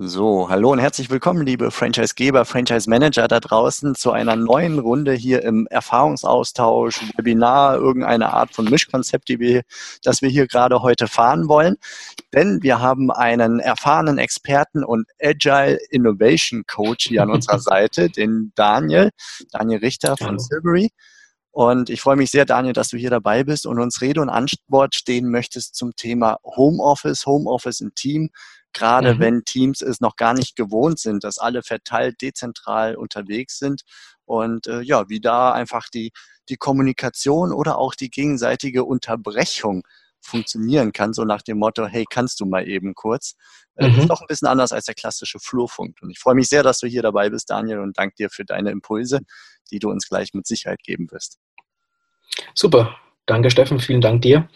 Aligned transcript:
So, 0.00 0.48
hallo 0.48 0.70
und 0.70 0.78
herzlich 0.78 1.10
willkommen, 1.10 1.44
liebe 1.44 1.72
Franchisegeber, 1.72 2.44
Franchise-Manager 2.44 3.26
da 3.26 3.40
draußen, 3.40 3.96
zu 3.96 4.12
einer 4.12 4.36
neuen 4.36 4.78
Runde 4.78 5.12
hier 5.12 5.42
im 5.42 5.66
Erfahrungsaustausch, 5.66 7.00
Webinar, 7.16 7.74
irgendeine 7.78 8.32
Art 8.32 8.54
von 8.54 8.66
Mischkonzept, 8.66 9.28
die 9.28 9.40
wir, 9.40 9.62
das 10.04 10.22
wir 10.22 10.28
hier 10.28 10.46
gerade 10.46 10.82
heute 10.82 11.08
fahren 11.08 11.48
wollen. 11.48 11.78
Denn 12.32 12.62
wir 12.62 12.78
haben 12.78 13.10
einen 13.10 13.58
erfahrenen 13.58 14.18
Experten 14.18 14.84
und 14.84 15.08
Agile 15.20 15.80
Innovation 15.90 16.62
Coach 16.68 17.08
hier 17.08 17.24
an 17.24 17.32
unserer 17.32 17.58
Seite, 17.58 18.08
den 18.08 18.52
Daniel, 18.54 19.10
Daniel 19.50 19.80
Richter 19.80 20.16
von. 20.16 20.38
Silbury. 20.38 20.90
Und 21.50 21.90
ich 21.90 22.00
freue 22.00 22.14
mich 22.14 22.30
sehr, 22.30 22.44
Daniel, 22.44 22.72
dass 22.72 22.90
du 22.90 22.96
hier 22.96 23.10
dabei 23.10 23.42
bist 23.42 23.66
und 23.66 23.80
uns 23.80 24.00
Rede 24.00 24.20
und 24.20 24.28
Antwort 24.28 24.94
stehen 24.94 25.28
möchtest 25.28 25.74
zum 25.74 25.96
Thema 25.96 26.38
Homeoffice, 26.44 27.26
Homeoffice 27.26 27.80
im 27.80 27.96
Team, 27.96 28.30
gerade 28.78 29.14
mhm. 29.14 29.18
wenn 29.20 29.44
Teams 29.44 29.82
es 29.82 30.00
noch 30.00 30.16
gar 30.16 30.34
nicht 30.34 30.56
gewohnt 30.56 30.98
sind, 30.98 31.24
dass 31.24 31.38
alle 31.38 31.62
verteilt 31.62 32.22
dezentral 32.22 32.96
unterwegs 32.96 33.58
sind 33.58 33.82
und 34.24 34.66
äh, 34.66 34.80
ja, 34.82 35.08
wie 35.08 35.20
da 35.20 35.52
einfach 35.52 35.88
die, 35.92 36.12
die 36.48 36.56
Kommunikation 36.56 37.52
oder 37.52 37.78
auch 37.78 37.94
die 37.94 38.10
gegenseitige 38.10 38.84
Unterbrechung 38.84 39.82
funktionieren 40.20 40.92
kann, 40.92 41.12
so 41.12 41.24
nach 41.24 41.42
dem 41.42 41.58
Motto, 41.58 41.86
hey, 41.86 42.04
kannst 42.08 42.40
du 42.40 42.46
mal 42.46 42.68
eben 42.68 42.94
kurz. 42.94 43.34
Mhm. 43.76 44.00
Ist 44.00 44.10
doch 44.10 44.20
ein 44.20 44.26
bisschen 44.26 44.48
anders 44.48 44.72
als 44.72 44.86
der 44.86 44.94
klassische 44.94 45.38
Flurfunk. 45.38 45.96
Und 46.02 46.10
ich 46.10 46.18
freue 46.18 46.34
mich 46.34 46.48
sehr, 46.48 46.62
dass 46.62 46.80
du 46.80 46.88
hier 46.88 47.02
dabei 47.02 47.30
bist, 47.30 47.50
Daniel, 47.50 47.78
und 47.78 47.96
danke 47.96 48.16
dir 48.16 48.28
für 48.30 48.44
deine 48.44 48.70
Impulse, 48.70 49.20
die 49.70 49.78
du 49.78 49.90
uns 49.90 50.08
gleich 50.08 50.34
mit 50.34 50.46
Sicherheit 50.46 50.82
geben 50.82 51.10
wirst. 51.10 51.38
Super. 52.54 52.96
Danke, 53.28 53.50
Steffen. 53.50 53.78
Vielen 53.78 54.00
Dank 54.00 54.22
dir. 54.22 54.48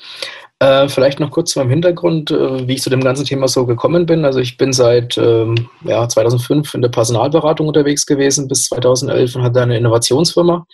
Äh, 0.58 0.88
vielleicht 0.88 1.20
noch 1.20 1.30
kurz 1.30 1.52
zu 1.52 1.58
meinem 1.58 1.70
Hintergrund, 1.70 2.30
äh, 2.30 2.66
wie 2.66 2.74
ich 2.74 2.82
zu 2.82 2.88
dem 2.88 3.04
ganzen 3.04 3.26
Thema 3.26 3.46
so 3.46 3.66
gekommen 3.66 4.06
bin. 4.06 4.24
Also 4.24 4.40
ich 4.40 4.56
bin 4.56 4.72
seit 4.72 5.18
ähm, 5.18 5.68
ja, 5.84 6.08
2005 6.08 6.72
in 6.74 6.82
der 6.82 6.88
Personalberatung 6.88 7.68
unterwegs 7.68 8.06
gewesen 8.06 8.48
bis 8.48 8.68
2011 8.68 9.36
und 9.36 9.42
hatte 9.42 9.60
eine 9.60 9.76
Innovationsfirma 9.76 10.66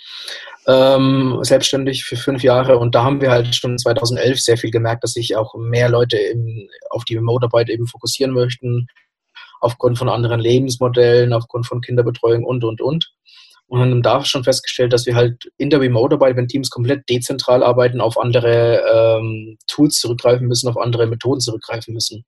ähm, 0.68 1.38
selbstständig 1.42 2.04
für 2.04 2.16
fünf 2.16 2.44
Jahre. 2.44 2.78
Und 2.78 2.94
da 2.94 3.02
haben 3.02 3.20
wir 3.20 3.30
halt 3.30 3.52
schon 3.56 3.76
2011 3.76 4.38
sehr 4.38 4.58
viel 4.58 4.70
gemerkt, 4.70 5.02
dass 5.02 5.14
sich 5.14 5.34
auch 5.34 5.56
mehr 5.56 5.88
Leute 5.88 6.18
im, 6.18 6.68
auf 6.90 7.04
die 7.04 7.16
Remote-Arbeit 7.16 7.68
eben 7.68 7.88
fokussieren 7.88 8.32
möchten, 8.32 8.86
aufgrund 9.60 9.98
von 9.98 10.08
anderen 10.08 10.40
Lebensmodellen, 10.40 11.32
aufgrund 11.32 11.66
von 11.66 11.80
Kinderbetreuung 11.80 12.44
und, 12.44 12.62
und, 12.62 12.80
und. 12.80 13.10
Und 13.68 13.80
haben 13.80 14.02
da 14.02 14.24
schon 14.24 14.44
festgestellt, 14.44 14.94
dass 14.94 15.04
wir 15.04 15.14
halt 15.14 15.50
in 15.58 15.68
der 15.68 15.80
Remote-Arbeit, 15.80 16.36
wenn 16.36 16.48
Teams 16.48 16.70
komplett 16.70 17.08
dezentral 17.08 17.62
arbeiten, 17.62 18.00
auf 18.00 18.18
andere 18.18 18.82
ähm, 18.92 19.58
Tools 19.66 19.98
zurückgreifen 20.00 20.46
müssen, 20.46 20.68
auf 20.68 20.78
andere 20.78 21.06
Methoden 21.06 21.40
zurückgreifen 21.40 21.92
müssen. 21.92 22.24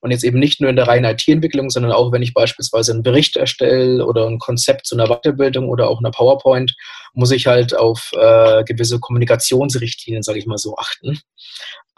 Und 0.00 0.12
jetzt 0.12 0.24
eben 0.24 0.38
nicht 0.38 0.60
nur 0.60 0.70
in 0.70 0.76
der 0.76 0.88
reinen 0.88 1.04
IT-Entwicklung, 1.04 1.68
sondern 1.68 1.92
auch, 1.92 2.10
wenn 2.10 2.22
ich 2.22 2.32
beispielsweise 2.32 2.92
einen 2.92 3.02
Bericht 3.02 3.36
erstelle 3.36 4.06
oder 4.06 4.26
ein 4.26 4.38
Konzept 4.38 4.86
zu 4.86 4.96
einer 4.96 5.08
Weiterbildung 5.08 5.68
oder 5.68 5.90
auch 5.90 5.98
einer 5.98 6.10
PowerPoint, 6.10 6.74
muss 7.12 7.32
ich 7.32 7.46
halt 7.46 7.76
auf 7.76 8.10
äh, 8.14 8.64
gewisse 8.64 8.98
Kommunikationsrichtlinien, 8.98 10.22
sage 10.22 10.38
ich 10.38 10.46
mal 10.46 10.56
so, 10.56 10.74
achten. 10.76 11.20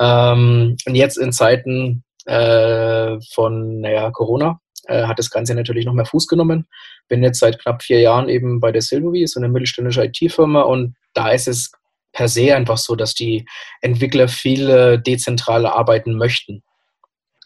Ähm, 0.00 0.76
und 0.84 0.94
jetzt 0.94 1.16
in 1.16 1.32
Zeiten 1.32 2.02
äh, 2.26 3.18
von 3.32 3.80
naja, 3.80 4.10
Corona 4.10 4.60
äh, 4.86 5.04
hat 5.04 5.18
das 5.18 5.30
Ganze 5.30 5.54
natürlich 5.54 5.86
noch 5.86 5.94
mehr 5.94 6.06
Fuß 6.06 6.26
genommen. 6.28 6.66
Bin 7.08 7.22
jetzt 7.22 7.40
seit 7.40 7.60
knapp 7.60 7.82
vier 7.82 8.00
Jahren 8.00 8.28
eben 8.28 8.60
bei 8.60 8.72
der 8.72 8.82
Silvi, 8.82 9.26
so 9.26 9.40
eine 9.40 9.48
mittelständische 9.48 10.04
IT-Firma 10.04 10.62
und 10.62 10.94
da 11.14 11.30
ist 11.30 11.48
es 11.48 11.72
per 12.12 12.28
se 12.28 12.54
einfach 12.54 12.78
so, 12.78 12.94
dass 12.94 13.14
die 13.14 13.46
Entwickler 13.80 14.28
viel 14.28 14.98
dezentral 14.98 15.66
arbeiten 15.66 16.14
möchten. 16.16 16.62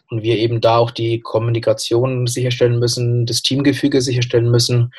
Und 0.09 0.23
wir 0.23 0.37
eben 0.37 0.61
da 0.61 0.77
auch 0.77 0.91
die 0.91 1.19
Kommunikation 1.19 2.27
sicherstellen 2.27 2.79
müssen, 2.79 3.25
das 3.25 3.41
Teamgefüge 3.41 4.01
sicherstellen 4.01 4.49
müssen. 4.49 4.91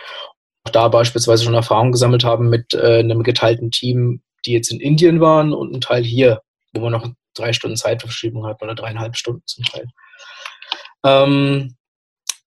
Auch 0.64 0.72
da 0.72 0.88
beispielsweise 0.88 1.44
schon 1.44 1.54
Erfahrungen 1.54 1.92
gesammelt 1.92 2.24
haben 2.24 2.50
mit 2.50 2.74
äh, 2.74 2.98
einem 2.98 3.22
geteilten 3.22 3.70
Team, 3.70 4.22
die 4.44 4.52
jetzt 4.52 4.70
in 4.70 4.80
Indien 4.80 5.20
waren 5.20 5.52
und 5.54 5.74
ein 5.74 5.80
Teil 5.80 6.04
hier, 6.04 6.42
wo 6.72 6.80
man 6.80 6.92
noch 6.92 7.08
drei 7.34 7.52
Stunden 7.52 7.76
Zeitverschiebung 7.76 8.46
hat 8.46 8.62
oder 8.62 8.74
dreieinhalb 8.74 9.16
Stunden 9.16 9.42
zum 9.46 9.64
Teil. 9.64 9.86
Ähm, 11.04 11.76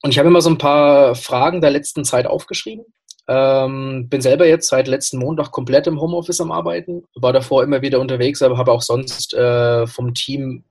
und 0.04 0.12
ich 0.12 0.18
habe 0.18 0.30
immer 0.30 0.42
so 0.42 0.50
ein 0.50 0.58
paar 0.58 1.16
Fragen 1.16 1.62
der 1.62 1.72
letzten 1.72 2.04
Zeit 2.04 2.26
aufgeschrieben. 2.26 2.86
Ähm, 3.28 4.10
bin 4.10 4.22
selber 4.22 4.48
jetzt 4.48 4.68
seit 4.68 4.88
letzten 4.88 5.20
Montag 5.20 5.52
komplett 5.52 5.88
im 5.88 6.02
Homeoffice 6.02 6.42
am 6.42 6.52
Arbeiten. 6.52 7.04
War 7.16 7.34
davor 7.34 7.64
immer 7.64 7.82
wieder 7.82 8.00
unterwegs, 8.00 8.42
aber 8.42 8.58
habe 8.58 8.72
auch 8.72 8.82
sonst 8.82 9.34
äh, 9.34 9.86
vom 9.88 10.14
Team, 10.14 10.64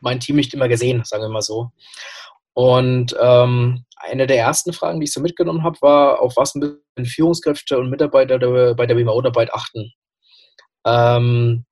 mein 0.00 0.18
Team 0.18 0.36
nicht 0.36 0.54
immer 0.54 0.68
gesehen, 0.68 1.02
sagen 1.04 1.24
wir 1.24 1.28
mal 1.28 1.42
so. 1.42 1.70
Und 2.54 3.14
ähm, 3.20 3.84
eine 3.96 4.26
der 4.26 4.38
ersten 4.38 4.72
Fragen, 4.72 4.98
die 4.98 5.04
ich 5.04 5.12
so 5.12 5.20
mitgenommen 5.20 5.62
habe, 5.62 5.76
war, 5.82 6.20
auf 6.20 6.36
was 6.36 6.54
müssen 6.54 6.80
Führungskräfte 7.04 7.78
und 7.78 7.90
Mitarbeiter 7.90 8.38
bei 8.74 8.86
der 8.86 8.96
Remote-Arbeit 8.96 9.52
achten? 9.52 9.92
Ähm, 10.86 11.64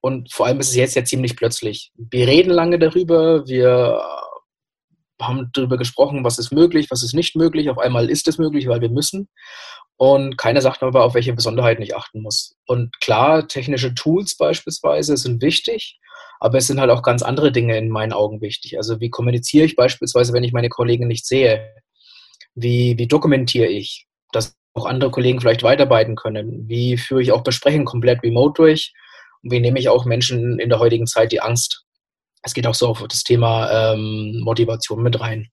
und 0.00 0.32
vor 0.32 0.46
allem 0.46 0.60
ist 0.60 0.70
es 0.70 0.76
jetzt 0.76 0.94
ja 0.94 1.04
ziemlich 1.04 1.36
plötzlich. 1.36 1.92
Wir 1.96 2.26
reden 2.26 2.50
lange 2.50 2.78
darüber, 2.78 3.46
wir 3.46 4.00
haben 5.20 5.50
darüber 5.52 5.76
gesprochen, 5.76 6.24
was 6.24 6.38
ist 6.38 6.52
möglich, 6.52 6.90
was 6.90 7.02
ist 7.02 7.14
nicht 7.14 7.34
möglich. 7.34 7.70
Auf 7.70 7.78
einmal 7.78 8.08
ist 8.08 8.28
es 8.28 8.38
möglich, 8.38 8.68
weil 8.68 8.80
wir 8.80 8.90
müssen. 8.90 9.28
Und 9.96 10.38
keiner 10.38 10.60
sagt 10.60 10.82
aber, 10.84 11.04
auf 11.04 11.14
welche 11.14 11.32
Besonderheiten 11.32 11.82
ich 11.82 11.96
achten 11.96 12.22
muss. 12.22 12.56
Und 12.66 13.00
klar, 13.00 13.48
technische 13.48 13.94
Tools 13.94 14.36
beispielsweise 14.36 15.16
sind 15.16 15.42
wichtig, 15.42 15.98
aber 16.38 16.58
es 16.58 16.68
sind 16.68 16.78
halt 16.78 16.90
auch 16.90 17.02
ganz 17.02 17.22
andere 17.22 17.50
Dinge 17.50 17.76
in 17.76 17.88
meinen 17.90 18.12
Augen 18.12 18.40
wichtig. 18.40 18.76
Also 18.76 19.00
wie 19.00 19.10
kommuniziere 19.10 19.64
ich 19.66 19.74
beispielsweise, 19.74 20.32
wenn 20.32 20.44
ich 20.44 20.52
meine 20.52 20.68
Kollegen 20.68 21.08
nicht 21.08 21.26
sehe? 21.26 21.74
Wie, 22.54 22.96
wie 22.96 23.08
dokumentiere 23.08 23.66
ich, 23.66 24.06
dass 24.30 24.56
auch 24.74 24.86
andere 24.86 25.10
Kollegen 25.10 25.40
vielleicht 25.40 25.64
weiterarbeiten 25.64 26.14
können? 26.14 26.68
Wie 26.68 26.96
führe 26.96 27.22
ich 27.22 27.32
auch 27.32 27.42
Besprechen 27.42 27.84
komplett 27.84 28.22
remote 28.22 28.62
durch? 28.62 28.92
Und 29.42 29.52
wie 29.52 29.60
nehme 29.60 29.78
ich 29.78 29.88
auch 29.88 30.04
Menschen 30.04 30.58
in 30.58 30.68
der 30.68 30.78
heutigen 30.78 31.06
Zeit 31.06 31.32
die 31.32 31.40
Angst? 31.40 31.84
Es 32.42 32.54
geht 32.54 32.66
auch 32.66 32.74
so 32.74 32.88
auf 32.88 33.04
das 33.08 33.24
Thema 33.24 33.92
ähm, 33.92 34.40
Motivation 34.44 35.02
mit 35.02 35.20
rein. 35.20 35.48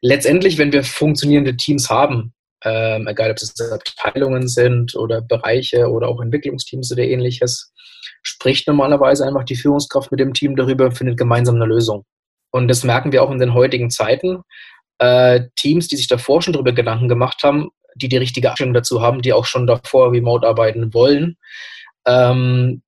Letztendlich, 0.00 0.58
wenn 0.58 0.72
wir 0.72 0.82
funktionierende 0.82 1.56
Teams 1.56 1.90
haben, 1.90 2.32
ähm, 2.64 3.06
egal 3.06 3.30
ob 3.30 3.36
es 3.36 3.54
Abteilungen 3.70 4.48
sind 4.48 4.96
oder 4.96 5.20
Bereiche 5.20 5.88
oder 5.88 6.08
auch 6.08 6.20
Entwicklungsteams 6.20 6.90
oder 6.92 7.02
ähnliches, 7.02 7.72
spricht 8.22 8.66
normalerweise 8.66 9.26
einfach 9.26 9.44
die 9.44 9.56
Führungskraft 9.56 10.10
mit 10.10 10.20
dem 10.20 10.32
Team 10.32 10.56
darüber 10.56 10.86
und 10.86 10.96
findet 10.96 11.18
gemeinsam 11.18 11.56
eine 11.56 11.66
Lösung. 11.66 12.04
Und 12.50 12.68
das 12.68 12.84
merken 12.84 13.12
wir 13.12 13.22
auch 13.22 13.30
in 13.30 13.38
den 13.38 13.54
heutigen 13.54 13.90
Zeiten. 13.90 14.42
Äh, 14.98 15.42
Teams, 15.56 15.88
die 15.88 15.96
sich 15.96 16.08
davor 16.08 16.40
schon 16.40 16.54
darüber 16.54 16.72
Gedanken 16.72 17.08
gemacht 17.08 17.42
haben, 17.42 17.68
die 17.94 18.08
die 18.08 18.16
richtige 18.16 18.48
Einstellung 18.48 18.74
dazu 18.74 19.02
haben, 19.02 19.22
die 19.22 19.32
auch 19.32 19.44
schon 19.44 19.66
davor 19.66 20.12
remote 20.12 20.46
arbeiten 20.46 20.92
wollen, 20.94 21.36
ähm, 22.06 22.82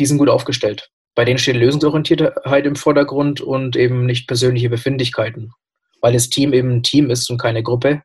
die 0.00 0.06
sind 0.06 0.18
gut 0.18 0.28
aufgestellt. 0.28 0.90
Bei 1.14 1.24
denen 1.24 1.38
steht 1.38 1.56
Lösungsorientiertheit 1.56 2.66
im 2.66 2.76
Vordergrund 2.76 3.40
und 3.40 3.76
eben 3.76 4.06
nicht 4.06 4.26
persönliche 4.26 4.70
Befindlichkeiten, 4.70 5.52
weil 6.00 6.14
das 6.14 6.30
Team 6.30 6.52
eben 6.52 6.70
ein 6.70 6.82
Team 6.82 7.10
ist 7.10 7.30
und 7.30 7.38
keine 7.38 7.62
Gruppe 7.62 8.02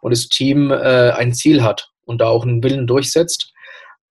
und 0.00 0.12
das 0.12 0.28
Team 0.28 0.70
äh, 0.70 1.10
ein 1.10 1.34
Ziel 1.34 1.62
hat 1.62 1.90
und 2.04 2.20
da 2.20 2.28
auch 2.28 2.44
einen 2.44 2.62
Willen 2.62 2.86
durchsetzt 2.86 3.52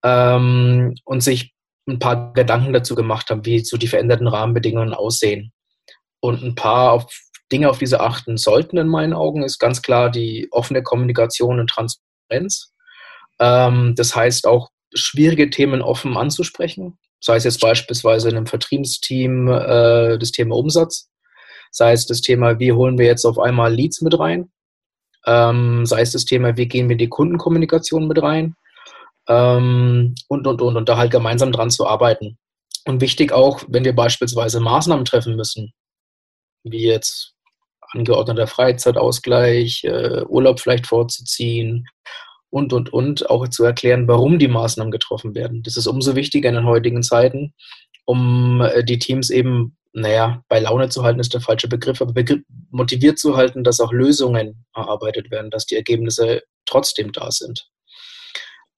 ähm, 0.04 0.94
und 1.04 1.22
sich 1.22 1.52
ein 1.86 1.98
paar 1.98 2.32
Gedanken 2.32 2.72
dazu 2.72 2.94
gemacht 2.94 3.30
haben, 3.30 3.44
wie 3.44 3.60
so 3.60 3.76
die 3.76 3.88
veränderten 3.88 4.28
Rahmenbedingungen 4.28 4.94
aussehen. 4.94 5.52
Und 6.20 6.42
ein 6.42 6.54
paar 6.54 6.92
auf 6.92 7.06
Dinge, 7.52 7.68
auf 7.68 7.78
diese 7.78 8.00
achten 8.00 8.36
sollten 8.36 8.78
in 8.78 8.88
meinen 8.88 9.12
Augen, 9.12 9.42
ist 9.42 9.58
ganz 9.58 9.82
klar 9.82 10.10
die 10.10 10.48
offene 10.50 10.82
Kommunikation 10.82 11.60
und 11.60 11.68
Transparenz. 11.68 12.72
Ähm, 13.38 13.94
das 13.96 14.14
heißt 14.14 14.46
auch, 14.46 14.70
schwierige 14.94 15.50
Themen 15.50 15.82
offen 15.82 16.16
anzusprechen, 16.16 16.98
Sei 17.24 17.36
es 17.36 17.44
jetzt 17.44 17.60
beispielsweise 17.60 18.28
in 18.28 18.36
einem 18.36 18.46
Vertriebsteam 18.46 19.48
äh, 19.48 20.18
das 20.18 20.30
Thema 20.30 20.56
Umsatz, 20.56 21.08
sei 21.70 21.92
es 21.92 22.04
das 22.04 22.20
Thema, 22.20 22.58
wie 22.58 22.72
holen 22.72 22.98
wir 22.98 23.06
jetzt 23.06 23.24
auf 23.24 23.38
einmal 23.38 23.72
Leads 23.72 24.02
mit 24.02 24.18
rein, 24.18 24.52
ähm, 25.24 25.86
sei 25.86 26.02
es 26.02 26.12
das 26.12 26.26
Thema, 26.26 26.58
wie 26.58 26.68
gehen 26.68 26.90
wir 26.90 26.92
in 26.92 26.98
die 26.98 27.08
Kundenkommunikation 27.08 28.06
mit 28.08 28.20
rein. 28.20 28.56
Ähm, 29.26 30.14
und, 30.28 30.46
und, 30.46 30.60
und, 30.60 30.76
und 30.76 30.86
da 30.86 30.98
halt 30.98 31.10
gemeinsam 31.12 31.50
dran 31.50 31.70
zu 31.70 31.86
arbeiten. 31.86 32.36
Und 32.84 33.00
wichtig 33.00 33.32
auch, 33.32 33.62
wenn 33.68 33.86
wir 33.86 33.94
beispielsweise 33.94 34.60
Maßnahmen 34.60 35.06
treffen 35.06 35.34
müssen, 35.34 35.72
wie 36.62 36.86
jetzt 36.86 37.32
angeordneter 37.92 38.46
Freizeitausgleich, 38.46 39.84
äh, 39.84 40.24
Urlaub 40.24 40.60
vielleicht 40.60 40.86
vorzuziehen 40.86 41.86
und, 42.54 42.72
und, 42.72 42.92
und, 42.92 43.28
auch 43.28 43.48
zu 43.48 43.64
erklären, 43.64 44.06
warum 44.06 44.38
die 44.38 44.46
Maßnahmen 44.46 44.92
getroffen 44.92 45.34
werden. 45.34 45.64
Das 45.64 45.76
ist 45.76 45.88
umso 45.88 46.14
wichtiger 46.14 46.48
in 46.48 46.54
den 46.54 46.66
heutigen 46.66 47.02
Zeiten, 47.02 47.52
um 48.04 48.60
äh, 48.60 48.84
die 48.84 49.00
Teams 49.00 49.30
eben, 49.30 49.76
naja, 49.92 50.40
bei 50.48 50.60
Laune 50.60 50.88
zu 50.88 51.02
halten, 51.02 51.18
ist 51.18 51.34
der 51.34 51.40
falsche 51.40 51.66
Begriff, 51.66 52.00
aber 52.00 52.14
motiviert 52.70 53.18
zu 53.18 53.36
halten, 53.36 53.64
dass 53.64 53.80
auch 53.80 53.92
Lösungen 53.92 54.64
erarbeitet 54.72 55.32
werden, 55.32 55.50
dass 55.50 55.66
die 55.66 55.74
Ergebnisse 55.74 56.42
trotzdem 56.64 57.10
da 57.10 57.32
sind. 57.32 57.68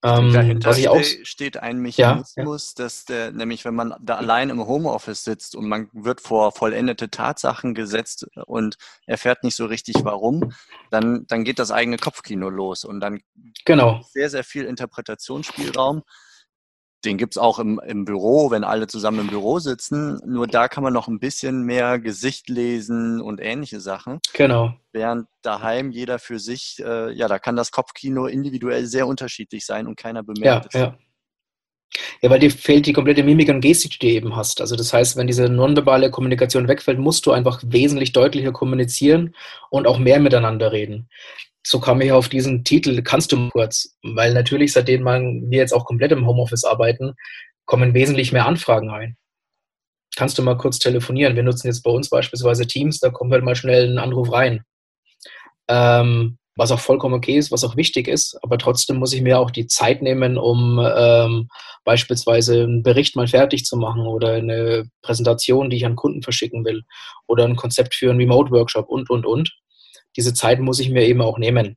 Ähm, 0.03 0.33
Dahinter 0.33 0.71
was 0.71 0.79
ich 0.79 0.89
auch, 0.89 1.03
steht 1.23 1.57
ein 1.57 1.79
Mechanismus, 1.79 2.75
ja, 2.77 2.83
ja. 2.83 2.85
dass 2.85 3.05
der, 3.07 3.33
nämlich 3.33 3.65
wenn 3.65 3.75
man 3.75 3.95
da 4.01 4.17
allein 4.17 4.51
im 4.51 4.67
Homeoffice 4.67 5.25
sitzt 5.25 5.57
und 5.57 5.69
man 5.69 5.89
wird 5.93 6.21
vor 6.21 6.53
vollendete 6.53 7.11
Tatsachen 7.11 7.75
gesetzt 7.75 8.27
und 8.47 8.77
erfährt 9.07 9.43
nicht 9.43 9.57
so 9.57 9.65
richtig 9.65 9.97
warum, 10.03 10.53
dann, 10.91 11.27
dann 11.29 11.45
geht 11.45 11.59
das 11.59 11.71
eigene 11.71 11.97
Kopfkino 11.97 12.51
los 12.51 12.85
und 12.85 13.01
dann 13.01 13.21
genau. 13.65 14.03
sehr, 14.13 14.29
sehr 14.29 14.45
viel 14.45 14.65
Interpretationsspielraum 14.67 16.03
den 17.07 17.17
gibt 17.17 17.35
es 17.35 17.39
auch 17.39 17.59
im, 17.59 17.81
im 17.87 18.05
Büro, 18.05 18.51
wenn 18.51 18.65
alle 18.65 18.87
zusammen 18.87 19.21
im 19.21 19.27
Büro 19.29 19.59
sitzen. 19.59 20.21
Nur 20.27 20.47
da 20.47 20.69
kann 20.69 20.83
man 20.83 20.93
noch 20.93 21.09
ein 21.09 21.21
bisschen 21.21 21.63
mehr 21.63 21.99
Gesicht 21.99 22.49
lesen 22.49 23.21
und 23.21 23.41
ähnliche 23.41 23.81
Sachen. 23.81 24.19
Genau. 24.35 24.75
Während 24.93 25.29
daheim 25.43 25.91
jeder 25.91 26.19
für 26.19 26.39
sich, 26.39 26.83
äh, 26.85 27.13
ja, 27.13 27.29
da 27.29 27.39
kann 27.39 27.57
das 27.57 27.71
Kopfkino 27.71 28.27
individuell 28.27 28.87
sehr 28.87 29.07
unterschiedlich 29.07 29.65
sein 29.65 29.87
und 29.87 29.97
keiner 29.97 30.23
bemerkt 30.23 30.75
ja, 30.75 30.81
es. 30.81 30.87
Ja. 30.87 30.99
Ja, 32.21 32.31
weil 32.31 32.41
dir 32.41 32.51
fehlt 32.51 32.85
die 32.87 32.93
komplette 32.93 33.23
Mimik 33.23 33.49
und 33.49 33.61
Gestik, 33.61 33.93
die 33.93 33.99
du 34.01 34.07
eben 34.13 34.37
hast. 34.37 34.61
Also 34.61 34.77
das 34.77 34.93
heißt, 34.93 35.17
wenn 35.17 35.29
diese 35.29 35.49
nonverbale 35.49 36.11
Kommunikation 36.11 36.69
wegfällt, 36.69 36.99
musst 36.99 37.25
du 37.25 37.33
einfach 37.33 37.63
wesentlich 37.65 38.13
deutlicher 38.13 38.53
kommunizieren 38.53 39.35
und 39.71 39.87
auch 39.87 39.99
mehr 39.99 40.19
miteinander 40.19 40.73
reden 40.73 41.09
so 41.69 41.81
kam 41.81 42.01
ich 42.01 42.13
auf 42.13 42.29
diesen 42.29 42.63
Titel, 42.63 43.03
kannst 43.03 43.33
du 43.33 43.49
kurz, 43.51 43.97
weil 44.05 44.33
natürlich, 44.33 44.73
seitdem 44.73 45.05
wir 45.05 45.59
jetzt 45.59 45.73
auch 45.73 45.85
komplett 45.85 46.13
im 46.13 46.25
Homeoffice 46.25 46.63
arbeiten, 46.63 47.15
kommen 47.65 47.93
wesentlich 47.93 48.31
mehr 48.31 48.47
Anfragen 48.47 48.89
rein. 48.89 49.17
Kannst 50.15 50.39
du 50.39 50.43
mal 50.43 50.57
kurz 50.57 50.79
telefonieren? 50.79 51.35
Wir 51.35 51.43
nutzen 51.43 51.67
jetzt 51.67 51.83
bei 51.83 51.91
uns 51.91 52.09
beispielsweise 52.09 52.69
Teams, 52.69 53.01
da 53.01 53.11
kommt 53.11 53.33
halt 53.33 53.43
mal 53.43 53.57
schnell 53.57 53.91
ein 53.91 53.99
Anruf 53.99 54.31
rein. 54.31 54.63
Ähm, 55.67 56.39
was 56.55 56.71
auch 56.71 56.79
vollkommen 56.79 57.17
okay 57.17 57.37
ist, 57.37 57.51
was 57.51 57.65
auch 57.65 57.77
wichtig 57.77 58.07
ist, 58.07 58.39
aber 58.45 58.59
trotzdem 58.59 58.99
muss 58.99 59.13
ich 59.13 59.21
mir 59.21 59.41
auch 59.41 59.51
die 59.51 59.67
Zeit 59.67 60.03
nehmen, 60.03 60.39
um 60.39 60.81
ähm, 60.81 61.49
beispielsweise 61.85 62.63
einen 62.63 62.85
Bericht 62.85 63.17
mal 63.17 63.27
fertig 63.27 63.65
zu 63.65 63.77
machen 63.77 64.07
oder 64.07 64.35
eine 64.35 64.85
Präsentation, 65.03 65.69
die 65.69 65.79
ich 65.79 65.87
an 65.87 65.97
Kunden 65.97 66.23
verschicken 66.23 66.65
will 66.65 66.85
oder 67.27 67.45
ein 67.45 67.57
Konzept 67.57 67.97
für 67.97 68.09
einen 68.09 68.21
Remote-Workshop 68.21 68.89
und, 68.89 69.11
und, 69.11 69.27
und 69.27 69.53
diese 70.17 70.35
Zeit 70.35 70.61
muss 70.61 70.81
ich 70.81 70.91
mir 70.91 71.07
eben 71.07 71.21
auch 71.21 71.39
nehmen. 71.39 71.77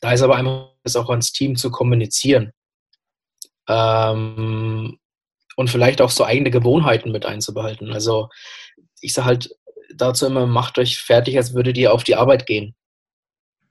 Da 0.00 0.12
ist 0.12 0.22
aber 0.22 0.36
einmal 0.36 0.70
das 0.82 0.96
auch 0.96 1.08
ans 1.10 1.32
Team 1.32 1.56
zu 1.56 1.70
kommunizieren. 1.70 2.52
Ähm, 3.68 4.98
und 5.56 5.70
vielleicht 5.70 6.02
auch 6.02 6.10
so 6.10 6.24
eigene 6.24 6.50
Gewohnheiten 6.50 7.12
mit 7.12 7.24
einzubehalten. 7.24 7.92
Also 7.92 8.28
ich 9.00 9.12
sage 9.12 9.26
halt 9.26 9.50
dazu 9.94 10.26
immer, 10.26 10.46
macht 10.46 10.78
euch 10.78 10.98
fertig, 10.98 11.36
als 11.36 11.54
würdet 11.54 11.78
ihr 11.78 11.92
auf 11.92 12.02
die 12.02 12.16
Arbeit 12.16 12.46
gehen. 12.46 12.74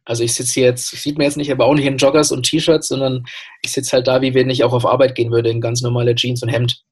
Also 0.06 0.24
ich 0.24 0.34
sitze 0.34 0.62
jetzt, 0.62 0.90
sieht 0.90 1.18
man 1.18 1.26
jetzt 1.26 1.38
nicht, 1.38 1.52
aber 1.52 1.66
auch 1.66 1.76
nicht 1.76 1.86
in 1.86 1.98
Joggers 1.98 2.32
und 2.32 2.44
T-Shirts, 2.44 2.88
sondern 2.88 3.26
ich 3.62 3.72
sitze 3.72 3.94
halt 3.94 4.08
da, 4.08 4.22
wie 4.22 4.34
wenn 4.34 4.50
ich 4.50 4.64
auch 4.64 4.74
auf 4.74 4.86
Arbeit 4.86 5.16
gehen 5.16 5.32
würde, 5.32 5.50
in 5.50 5.62
ganz 5.62 5.82
normale 5.82 6.16
Jeans 6.16 6.42
und 6.44 6.50
Hemd 6.50 6.84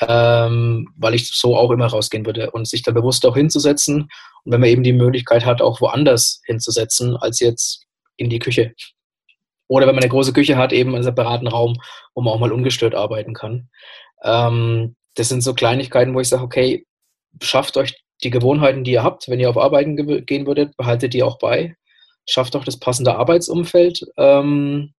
ähm, 0.00 0.88
weil 0.96 1.14
ich 1.14 1.28
so 1.28 1.56
auch 1.56 1.70
immer 1.70 1.86
rausgehen 1.86 2.26
würde 2.26 2.50
und 2.50 2.68
sich 2.68 2.82
da 2.82 2.92
bewusst 2.92 3.24
auch 3.24 3.36
hinzusetzen 3.36 4.08
und 4.46 4.52
wenn 4.52 4.60
man 4.60 4.70
eben 4.70 4.84
die 4.84 4.92
Möglichkeit 4.92 5.44
hat, 5.44 5.60
auch 5.60 5.80
woanders 5.80 6.40
hinzusetzen, 6.46 7.16
als 7.16 7.40
jetzt 7.40 7.84
in 8.16 8.30
die 8.30 8.38
Küche. 8.38 8.74
Oder 9.68 9.86
wenn 9.86 9.96
man 9.96 10.04
eine 10.04 10.10
große 10.10 10.32
Küche 10.32 10.56
hat, 10.56 10.72
eben 10.72 10.94
einen 10.94 11.02
separaten 11.02 11.48
Raum, 11.48 11.76
wo 12.14 12.22
man 12.22 12.32
auch 12.32 12.38
mal 12.38 12.52
ungestört 12.52 12.94
arbeiten 12.94 13.34
kann. 13.34 13.68
Ähm, 14.22 14.94
das 15.16 15.28
sind 15.28 15.42
so 15.42 15.52
Kleinigkeiten, 15.52 16.14
wo 16.14 16.20
ich 16.20 16.28
sage, 16.28 16.44
okay, 16.44 16.86
schafft 17.42 17.76
euch 17.76 18.00
die 18.22 18.30
Gewohnheiten, 18.30 18.84
die 18.84 18.92
ihr 18.92 19.02
habt, 19.02 19.28
wenn 19.28 19.40
ihr 19.40 19.50
auf 19.50 19.58
Arbeiten 19.58 20.24
gehen 20.24 20.46
würdet, 20.46 20.76
behaltet 20.76 21.12
die 21.12 21.24
auch 21.24 21.38
bei. 21.38 21.74
Schafft 22.28 22.54
auch 22.54 22.64
das 22.64 22.78
passende 22.78 23.16
Arbeitsumfeld. 23.16 24.06
Ähm, 24.16 24.94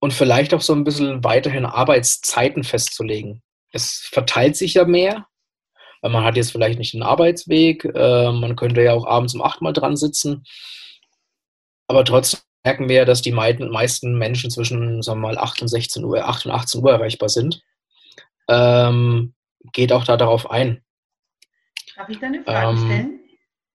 und 0.00 0.12
vielleicht 0.12 0.52
auch 0.54 0.60
so 0.60 0.74
ein 0.74 0.84
bisschen 0.84 1.22
weiterhin 1.22 1.64
Arbeitszeiten 1.64 2.64
festzulegen 2.64 3.42
es 3.72 4.08
verteilt 4.12 4.56
sich 4.56 4.74
ja 4.74 4.84
mehr. 4.84 5.26
Weil 6.00 6.10
man 6.10 6.24
hat 6.24 6.36
jetzt 6.36 6.52
vielleicht 6.52 6.78
nicht 6.78 6.94
einen 6.94 7.02
Arbeitsweg, 7.02 7.84
äh, 7.84 8.32
man 8.32 8.56
könnte 8.56 8.82
ja 8.82 8.92
auch 8.92 9.06
abends 9.06 9.34
um 9.34 9.42
acht 9.42 9.60
Mal 9.60 9.72
dran 9.72 9.96
sitzen. 9.96 10.44
Aber 11.88 12.04
trotzdem 12.04 12.40
merken 12.64 12.88
wir, 12.88 13.04
dass 13.04 13.22
die 13.22 13.32
meisten 13.32 14.18
Menschen 14.18 14.50
zwischen 14.50 15.02
sagen 15.02 15.20
wir 15.20 15.28
mal 15.28 15.38
8 15.38 15.62
und 15.62 15.68
16 15.68 16.04
Uhr, 16.04 16.28
8 16.28 16.46
und 16.46 16.52
18 16.52 16.82
Uhr 16.82 16.92
erreichbar 16.92 17.28
sind. 17.28 17.62
Ähm, 18.48 19.34
geht 19.72 19.92
auch 19.92 20.04
da 20.04 20.16
darauf 20.16 20.50
ein. 20.50 20.82
Darf 21.96 22.08
ich 22.08 22.18
da 22.18 22.26
eine 22.26 22.42
Frage 22.42 22.78
ähm, 22.78 22.84
stellen? 22.84 23.20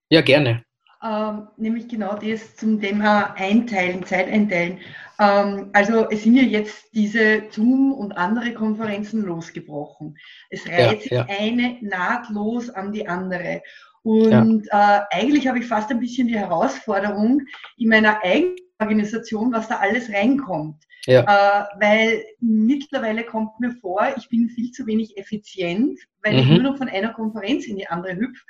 Ja, 0.10 0.22
gerne. 0.22 0.64
Ähm, 1.04 1.48
nämlich 1.58 1.88
genau 1.88 2.16
das 2.16 2.56
zum 2.56 2.80
Thema 2.80 3.34
Einteilen, 3.36 4.06
Zeit 4.06 4.28
einteilen. 4.28 4.80
Also 5.18 6.10
es 6.10 6.24
sind 6.24 6.36
ja 6.36 6.44
jetzt 6.44 6.94
diese 6.94 7.44
Zoom 7.52 7.94
und 7.94 8.14
andere 8.14 8.54
Konferenzen 8.54 9.24
losgebrochen. 9.24 10.18
Es 10.50 10.68
reiht 10.68 11.04
sich 11.04 11.12
ja, 11.12 11.26
ja. 11.28 11.36
eine 11.40 11.78
nahtlos 11.82 12.70
an 12.70 12.92
die 12.92 13.08
andere. 13.08 13.62
Und 14.02 14.66
ja. 14.66 14.98
äh, 14.98 15.02
eigentlich 15.12 15.48
habe 15.48 15.60
ich 15.60 15.66
fast 15.66 15.90
ein 15.92 16.00
bisschen 16.00 16.28
die 16.28 16.38
Herausforderung 16.38 17.42
in 17.78 17.90
meiner 17.90 18.22
eigenen 18.24 18.58
Organisation, 18.80 19.54
was 19.54 19.70
da 19.70 19.78
alles 19.78 20.12
reinkommt. 20.12 20.84
Äh, 21.22 21.64
weil 21.80 22.24
mittlerweile 22.40 23.24
kommt 23.24 23.60
mir 23.60 23.72
vor, 23.72 24.08
ich 24.18 24.30
bin 24.30 24.50
viel 24.50 24.72
zu 24.72 24.86
wenig 24.86 25.18
effizient, 25.18 26.00
weil 26.22 26.34
mhm. 26.34 26.40
ich 26.40 26.48
nur 26.48 26.72
noch 26.72 26.78
von 26.78 26.90
einer 26.90 27.14
Konferenz 27.14 27.66
in 27.66 27.78
die 27.78 27.88
andere 27.88 28.16
hüpfe. 28.16 28.44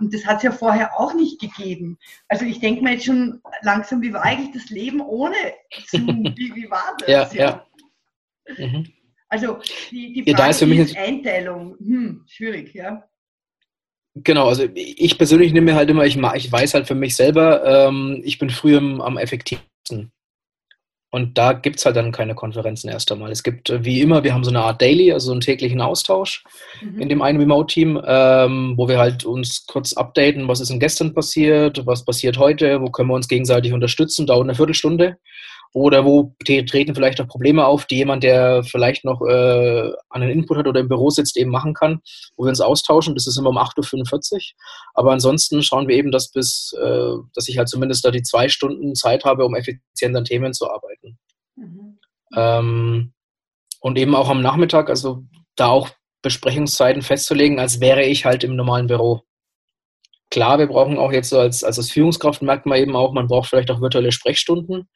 Und 0.00 0.14
das 0.14 0.24
hat 0.26 0.38
es 0.38 0.42
ja 0.44 0.52
vorher 0.52 0.98
auch 0.98 1.14
nicht 1.14 1.40
gegeben. 1.40 1.98
Also 2.28 2.44
ich 2.44 2.60
denke 2.60 2.82
mir 2.82 2.92
jetzt 2.92 3.06
schon 3.06 3.40
langsam, 3.62 4.02
wie 4.02 4.12
war 4.12 4.22
eigentlich 4.22 4.52
das 4.52 4.70
Leben 4.70 5.00
ohne 5.00 5.36
Zoom? 5.86 6.24
Wie, 6.36 6.54
wie 6.54 6.70
war 6.70 6.96
das? 6.98 7.08
ja, 7.08 7.28
ja. 7.34 7.66
Mhm. 8.56 8.86
Also 9.28 9.58
die, 9.90 10.12
die 10.12 10.22
Frage 10.22 10.42
ja, 10.42 10.48
ist, 10.48 10.58
für 10.58 10.66
mich 10.66 10.78
ist 10.78 10.96
Einteilung 10.96 11.76
hm, 11.78 12.24
schwierig, 12.26 12.74
ja. 12.74 13.04
Genau, 14.14 14.48
also 14.48 14.66
ich 14.74 15.18
persönlich 15.18 15.52
nehme 15.52 15.72
mir 15.72 15.76
halt 15.76 15.90
immer, 15.90 16.06
ich, 16.06 16.16
ich 16.16 16.50
weiß 16.50 16.74
halt 16.74 16.86
für 16.86 16.94
mich 16.94 17.14
selber, 17.14 17.88
ähm, 17.88 18.20
ich 18.24 18.38
bin 18.38 18.50
früher 18.50 18.78
am 18.78 19.18
effektivsten. 19.18 20.10
Und 21.10 21.38
da 21.38 21.54
gibt 21.54 21.78
es 21.78 21.86
halt 21.86 21.96
dann 21.96 22.12
keine 22.12 22.34
Konferenzen 22.34 22.88
erst 22.88 23.10
einmal. 23.10 23.30
Es 23.32 23.42
gibt, 23.42 23.70
äh, 23.70 23.82
wie 23.84 24.02
immer, 24.02 24.24
wir 24.24 24.34
haben 24.34 24.44
so 24.44 24.50
eine 24.50 24.60
Art 24.60 24.82
Daily, 24.82 25.10
also 25.12 25.32
einen 25.32 25.40
täglichen 25.40 25.80
Austausch 25.80 26.44
mhm. 26.82 27.00
in 27.00 27.08
dem 27.08 27.22
einen 27.22 27.40
Remote-Team, 27.40 28.00
ähm, 28.06 28.74
wo 28.76 28.88
wir 28.88 28.98
halt 28.98 29.24
uns 29.24 29.64
kurz 29.66 29.94
updaten, 29.94 30.48
was 30.48 30.60
ist 30.60 30.70
denn 30.70 30.80
gestern 30.80 31.14
passiert, 31.14 31.86
was 31.86 32.04
passiert 32.04 32.36
heute, 32.36 32.82
wo 32.82 32.90
können 32.90 33.08
wir 33.08 33.14
uns 33.14 33.28
gegenseitig 33.28 33.72
unterstützen, 33.72 34.26
dauert 34.26 34.44
eine 34.44 34.54
Viertelstunde. 34.54 35.16
Oder 35.72 36.04
wo 36.04 36.34
treten 36.44 36.94
vielleicht 36.94 37.20
auch 37.20 37.28
Probleme 37.28 37.66
auf, 37.66 37.84
die 37.86 37.96
jemand, 37.96 38.24
der 38.24 38.62
vielleicht 38.64 39.04
noch 39.04 39.20
äh, 39.22 39.90
einen 40.10 40.30
Input 40.30 40.58
hat 40.58 40.66
oder 40.66 40.80
im 40.80 40.88
Büro 40.88 41.10
sitzt, 41.10 41.36
eben 41.36 41.50
machen 41.50 41.74
kann, 41.74 42.00
wo 42.36 42.44
wir 42.44 42.48
uns 42.48 42.60
austauschen. 42.60 43.14
Das 43.14 43.26
ist 43.26 43.36
immer 43.36 43.50
um 43.50 43.58
8.45 43.58 44.32
Uhr. 44.32 44.40
Aber 44.94 45.12
ansonsten 45.12 45.62
schauen 45.62 45.88
wir 45.88 45.96
eben, 45.96 46.10
dass 46.10 46.30
bis, 46.30 46.74
äh, 46.80 47.12
dass 47.34 47.48
ich 47.48 47.58
halt 47.58 47.68
zumindest 47.68 48.04
da 48.04 48.10
die 48.10 48.22
zwei 48.22 48.48
Stunden 48.48 48.94
Zeit 48.94 49.24
habe, 49.24 49.44
um 49.44 49.54
effizient 49.54 50.16
an 50.16 50.24
Themen 50.24 50.52
zu 50.52 50.70
arbeiten. 50.70 51.18
Mhm. 51.56 51.98
Ähm, 52.34 53.12
und 53.80 53.98
eben 53.98 54.14
auch 54.14 54.30
am 54.30 54.42
Nachmittag, 54.42 54.88
also 54.88 55.24
da 55.56 55.68
auch 55.68 55.90
Besprechungszeiten 56.22 57.02
festzulegen, 57.02 57.58
als 57.58 57.80
wäre 57.80 58.02
ich 58.02 58.24
halt 58.24 58.42
im 58.42 58.56
normalen 58.56 58.86
Büro. 58.86 59.22
Klar, 60.30 60.58
wir 60.58 60.66
brauchen 60.66 60.98
auch 60.98 61.12
jetzt 61.12 61.30
so 61.30 61.38
als, 61.38 61.64
als 61.64 61.90
Führungskraft 61.90 62.42
merkt 62.42 62.66
man 62.66 62.78
eben 62.78 62.96
auch, 62.96 63.12
man 63.12 63.28
braucht 63.28 63.48
vielleicht 63.48 63.70
auch 63.70 63.80
virtuelle 63.80 64.12
Sprechstunden. 64.12 64.88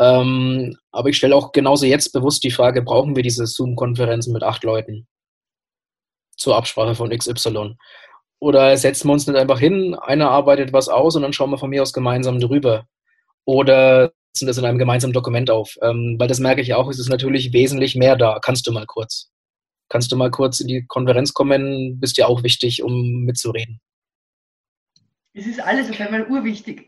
Ähm, 0.00 0.76
aber 0.90 1.08
ich 1.08 1.16
stelle 1.16 1.36
auch 1.36 1.52
genauso 1.52 1.86
jetzt 1.86 2.12
bewusst 2.12 2.42
die 2.44 2.50
Frage, 2.50 2.82
brauchen 2.82 3.16
wir 3.16 3.22
diese 3.22 3.46
Zoom-Konferenzen 3.46 4.32
mit 4.32 4.42
acht 4.42 4.64
Leuten 4.64 5.06
zur 6.36 6.56
Absprache 6.56 6.94
von 6.94 7.10
XY? 7.10 7.76
Oder 8.40 8.76
setzen 8.76 9.08
wir 9.08 9.12
uns 9.12 9.26
nicht 9.26 9.36
einfach 9.36 9.58
hin, 9.58 9.94
einer 9.94 10.30
arbeitet 10.30 10.72
was 10.72 10.88
aus 10.88 11.16
und 11.16 11.22
dann 11.22 11.32
schauen 11.32 11.50
wir 11.50 11.58
von 11.58 11.70
mir 11.70 11.82
aus 11.82 11.92
gemeinsam 11.92 12.40
drüber? 12.40 12.86
Oder 13.44 14.12
setzen 14.32 14.46
das 14.46 14.58
in 14.58 14.64
einem 14.64 14.78
gemeinsamen 14.78 15.12
Dokument 15.12 15.50
auf? 15.50 15.76
Ähm, 15.80 16.16
weil 16.18 16.28
das 16.28 16.40
merke 16.40 16.60
ich 16.60 16.74
auch, 16.74 16.88
es 16.88 16.98
ist 16.98 17.08
natürlich 17.08 17.52
wesentlich 17.52 17.94
mehr 17.94 18.16
da. 18.16 18.40
Kannst 18.42 18.66
du 18.66 18.72
mal 18.72 18.86
kurz? 18.86 19.30
Kannst 19.88 20.10
du 20.10 20.16
mal 20.16 20.30
kurz 20.30 20.60
in 20.60 20.66
die 20.66 20.86
Konferenz 20.86 21.32
kommen? 21.34 22.00
Bist 22.00 22.16
ja 22.16 22.26
auch 22.26 22.42
wichtig, 22.42 22.82
um 22.82 23.24
mitzureden. 23.24 23.80
Es 25.34 25.46
ist 25.46 25.60
alles 25.60 25.90
auf 25.90 26.00
einmal 26.00 26.26
urwichtig. 26.28 26.86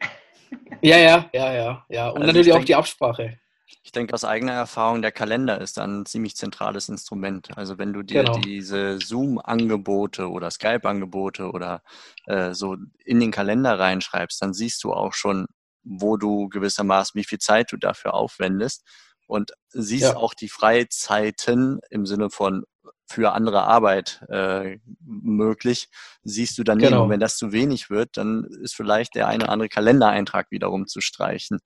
Ja, 0.83 0.99
ja, 0.99 1.29
ja, 1.33 1.53
ja, 1.53 1.85
ja. 1.89 2.09
Und 2.09 2.23
also 2.23 2.27
natürlich 2.27 2.53
auch 2.53 2.65
die 2.65 2.75
Absprache. 2.75 3.39
Ich 3.83 3.93
denke 3.93 4.15
aus 4.15 4.25
eigener 4.25 4.53
Erfahrung, 4.53 5.01
der 5.01 5.13
Kalender 5.13 5.61
ist 5.61 5.77
dann 5.77 6.01
ein 6.01 6.07
ziemlich 6.07 6.37
zentrales 6.37 6.89
Instrument. 6.89 7.57
Also 7.57 7.79
wenn 7.79 7.93
du 7.93 8.03
dir 8.03 8.25
genau. 8.25 8.39
diese 8.39 8.99
Zoom-Angebote 8.99 10.29
oder 10.29 10.51
Skype-Angebote 10.51 11.51
oder 11.51 11.83
äh, 12.27 12.53
so 12.53 12.77
in 13.05 13.21
den 13.21 13.31
Kalender 13.31 13.79
reinschreibst, 13.79 14.43
dann 14.43 14.55
siehst 14.55 14.83
du 14.85 14.93
auch 14.93 15.13
schon, 15.13 15.47
wo 15.83 16.17
du 16.17 16.49
gewissermaßen, 16.49 17.19
wie 17.19 17.25
viel 17.25 17.39
Zeit 17.39 17.73
du 17.73 17.77
dafür 17.77 18.15
aufwendest 18.15 18.85
und 19.27 19.53
siehst 19.69 20.03
ja. 20.03 20.17
auch 20.17 20.35
die 20.35 20.49
Freizeiten 20.49 21.81
im 21.91 22.07
Sinne 22.07 22.31
von 22.31 22.65
für 23.07 23.33
andere 23.33 23.65
Arbeit 23.65 24.25
äh, 24.29 24.79
möglich, 25.01 25.89
siehst 26.25 26.59
du 26.59 26.65
daneben. 26.65 26.91
Genau. 26.91 27.05
Und 27.05 27.11
wenn 27.11 27.21
das 27.21 27.37
zu 27.37 27.53
wenig 27.53 27.91
wird, 27.91 28.17
dann 28.17 28.45
ist 28.63 28.75
vielleicht 28.75 29.15
der 29.15 29.29
eine 29.29 29.45
oder 29.45 29.53
andere 29.53 29.69
Kalendereintrag 29.69 30.51
wiederum 30.51 30.87
zu 30.87 31.01
streichen. 31.01 31.59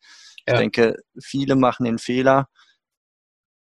Ja. 0.47 0.55
Ich 0.55 0.61
denke, 0.61 0.97
viele 1.19 1.57
machen 1.57 1.85
den 1.85 1.99
Fehler, 1.99 2.49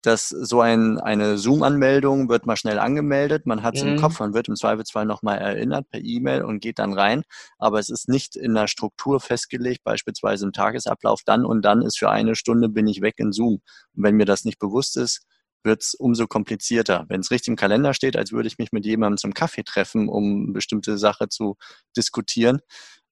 dass 0.01 0.29
so 0.29 0.61
ein, 0.61 0.97
eine 0.97 1.37
Zoom-Anmeldung 1.37 2.29
wird 2.29 2.45
mal 2.45 2.55
schnell 2.55 2.79
angemeldet, 2.79 3.45
man 3.45 3.63
hat 3.63 3.75
es 3.75 3.83
mhm. 3.83 3.89
im 3.89 4.01
Kopf, 4.01 4.19
man 4.19 4.33
wird 4.33 4.47
im 4.47 4.55
Zweifelsfall 4.55 5.05
nochmal 5.05 5.39
erinnert 5.39 5.89
per 5.89 5.99
E-Mail 6.01 6.43
und 6.43 6.61
geht 6.61 6.79
dann 6.79 6.93
rein, 6.93 7.23
aber 7.57 7.79
es 7.79 7.89
ist 7.89 8.07
nicht 8.07 8.35
in 8.35 8.53
der 8.53 8.67
Struktur 8.67 9.19
festgelegt, 9.19 9.83
beispielsweise 9.83 10.45
im 10.45 10.53
Tagesablauf, 10.53 11.21
dann 11.25 11.45
und 11.45 11.63
dann 11.63 11.81
ist 11.81 11.99
für 11.99 12.09
eine 12.09 12.35
Stunde 12.35 12.69
bin 12.69 12.87
ich 12.87 13.01
weg 13.01 13.15
in 13.17 13.33
Zoom. 13.33 13.55
Und 13.95 14.03
wenn 14.03 14.15
mir 14.15 14.25
das 14.25 14.45
nicht 14.45 14.59
bewusst 14.59 14.95
ist, 14.95 15.25
wird 15.63 15.81
es 15.81 15.93
umso 15.93 16.27
komplizierter. 16.27 17.05
Wenn 17.09 17.21
es 17.21 17.31
richtig 17.31 17.49
im 17.49 17.55
Kalender 17.55 17.93
steht, 17.93 18.15
als 18.15 18.31
würde 18.31 18.47
ich 18.47 18.57
mich 18.57 18.71
mit 18.71 18.85
jemandem 18.85 19.17
zum 19.17 19.33
Kaffee 19.33 19.63
treffen, 19.63 20.09
um 20.09 20.43
eine 20.43 20.53
bestimmte 20.53 20.97
Sache 20.97 21.29
zu 21.29 21.57
diskutieren. 21.95 22.59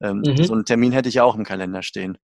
Ähm, 0.01 0.23
mhm. 0.25 0.43
So 0.43 0.53
einen 0.53 0.65
Termin 0.65 0.91
hätte 0.91 1.09
ich 1.09 1.15
ja 1.15 1.23
auch 1.23 1.35
im 1.35 1.43
Kalender 1.43 1.83
stehen. 1.83 2.17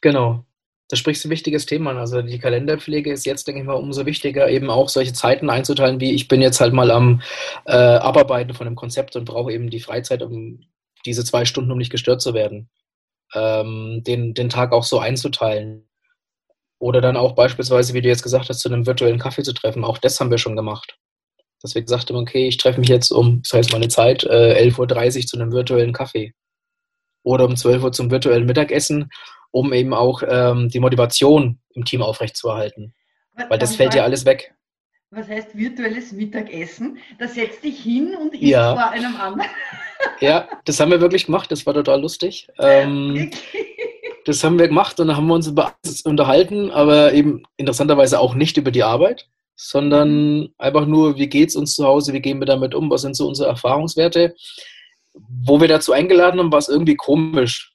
Genau. 0.00 0.44
Da 0.88 0.96
sprichst 0.96 1.24
du 1.24 1.28
ein 1.28 1.32
wichtiges 1.32 1.66
Thema 1.66 1.90
an. 1.90 1.98
Also 1.98 2.22
die 2.22 2.38
Kalenderpflege 2.38 3.12
ist 3.12 3.26
jetzt, 3.26 3.48
denke 3.48 3.60
ich 3.60 3.66
mal, 3.66 3.74
umso 3.74 4.06
wichtiger, 4.06 4.48
eben 4.48 4.70
auch 4.70 4.88
solche 4.88 5.12
Zeiten 5.12 5.50
einzuteilen, 5.50 6.00
wie 6.00 6.12
ich 6.12 6.28
bin 6.28 6.40
jetzt 6.40 6.60
halt 6.60 6.72
mal 6.72 6.92
am 6.92 7.22
äh, 7.64 7.72
Abarbeiten 7.72 8.54
von 8.54 8.66
einem 8.66 8.76
Konzept 8.76 9.16
und 9.16 9.24
brauche 9.24 9.52
eben 9.52 9.68
die 9.68 9.80
Freizeit, 9.80 10.22
um 10.22 10.60
diese 11.04 11.24
zwei 11.24 11.44
Stunden, 11.44 11.72
um 11.72 11.78
nicht 11.78 11.90
gestört 11.90 12.20
zu 12.20 12.34
werden. 12.34 12.68
Ähm, 13.34 14.02
den, 14.06 14.34
den 14.34 14.48
Tag 14.48 14.72
auch 14.72 14.84
so 14.84 15.00
einzuteilen. 15.00 15.85
Oder 16.78 17.00
dann 17.00 17.16
auch 17.16 17.34
beispielsweise, 17.34 17.94
wie 17.94 18.02
du 18.02 18.08
jetzt 18.08 18.22
gesagt 18.22 18.48
hast, 18.48 18.60
zu 18.60 18.68
einem 18.68 18.86
virtuellen 18.86 19.18
Kaffee 19.18 19.42
zu 19.42 19.54
treffen. 19.54 19.84
Auch 19.84 19.98
das 19.98 20.20
haben 20.20 20.30
wir 20.30 20.38
schon 20.38 20.56
gemacht. 20.56 20.98
Dass 21.62 21.74
wir 21.74 21.82
gesagt 21.82 22.10
haben, 22.10 22.16
okay, 22.16 22.48
ich 22.48 22.58
treffe 22.58 22.80
mich 22.80 22.90
jetzt 22.90 23.10
um, 23.10 23.42
das 23.42 23.52
heißt 23.52 23.72
meine 23.72 23.88
Zeit, 23.88 24.24
äh, 24.24 24.62
11.30 24.68 25.16
Uhr 25.20 25.26
zu 25.26 25.36
einem 25.36 25.52
virtuellen 25.52 25.92
Kaffee. 25.92 26.34
Oder 27.22 27.46
um 27.46 27.56
12 27.56 27.82
Uhr 27.82 27.92
zum 27.92 28.10
virtuellen 28.10 28.46
Mittagessen 28.46 29.08
um 29.56 29.72
eben 29.72 29.94
auch 29.94 30.22
ähm, 30.28 30.68
die 30.68 30.80
Motivation 30.80 31.58
im 31.72 31.84
Team 31.86 32.02
aufrechtzuerhalten. 32.02 32.94
Weil 33.48 33.58
das 33.58 33.76
fällt 33.76 33.94
ja 33.94 34.04
alles 34.04 34.26
weg. 34.26 34.54
Was 35.10 35.28
heißt 35.28 35.56
virtuelles 35.56 36.12
Mittagessen? 36.12 36.98
Da 37.18 37.26
setzt 37.26 37.64
dich 37.64 37.80
hin 37.80 38.14
und 38.20 38.34
isst 38.34 38.42
ja. 38.42 38.74
vor 38.74 38.90
einem 38.90 39.16
anderen. 39.16 39.50
Ja, 40.20 40.48
das 40.66 40.78
haben 40.78 40.90
wir 40.90 41.00
wirklich 41.00 41.26
gemacht. 41.26 41.50
Das 41.50 41.64
war 41.64 41.72
total 41.72 42.02
lustig. 42.02 42.48
Ähm, 42.58 43.30
das 44.26 44.42
haben 44.42 44.58
wir 44.58 44.66
gemacht 44.66 44.98
und 44.98 45.06
dann 45.06 45.16
haben 45.16 45.28
wir 45.28 45.34
uns 45.34 45.46
über 45.46 45.74
alles 45.84 46.02
unterhalten, 46.02 46.72
aber 46.72 47.12
eben 47.12 47.44
interessanterweise 47.56 48.18
auch 48.18 48.34
nicht 48.34 48.56
über 48.56 48.72
die 48.72 48.82
Arbeit, 48.82 49.28
sondern 49.54 50.48
einfach 50.58 50.84
nur, 50.84 51.16
wie 51.16 51.28
geht 51.28 51.50
es 51.50 51.56
uns 51.56 51.74
zu 51.76 51.86
Hause, 51.86 52.12
wie 52.12 52.20
gehen 52.20 52.40
wir 52.40 52.46
damit 52.46 52.74
um, 52.74 52.90
was 52.90 53.02
sind 53.02 53.16
so 53.16 53.28
unsere 53.28 53.48
Erfahrungswerte. 53.48 54.34
Wo 55.14 55.60
wir 55.60 55.68
dazu 55.68 55.92
eingeladen 55.92 56.40
haben, 56.40 56.50
war 56.50 56.58
es 56.58 56.68
irgendwie 56.68 56.96
komisch. 56.96 57.72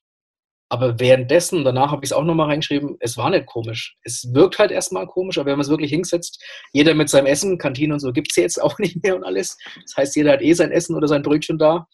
Aber 0.68 1.00
währenddessen, 1.00 1.64
danach 1.64 1.92
habe 1.92 2.04
ich 2.04 2.12
es 2.12 2.14
auch 2.14 2.24
nochmal 2.24 2.48
reingeschrieben, 2.48 2.98
es 3.00 3.16
war 3.16 3.30
nicht 3.30 3.46
komisch. 3.46 3.96
Es 4.04 4.34
wirkt 4.34 4.60
halt 4.60 4.72
erstmal 4.72 5.08
komisch, 5.08 5.38
aber 5.38 5.48
wenn 5.48 5.58
man 5.58 5.66
es 5.66 5.70
wirklich 5.70 5.92
hinsetzt, 5.92 6.44
jeder 6.74 6.94
mit 6.94 7.10
seinem 7.10 7.28
Essen, 7.28 7.58
Kantine 7.58 7.94
und 7.94 8.00
so 8.02 8.12
gibt 8.12 8.28
es 8.32 8.36
jetzt 8.36 8.62
auch 8.62 8.78
nicht 8.80 9.02
mehr 9.04 9.16
und 9.16 9.24
alles. 9.24 9.58
Das 9.84 9.96
heißt, 9.96 10.16
jeder 10.18 10.34
hat 10.34 10.42
eh 10.42 10.54
sein 10.54 10.72
Essen 10.72 10.96
oder 10.96 11.08
sein 11.08 11.24
Brötchen 11.24 11.58
da 11.58 11.88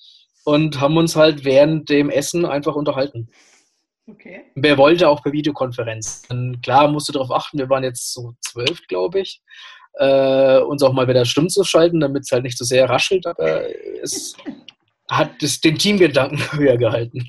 und 0.46 0.82
haben 0.82 0.98
uns 0.98 1.16
halt 1.16 1.46
während 1.46 1.90
dem 1.90 2.10
Essen 2.10 2.44
einfach 2.44 2.76
unterhalten. 2.76 3.30
Okay. 4.08 4.46
Wer 4.56 4.78
wollte 4.78 5.10
auch 5.10 5.22
per 5.22 5.34
Videokonferenz. 5.34 6.24
Und 6.30 6.62
klar, 6.62 6.88
musste 6.88 7.12
darauf 7.12 7.32
achten, 7.32 7.58
wir 7.58 7.70
waren 7.70 7.84
jetzt 7.84 8.14
so 8.14 8.34
zwölf, 8.40 8.88
glaube 8.88 9.20
ich, 9.20 9.42
äh, 10.00 10.60
uns 10.60 10.82
auch 10.82 10.94
mal 10.94 11.08
wieder 11.08 11.26
stumm 11.26 11.50
zu 11.50 11.64
schalten, 11.64 12.00
damit 12.00 12.24
es 12.24 12.32
halt 12.32 12.44
nicht 12.44 12.58
so 12.58 12.64
sehr 12.64 12.90
raschelt, 12.90 13.26
aber 13.26 13.64
es 14.02 14.36
hat 15.10 15.32
das, 15.42 15.60
den 15.60 15.78
Teamgedanken 15.78 16.40
höher 16.54 16.78
gehalten. 16.78 17.24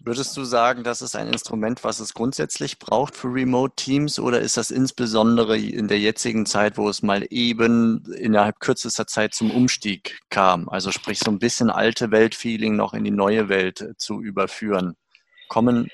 Würdest 0.00 0.36
du 0.36 0.44
sagen, 0.44 0.84
das 0.84 1.02
ist 1.02 1.16
ein 1.16 1.26
Instrument, 1.26 1.82
was 1.82 1.98
es 1.98 2.14
grundsätzlich 2.14 2.78
braucht 2.78 3.16
für 3.16 3.26
Remote 3.26 3.74
Teams 3.74 4.20
oder 4.20 4.40
ist 4.40 4.56
das 4.56 4.70
insbesondere 4.70 5.58
in 5.58 5.88
der 5.88 5.98
jetzigen 5.98 6.46
Zeit, 6.46 6.78
wo 6.78 6.88
es 6.88 7.02
mal 7.02 7.26
eben 7.30 8.04
innerhalb 8.16 8.60
kürzester 8.60 9.08
Zeit 9.08 9.34
zum 9.34 9.50
Umstieg 9.50 10.20
kam? 10.30 10.68
Also 10.68 10.92
sprich 10.92 11.18
so 11.18 11.30
ein 11.32 11.40
bisschen 11.40 11.70
alte 11.70 12.12
Welt-Feeling 12.12 12.76
noch 12.76 12.94
in 12.94 13.02
die 13.02 13.10
neue 13.10 13.48
Welt 13.48 13.94
zu 13.96 14.20
überführen. 14.20 14.94
Kommen, 15.48 15.88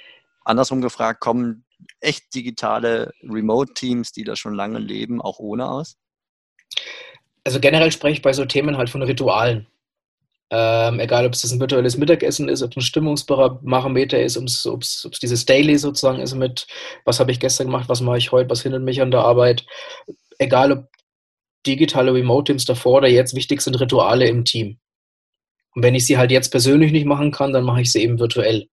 andersrum 0.44 0.80
gefragt, 0.80 1.20
kommen 1.20 1.64
echt 2.00 2.34
digitale 2.34 3.12
Remote 3.22 3.74
Teams, 3.74 4.12
die 4.12 4.24
da 4.24 4.36
schon 4.36 4.54
lange 4.54 4.78
leben, 4.78 5.20
auch 5.20 5.38
ohne 5.38 5.68
aus? 5.68 5.96
Also 7.44 7.60
generell 7.60 7.92
spreche 7.92 8.14
ich 8.14 8.22
bei 8.22 8.32
so 8.32 8.44
Themen 8.44 8.76
halt 8.76 8.90
von 8.90 9.02
Ritualen. 9.02 9.66
Ähm, 10.50 11.00
egal, 11.00 11.24
ob 11.24 11.32
es 11.32 11.50
ein 11.50 11.60
virtuelles 11.60 11.96
Mittagessen 11.96 12.48
ist, 12.48 12.62
ob 12.62 12.72
es 12.72 12.76
ein 12.76 12.82
Stimmungsbarometer 12.82 14.22
ist, 14.22 14.36
ob 14.36 14.82
es 14.82 15.08
dieses 15.22 15.46
Daily 15.46 15.78
sozusagen 15.78 16.20
ist 16.20 16.34
mit, 16.34 16.66
was 17.06 17.20
habe 17.20 17.32
ich 17.32 17.40
gestern 17.40 17.68
gemacht, 17.68 17.88
was 17.88 18.02
mache 18.02 18.18
ich 18.18 18.32
heute, 18.32 18.50
was 18.50 18.62
hindert 18.62 18.82
mich 18.82 19.00
an 19.00 19.10
der 19.10 19.20
Arbeit. 19.20 19.64
Egal, 20.38 20.72
ob 20.72 20.88
digitale 21.66 22.12
Remote-Teams 22.12 22.66
davor 22.66 22.98
oder 22.98 23.08
jetzt, 23.08 23.34
wichtig 23.34 23.62
sind 23.62 23.80
Rituale 23.80 24.28
im 24.28 24.44
Team. 24.44 24.78
Und 25.74 25.82
wenn 25.82 25.94
ich 25.94 26.04
sie 26.06 26.18
halt 26.18 26.30
jetzt 26.30 26.50
persönlich 26.50 26.92
nicht 26.92 27.06
machen 27.06 27.30
kann, 27.30 27.54
dann 27.54 27.64
mache 27.64 27.80
ich 27.80 27.90
sie 27.90 28.02
eben 28.02 28.18
virtuell. 28.18 28.68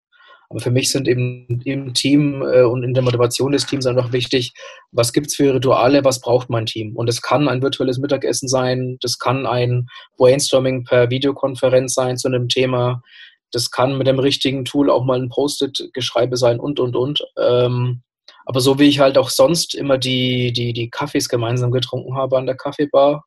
Aber 0.50 0.60
für 0.60 0.72
mich 0.72 0.92
sind 0.92 1.08
eben 1.08 1.62
im 1.64 1.94
Team 1.94 2.42
äh, 2.42 2.64
und 2.64 2.84
in 2.84 2.96
der 2.96 3.04
Motivation 3.04 3.52
des 3.52 3.68
Teams 3.68 3.86
einfach 3.86 4.12
wichtig, 4.12 4.54
was 4.92 5.14
gibt 5.14 5.28
es 5.28 5.36
für 5.36 5.54
Rituale, 5.54 6.04
was 6.04 6.20
braucht 6.20 6.50
mein 6.50 6.66
Team? 6.66 6.96
Und 6.96 7.08
es 7.08 7.22
kann 7.22 7.48
ein 7.48 7.62
virtuelles 7.62 8.00
Mittagessen 8.00 8.48
sein, 8.48 8.98
das 9.02 9.20
kann 9.20 9.46
ein 9.46 9.88
Brainstorming 10.18 10.86
per 10.86 11.12
Videokonferenz 11.12 11.94
sein 11.94 12.18
zu 12.18 12.28
einem 12.28 12.50
Thema, 12.50 13.04
das 13.52 13.70
kann 13.70 13.98
mit 13.98 14.08
dem 14.08 14.20
richtigen 14.20 14.66
Tool 14.66 14.90
auch 14.90 15.04
mal 15.06 15.20
ein 15.20 15.30
Post-it-Geschreibe 15.30 16.38
sein 16.38 16.60
und, 16.60 16.80
und, 16.80 16.96
und. 16.96 17.24
Ähm, 17.38 18.02
aber 18.46 18.62
so 18.62 18.80
wie 18.80 18.88
ich 18.88 19.00
halt 19.00 19.18
auch 19.18 19.30
sonst 19.30 19.76
immer 19.76 20.00
die, 20.00 20.52
die, 20.52 20.74
die 20.74 20.90
Kaffees 20.90 21.30
gemeinsam 21.30 21.72
getrunken 21.72 22.16
habe 22.16 22.38
an 22.38 22.48
der 22.48 22.58
Kaffeebar, 22.58 23.26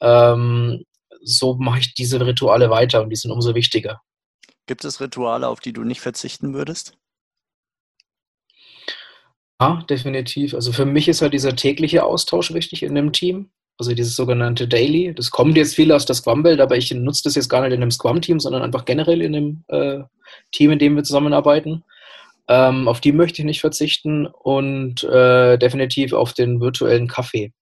ähm, 0.00 0.84
so 1.24 1.54
mache 1.54 1.80
ich 1.80 1.94
diese 1.94 2.24
Rituale 2.24 2.70
weiter 2.70 3.02
und 3.02 3.10
die 3.10 3.16
sind 3.16 3.32
umso 3.32 3.54
wichtiger. 3.54 4.00
Gibt 4.66 4.84
es 4.84 5.00
Rituale, 5.00 5.48
auf 5.48 5.60
die 5.60 5.72
du 5.72 5.82
nicht 5.84 6.00
verzichten 6.00 6.54
würdest? 6.54 6.96
Ja, 9.60 9.84
definitiv. 9.88 10.54
Also 10.54 10.72
für 10.72 10.86
mich 10.86 11.08
ist 11.08 11.22
halt 11.22 11.34
dieser 11.34 11.54
tägliche 11.54 12.04
Austausch 12.04 12.52
wichtig 12.52 12.82
in 12.82 12.96
einem 12.96 13.12
Team. 13.12 13.50
Also 13.78 13.94
dieses 13.94 14.16
sogenannte 14.16 14.68
Daily. 14.68 15.14
Das 15.14 15.30
kommt 15.30 15.56
jetzt 15.56 15.74
viel 15.74 15.92
aus 15.92 16.04
der 16.04 16.14
Scrum-Welt, 16.14 16.60
aber 16.60 16.76
ich 16.76 16.92
nutze 16.92 17.22
das 17.24 17.36
jetzt 17.36 17.48
gar 17.48 17.62
nicht 17.62 17.72
in 17.72 17.80
einem 17.80 17.90
Scrum-Team, 17.90 18.38
sondern 18.38 18.62
einfach 18.62 18.84
generell 18.84 19.22
in 19.22 19.34
einem 19.34 19.64
äh, 19.68 20.02
Team, 20.52 20.72
in 20.72 20.78
dem 20.78 20.96
wir 20.96 21.04
zusammenarbeiten. 21.04 21.84
Ähm, 22.48 22.88
auf 22.88 23.00
die 23.00 23.12
möchte 23.12 23.40
ich 23.40 23.46
nicht 23.46 23.60
verzichten 23.60 24.26
und 24.26 25.04
äh, 25.04 25.56
definitiv 25.58 26.12
auf 26.12 26.32
den 26.32 26.60
virtuellen 26.60 27.08
Kaffee. 27.08 27.52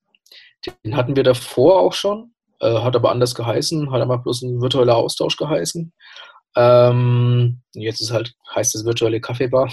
Den 0.85 0.97
hatten 0.97 1.17
wir 1.17 1.23
davor 1.23 1.81
auch 1.81 1.93
schon, 1.93 2.33
äh, 2.61 2.81
hat 2.81 2.97
aber 2.97 3.11
anders 3.11 3.35
geheißen, 3.35 3.91
hat 3.91 4.01
aber 4.01 4.19
bloß 4.19 4.43
ein 4.43 4.61
virtueller 4.61 4.97
Austausch 4.97 5.37
geheißen. 5.37 5.93
Ähm, 6.57 7.63
jetzt 7.75 8.01
ist 8.01 8.13
halt, 8.13 8.35
heißt 8.55 8.75
es 8.75 8.85
virtuelle 8.85 9.21
Kaffeebar. 9.21 9.67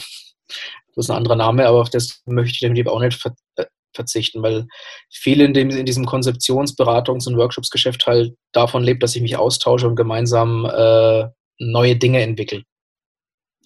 Das 0.96 1.06
ist 1.06 1.10
ein 1.10 1.18
anderer 1.18 1.36
Name, 1.36 1.68
aber 1.68 1.82
auf 1.82 1.90
das 1.90 2.22
möchte 2.26 2.54
ich 2.54 2.60
definitiv 2.60 2.88
auch 2.88 3.00
nicht 3.00 3.20
ver 3.20 3.36
äh, 3.56 3.66
verzichten, 3.94 4.44
weil 4.44 4.68
viel 5.10 5.42
in, 5.42 5.54
dem, 5.54 5.70
in 5.72 5.86
diesem 5.86 6.06
Konzeptionsberatungs- 6.06 7.28
und 7.28 7.38
Workshopsgeschäft 7.38 8.06
halt 8.06 8.36
davon 8.52 8.84
lebt, 8.84 9.04
dass 9.04 9.16
ich 9.16 9.22
mich 9.22 9.38
austausche 9.38 9.88
und 9.88 9.96
gemeinsam 9.96 10.66
äh, 10.66 11.28
neue 11.60 11.96
Dinge 11.96 12.22
entwickle. 12.22 12.64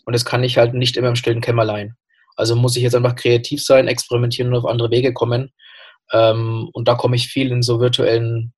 Und 0.05 0.13
das 0.13 0.25
kann 0.25 0.43
ich 0.43 0.57
halt 0.57 0.73
nicht 0.73 0.97
immer 0.97 1.09
im 1.09 1.15
stillen 1.15 1.41
Kämmerlein. 1.41 1.95
Also 2.35 2.55
muss 2.55 2.75
ich 2.75 2.83
jetzt 2.83 2.95
einfach 2.95 3.15
kreativ 3.15 3.63
sein, 3.63 3.87
experimentieren 3.87 4.51
und 4.51 4.59
auf 4.59 4.65
andere 4.65 4.89
Wege 4.89 5.13
kommen. 5.13 5.51
Ähm, 6.11 6.69
und 6.73 6.87
da 6.87 6.95
komme 6.95 7.15
ich 7.15 7.27
viel 7.27 7.51
in 7.51 7.61
so 7.61 7.79
virtuellen 7.79 8.53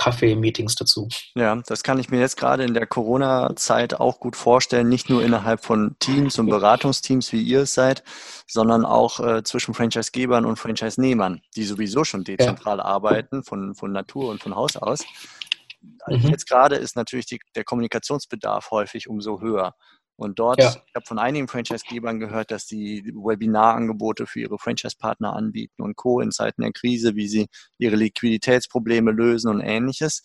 Kaffee-Meetings 0.00 0.76
dazu. 0.76 1.08
Ja, 1.34 1.54
das 1.66 1.82
kann 1.82 1.98
ich 1.98 2.08
mir 2.08 2.20
jetzt 2.20 2.38
gerade 2.38 2.64
in 2.64 2.72
der 2.72 2.86
Corona-Zeit 2.86 4.00
auch 4.00 4.18
gut 4.18 4.34
vorstellen, 4.34 4.88
nicht 4.88 5.10
nur 5.10 5.22
innerhalb 5.22 5.62
von 5.62 5.94
Teams 5.98 6.38
und 6.38 6.48
Beratungsteams, 6.48 7.32
wie 7.32 7.42
ihr 7.42 7.62
es 7.62 7.74
seid, 7.74 8.02
sondern 8.46 8.86
auch 8.86 9.20
äh, 9.20 9.42
zwischen 9.44 9.74
Franchise-Gebern 9.74 10.46
und 10.46 10.56
Franchise-Nehmern, 10.56 11.42
die 11.54 11.64
sowieso 11.64 12.04
schon 12.04 12.24
dezentral 12.24 12.78
ja. 12.78 12.84
arbeiten, 12.84 13.44
von, 13.44 13.74
von 13.74 13.92
Natur 13.92 14.30
und 14.30 14.42
von 14.42 14.56
Haus 14.56 14.76
aus. 14.76 15.04
Mhm. 16.06 16.28
Jetzt 16.28 16.48
gerade 16.48 16.76
ist 16.76 16.96
natürlich 16.96 17.26
die, 17.26 17.38
der 17.54 17.64
Kommunikationsbedarf 17.64 18.70
häufig 18.70 19.06
umso 19.06 19.40
höher. 19.40 19.74
Und 20.20 20.38
dort, 20.38 20.60
ja. 20.60 20.68
ich 20.68 20.94
habe 20.94 21.06
von 21.06 21.18
einigen 21.18 21.48
Franchise-Gebern 21.48 22.20
gehört, 22.20 22.50
dass 22.50 22.66
sie 22.66 23.02
Webinarangebote 23.06 24.26
für 24.26 24.40
ihre 24.40 24.58
Franchise-Partner 24.58 25.34
anbieten 25.34 25.80
und 25.80 25.96
Co. 25.96 26.20
in 26.20 26.30
Zeiten 26.30 26.60
der 26.60 26.72
Krise, 26.72 27.16
wie 27.16 27.26
sie 27.26 27.48
ihre 27.78 27.96
Liquiditätsprobleme 27.96 29.12
lösen 29.12 29.50
und 29.50 29.62
ähnliches. 29.62 30.20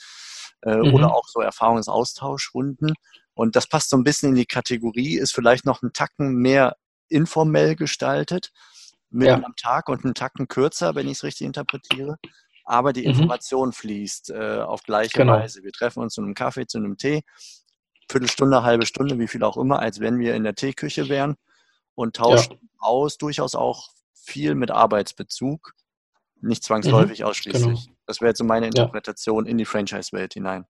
Äh, 0.63 0.75
mhm. 0.75 0.95
Oder 0.95 1.15
auch 1.15 1.23
so 1.27 1.39
Erfahrungsaustauschrunden. 1.39 2.93
Und 3.35 3.55
das 3.55 3.67
passt 3.67 3.89
so 3.89 3.95
ein 3.95 4.03
bisschen 4.03 4.31
in 4.31 4.35
die 4.35 4.45
Kategorie, 4.45 5.17
ist 5.17 5.33
vielleicht 5.33 5.65
noch 5.65 5.81
ein 5.81 5.93
Tacken 5.93 6.35
mehr 6.35 6.75
informell 7.07 7.77
gestaltet, 7.77 8.51
mitten 9.09 9.39
ja. 9.39 9.45
am 9.45 9.55
Tag 9.55 9.87
und 9.87 10.03
einen 10.03 10.13
Tacken 10.13 10.49
kürzer, 10.49 10.95
wenn 10.95 11.07
ich 11.07 11.19
es 11.19 11.23
richtig 11.23 11.47
interpretiere. 11.47 12.17
Aber 12.65 12.91
die 12.91 13.03
mhm. 13.03 13.11
Information 13.11 13.71
fließt 13.71 14.31
äh, 14.31 14.59
auf 14.59 14.83
gleiche 14.83 15.19
genau. 15.19 15.37
Weise. 15.37 15.63
Wir 15.63 15.71
treffen 15.71 16.03
uns 16.03 16.15
zu 16.15 16.21
einem 16.21 16.33
Kaffee, 16.33 16.67
zu 16.67 16.79
einem 16.79 16.97
Tee, 16.97 17.23
Viertelstunde, 18.09 18.63
halbe 18.63 18.85
Stunde, 18.85 19.17
wie 19.19 19.27
viel 19.27 19.43
auch 19.43 19.57
immer, 19.57 19.79
als 19.79 20.00
wenn 20.00 20.19
wir 20.19 20.35
in 20.35 20.43
der 20.43 20.55
Teeküche 20.55 21.09
wären 21.09 21.35
und 21.95 22.15
tauschen 22.15 22.53
ja. 22.53 22.69
aus, 22.79 23.17
durchaus 23.17 23.55
auch 23.55 23.89
viel 24.13 24.55
mit 24.55 24.71
Arbeitsbezug, 24.71 25.74
nicht 26.41 26.63
zwangsläufig 26.63 27.19
mhm, 27.19 27.25
ausschließlich. 27.25 27.63
Genau. 27.63 27.95
Das 28.05 28.21
wäre 28.21 28.29
jetzt 28.29 28.38
so 28.38 28.43
meine 28.43 28.67
Interpretation 28.67 29.45
ja. 29.45 29.51
in 29.51 29.57
die 29.57 29.65
Franchise-Welt 29.65 30.33
hinein. 30.33 30.65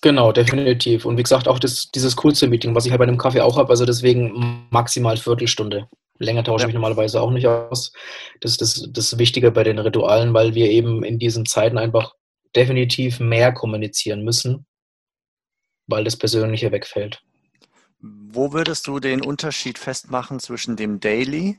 Genau, 0.00 0.32
definitiv. 0.32 1.06
Und 1.06 1.16
wie 1.16 1.22
gesagt, 1.22 1.48
auch 1.48 1.58
das, 1.58 1.90
dieses 1.90 2.16
kurze 2.16 2.46
Meeting, 2.46 2.74
was 2.74 2.84
ich 2.84 2.90
halt 2.90 2.98
bei 2.98 3.06
einem 3.06 3.16
Kaffee 3.16 3.40
auch 3.40 3.56
habe, 3.56 3.70
also 3.70 3.86
deswegen 3.86 4.66
maximal 4.70 5.16
Viertelstunde. 5.16 5.88
Länger 6.18 6.44
tausche 6.44 6.64
ja. 6.64 6.68
ich 6.68 6.74
normalerweise 6.74 7.20
auch 7.20 7.30
nicht 7.30 7.46
aus. 7.46 7.92
Das 8.40 8.52
ist 8.52 8.60
das, 8.60 8.88
das 8.90 9.18
Wichtige 9.18 9.50
bei 9.50 9.64
den 9.64 9.78
Ritualen, 9.78 10.34
weil 10.34 10.54
wir 10.54 10.70
eben 10.70 11.02
in 11.04 11.18
diesen 11.18 11.46
Zeiten 11.46 11.78
einfach 11.78 12.14
definitiv 12.54 13.18
mehr 13.18 13.52
kommunizieren 13.52 14.22
müssen, 14.22 14.66
weil 15.86 16.04
das 16.04 16.16
Persönliche 16.16 16.72
wegfällt. 16.72 17.22
Wo 18.00 18.52
würdest 18.52 18.86
du 18.86 19.00
den 19.00 19.22
Unterschied 19.22 19.78
festmachen 19.78 20.38
zwischen 20.38 20.76
dem 20.76 21.00
Daily 21.00 21.58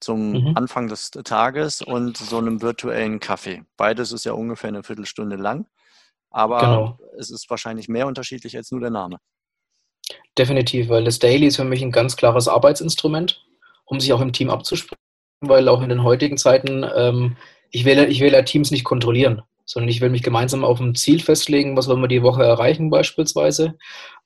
zum 0.00 0.32
mhm. 0.32 0.56
Anfang 0.56 0.88
des 0.88 1.10
Tages 1.10 1.82
und 1.82 2.16
so 2.16 2.38
einem 2.38 2.62
virtuellen 2.62 3.20
Kaffee? 3.20 3.62
Beides 3.76 4.12
ist 4.12 4.24
ja 4.24 4.32
ungefähr 4.32 4.68
eine 4.68 4.82
Viertelstunde 4.82 5.36
lang, 5.36 5.66
aber 6.30 6.60
genau. 6.60 6.98
es 7.18 7.30
ist 7.30 7.50
wahrscheinlich 7.50 7.88
mehr 7.88 8.06
unterschiedlich 8.06 8.56
als 8.56 8.70
nur 8.70 8.80
der 8.80 8.90
Name. 8.90 9.18
Definitiv, 10.38 10.88
weil 10.88 11.04
das 11.04 11.18
Daily 11.18 11.46
ist 11.46 11.56
für 11.56 11.64
mich 11.64 11.82
ein 11.82 11.92
ganz 11.92 12.16
klares 12.16 12.48
Arbeitsinstrument, 12.48 13.44
um 13.84 14.00
sich 14.00 14.12
auch 14.12 14.20
im 14.20 14.32
Team 14.32 14.50
abzusprechen, 14.50 14.96
weil 15.40 15.68
auch 15.68 15.82
in 15.82 15.88
den 15.88 16.02
heutigen 16.02 16.38
Zeiten, 16.38 16.86
ähm, 16.94 17.36
ich, 17.70 17.84
will, 17.84 17.98
ich 17.98 18.20
will 18.20 18.32
ja 18.32 18.42
Teams 18.42 18.70
nicht 18.70 18.84
kontrollieren 18.84 19.42
sondern 19.66 19.88
ich 19.88 20.00
will 20.00 20.10
mich 20.10 20.22
gemeinsam 20.22 20.64
auf 20.64 20.80
ein 20.80 20.94
Ziel 20.94 21.20
festlegen, 21.20 21.76
was 21.76 21.88
wollen 21.88 22.00
wir 22.00 22.08
die 22.08 22.22
Woche 22.22 22.44
erreichen 22.44 22.88
beispielsweise 22.88 23.74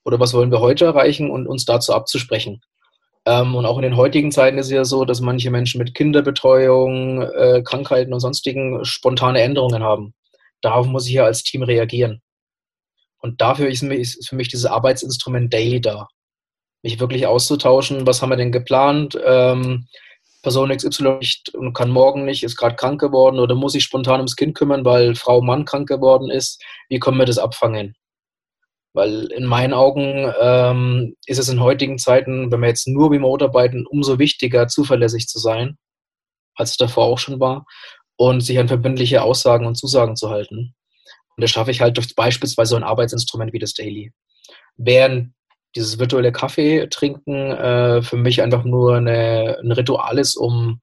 oder 0.05 0.19
was 0.19 0.33
wollen 0.33 0.51
wir 0.51 0.61
heute 0.61 0.85
erreichen 0.85 1.29
und 1.29 1.47
uns 1.47 1.65
dazu 1.65 1.93
abzusprechen. 1.93 2.61
Ähm, 3.25 3.55
und 3.55 3.65
auch 3.65 3.77
in 3.77 3.83
den 3.83 3.97
heutigen 3.97 4.31
Zeiten 4.31 4.57
ist 4.57 4.67
es 4.67 4.71
ja 4.71 4.85
so, 4.85 5.05
dass 5.05 5.19
manche 5.19 5.51
Menschen 5.51 5.79
mit 5.79 5.93
Kinderbetreuung, 5.93 7.21
äh, 7.21 7.61
Krankheiten 7.63 8.13
und 8.13 8.19
sonstigen 8.19 8.85
spontane 8.85 9.41
Änderungen 9.41 9.83
haben. 9.83 10.13
Darauf 10.61 10.87
muss 10.87 11.07
ich 11.07 11.13
ja 11.13 11.25
als 11.25 11.43
Team 11.43 11.63
reagieren. 11.63 12.21
Und 13.19 13.41
dafür 13.41 13.67
ist, 13.67 13.83
ist 13.83 14.27
für 14.27 14.35
mich 14.35 14.47
dieses 14.47 14.65
Arbeitsinstrument 14.65 15.53
Daily 15.53 15.81
da. 15.81 16.07
Mich 16.83 16.99
wirklich 16.99 17.27
auszutauschen, 17.27 18.07
was 18.07 18.21
haben 18.21 18.31
wir 18.31 18.37
denn 18.37 18.51
geplant, 18.51 19.19
ähm, 19.23 19.87
Person 20.41 20.75
XY 20.75 21.17
nicht 21.19 21.49
und 21.53 21.73
kann 21.73 21.91
morgen 21.91 22.25
nicht, 22.25 22.43
ist 22.43 22.57
gerade 22.57 22.75
krank 22.75 22.99
geworden 22.99 23.39
oder 23.39 23.55
muss 23.55 23.73
sich 23.73 23.83
spontan 23.83 24.19
ums 24.19 24.35
Kind 24.35 24.55
kümmern, 24.55 24.83
weil 24.85 25.15
Frau 25.15 25.41
Mann 25.41 25.65
krank 25.65 25.87
geworden 25.87 26.29
ist. 26.29 26.63
Wie 26.89 26.99
können 26.99 27.17
wir 27.17 27.25
das 27.25 27.37
abfangen? 27.37 27.95
Weil 28.93 29.31
in 29.31 29.45
meinen 29.45 29.73
Augen 29.73 30.33
ähm, 30.41 31.15
ist 31.25 31.37
es 31.37 31.47
in 31.47 31.61
heutigen 31.61 31.97
Zeiten, 31.97 32.51
wenn 32.51 32.59
wir 32.59 32.67
jetzt 32.67 32.87
nur 32.87 33.11
remote 33.11 33.45
arbeiten, 33.45 33.85
umso 33.85 34.19
wichtiger, 34.19 34.67
zuverlässig 34.67 35.27
zu 35.27 35.39
sein, 35.39 35.77
als 36.55 36.71
es 36.71 36.77
davor 36.77 37.05
auch 37.05 37.19
schon 37.19 37.39
war, 37.39 37.65
und 38.17 38.41
sich 38.41 38.59
an 38.59 38.67
verbindliche 38.67 39.23
Aussagen 39.23 39.65
und 39.65 39.75
Zusagen 39.75 40.15
zu 40.15 40.29
halten. 40.29 40.75
Und 41.35 41.41
das 41.41 41.51
schaffe 41.51 41.71
ich 41.71 41.81
halt 41.81 41.97
durch 41.97 42.13
beispielsweise 42.15 42.71
so 42.71 42.75
ein 42.75 42.83
Arbeitsinstrument 42.83 43.53
wie 43.53 43.59
das 43.59 43.73
Daily. 43.73 44.11
Während 44.75 45.33
dieses 45.75 45.99
virtuelle 45.99 46.31
Kaffee 46.31 46.87
trinken 46.89 47.51
äh, 47.51 48.01
für 48.01 48.17
mich 48.17 48.41
einfach 48.41 48.63
nur 48.63 48.97
eine, 48.97 49.59
ein 49.61 49.71
Ritual 49.71 50.19
ist, 50.19 50.35
um, 50.35 50.81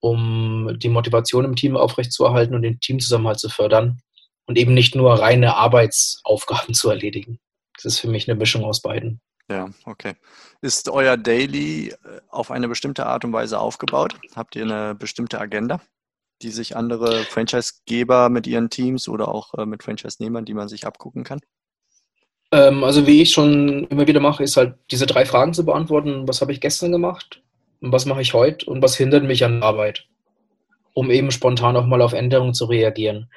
um 0.00 0.76
die 0.78 0.88
Motivation 0.88 1.44
im 1.44 1.56
Team 1.56 1.76
aufrechtzuerhalten 1.76 2.54
und 2.54 2.62
den 2.62 2.80
Teamzusammenhalt 2.80 3.40
zu 3.40 3.48
fördern 3.48 4.00
und 4.46 4.58
eben 4.58 4.74
nicht 4.74 4.94
nur 4.94 5.14
reine 5.14 5.56
Arbeitsaufgaben 5.56 6.74
zu 6.74 6.90
erledigen. 6.90 7.38
Das 7.76 7.84
ist 7.86 7.98
für 7.98 8.08
mich 8.08 8.28
eine 8.28 8.38
Mischung 8.38 8.64
aus 8.64 8.82
beiden. 8.82 9.20
Ja, 9.48 9.70
okay. 9.86 10.14
Ist 10.60 10.88
euer 10.88 11.16
Daily 11.16 11.88
äh, 11.88 12.20
auf 12.28 12.50
eine 12.50 12.68
bestimmte 12.68 13.06
Art 13.06 13.24
und 13.24 13.32
Weise 13.32 13.58
aufgebaut? 13.58 14.16
Habt 14.36 14.56
ihr 14.56 14.62
eine 14.62 14.94
bestimmte 14.94 15.40
Agenda, 15.40 15.80
die 16.42 16.50
sich 16.50 16.76
andere 16.76 17.24
Franchise-Geber 17.24 18.28
mit 18.28 18.46
ihren 18.46 18.70
Teams 18.70 19.08
oder 19.08 19.28
auch 19.28 19.54
äh, 19.54 19.66
mit 19.66 19.82
Franchise-Nehmern, 19.82 20.44
die 20.44 20.54
man 20.54 20.68
sich 20.68 20.86
abgucken 20.86 21.24
kann? 21.24 21.40
Ähm, 22.52 22.84
also 22.84 23.06
wie 23.06 23.22
ich 23.22 23.32
schon 23.32 23.86
immer 23.88 24.06
wieder 24.06 24.20
mache, 24.20 24.44
ist 24.44 24.56
halt 24.56 24.74
diese 24.90 25.06
drei 25.06 25.24
Fragen 25.24 25.54
zu 25.54 25.64
beantworten. 25.64 26.28
Was 26.28 26.40
habe 26.40 26.52
ich 26.52 26.60
gestern 26.60 26.92
gemacht? 26.92 27.42
Und 27.80 27.92
was 27.92 28.06
mache 28.06 28.20
ich 28.20 28.34
heute? 28.34 28.66
Und 28.66 28.82
was 28.82 28.94
hindert 28.94 29.24
mich 29.24 29.44
an 29.44 29.62
Arbeit? 29.62 30.06
Um 30.94 31.10
eben 31.10 31.30
spontan 31.30 31.76
auch 31.76 31.86
mal 31.86 32.02
auf 32.02 32.12
Änderungen 32.12 32.54
zu 32.54 32.66
reagieren. 32.66 33.28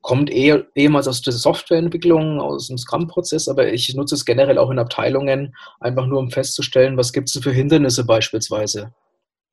Kommt 0.00 0.30
eh, 0.30 0.62
ehemals 0.74 1.06
aus 1.08 1.22
der 1.22 1.32
Softwareentwicklung, 1.32 2.40
aus 2.40 2.68
dem 2.68 2.76
Scrum-Prozess, 2.76 3.48
aber 3.48 3.72
ich 3.72 3.94
nutze 3.94 4.14
es 4.14 4.24
generell 4.24 4.58
auch 4.58 4.70
in 4.70 4.78
Abteilungen, 4.78 5.54
einfach 5.80 6.06
nur 6.06 6.18
um 6.18 6.30
festzustellen, 6.30 6.96
was 6.96 7.12
gibt 7.12 7.28
es 7.28 7.42
für 7.42 7.52
Hindernisse 7.52 8.04
beispielsweise, 8.04 8.92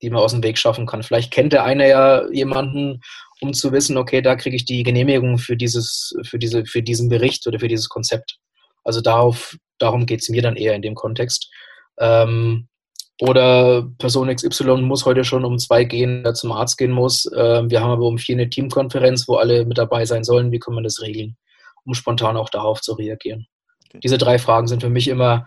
die 0.01 0.09
man 0.09 0.21
aus 0.21 0.31
dem 0.31 0.43
Weg 0.43 0.57
schaffen 0.57 0.87
kann. 0.87 1.03
Vielleicht 1.03 1.31
kennt 1.31 1.53
der 1.53 1.63
eine 1.63 1.87
ja 1.87 2.29
jemanden, 2.31 3.01
um 3.39 3.53
zu 3.53 3.71
wissen, 3.71 3.97
okay, 3.97 4.21
da 4.21 4.35
kriege 4.35 4.55
ich 4.55 4.65
die 4.65 4.83
Genehmigung 4.83 5.37
für 5.37 5.55
dieses, 5.55 6.17
für 6.23 6.37
diese, 6.37 6.65
für 6.65 6.81
diesen 6.81 7.07
Bericht 7.07 7.47
oder 7.47 7.59
für 7.59 7.69
dieses 7.69 7.87
Konzept. 7.87 8.37
Also 8.83 9.01
darauf, 9.01 9.55
darum 9.77 10.05
geht 10.05 10.21
es 10.21 10.29
mir 10.29 10.41
dann 10.41 10.55
eher 10.55 10.75
in 10.75 10.81
dem 10.81 10.95
Kontext. 10.95 11.49
Ähm, 11.99 12.67
oder 13.21 13.87
Person 13.99 14.33
XY 14.33 14.81
muss 14.81 15.05
heute 15.05 15.23
schon 15.23 15.45
um 15.45 15.59
zwei 15.59 15.83
gehen, 15.83 16.23
der 16.23 16.33
zum 16.33 16.51
Arzt 16.51 16.77
gehen 16.77 16.91
muss. 16.91 17.29
Ähm, 17.35 17.69
wir 17.69 17.81
haben 17.81 17.91
aber 17.91 18.07
um 18.07 18.17
vier 18.17 18.35
eine 18.35 18.49
Teamkonferenz, 18.49 19.27
wo 19.27 19.35
alle 19.35 19.65
mit 19.65 19.77
dabei 19.77 20.05
sein 20.05 20.23
sollen. 20.23 20.51
Wie 20.51 20.59
können 20.59 20.77
wir 20.77 20.83
das 20.83 21.01
regeln, 21.01 21.37
um 21.85 21.93
spontan 21.93 22.35
auch 22.35 22.49
darauf 22.49 22.81
zu 22.81 22.93
reagieren? 22.93 23.45
Okay. 23.87 23.99
Diese 24.03 24.17
drei 24.17 24.39
Fragen 24.39 24.67
sind 24.67 24.81
für 24.81 24.89
mich 24.89 25.07
immer 25.07 25.45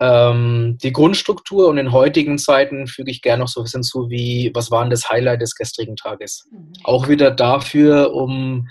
ähm, 0.00 0.78
die 0.82 0.92
Grundstruktur 0.92 1.68
und 1.68 1.78
in 1.78 1.92
heutigen 1.92 2.38
Zeiten 2.38 2.88
füge 2.88 3.12
ich 3.12 3.22
gerne 3.22 3.42
noch 3.42 3.48
so 3.48 3.60
ein 3.60 3.64
bisschen 3.64 3.84
zu, 3.84 4.10
wie 4.10 4.50
was 4.52 4.72
war 4.72 4.82
denn 4.82 4.90
das 4.90 5.08
Highlight 5.08 5.42
des 5.42 5.54
gestrigen 5.54 5.94
Tages? 5.94 6.48
Mhm. 6.50 6.72
Auch 6.82 7.06
wieder 7.06 7.30
dafür, 7.30 8.12
um 8.14 8.68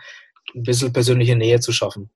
ein 0.54 0.64
bisschen 0.64 0.92
persönliche 0.92 1.38
Nähe 1.38 1.62
zu 1.62 1.72
schaffen 1.72 2.12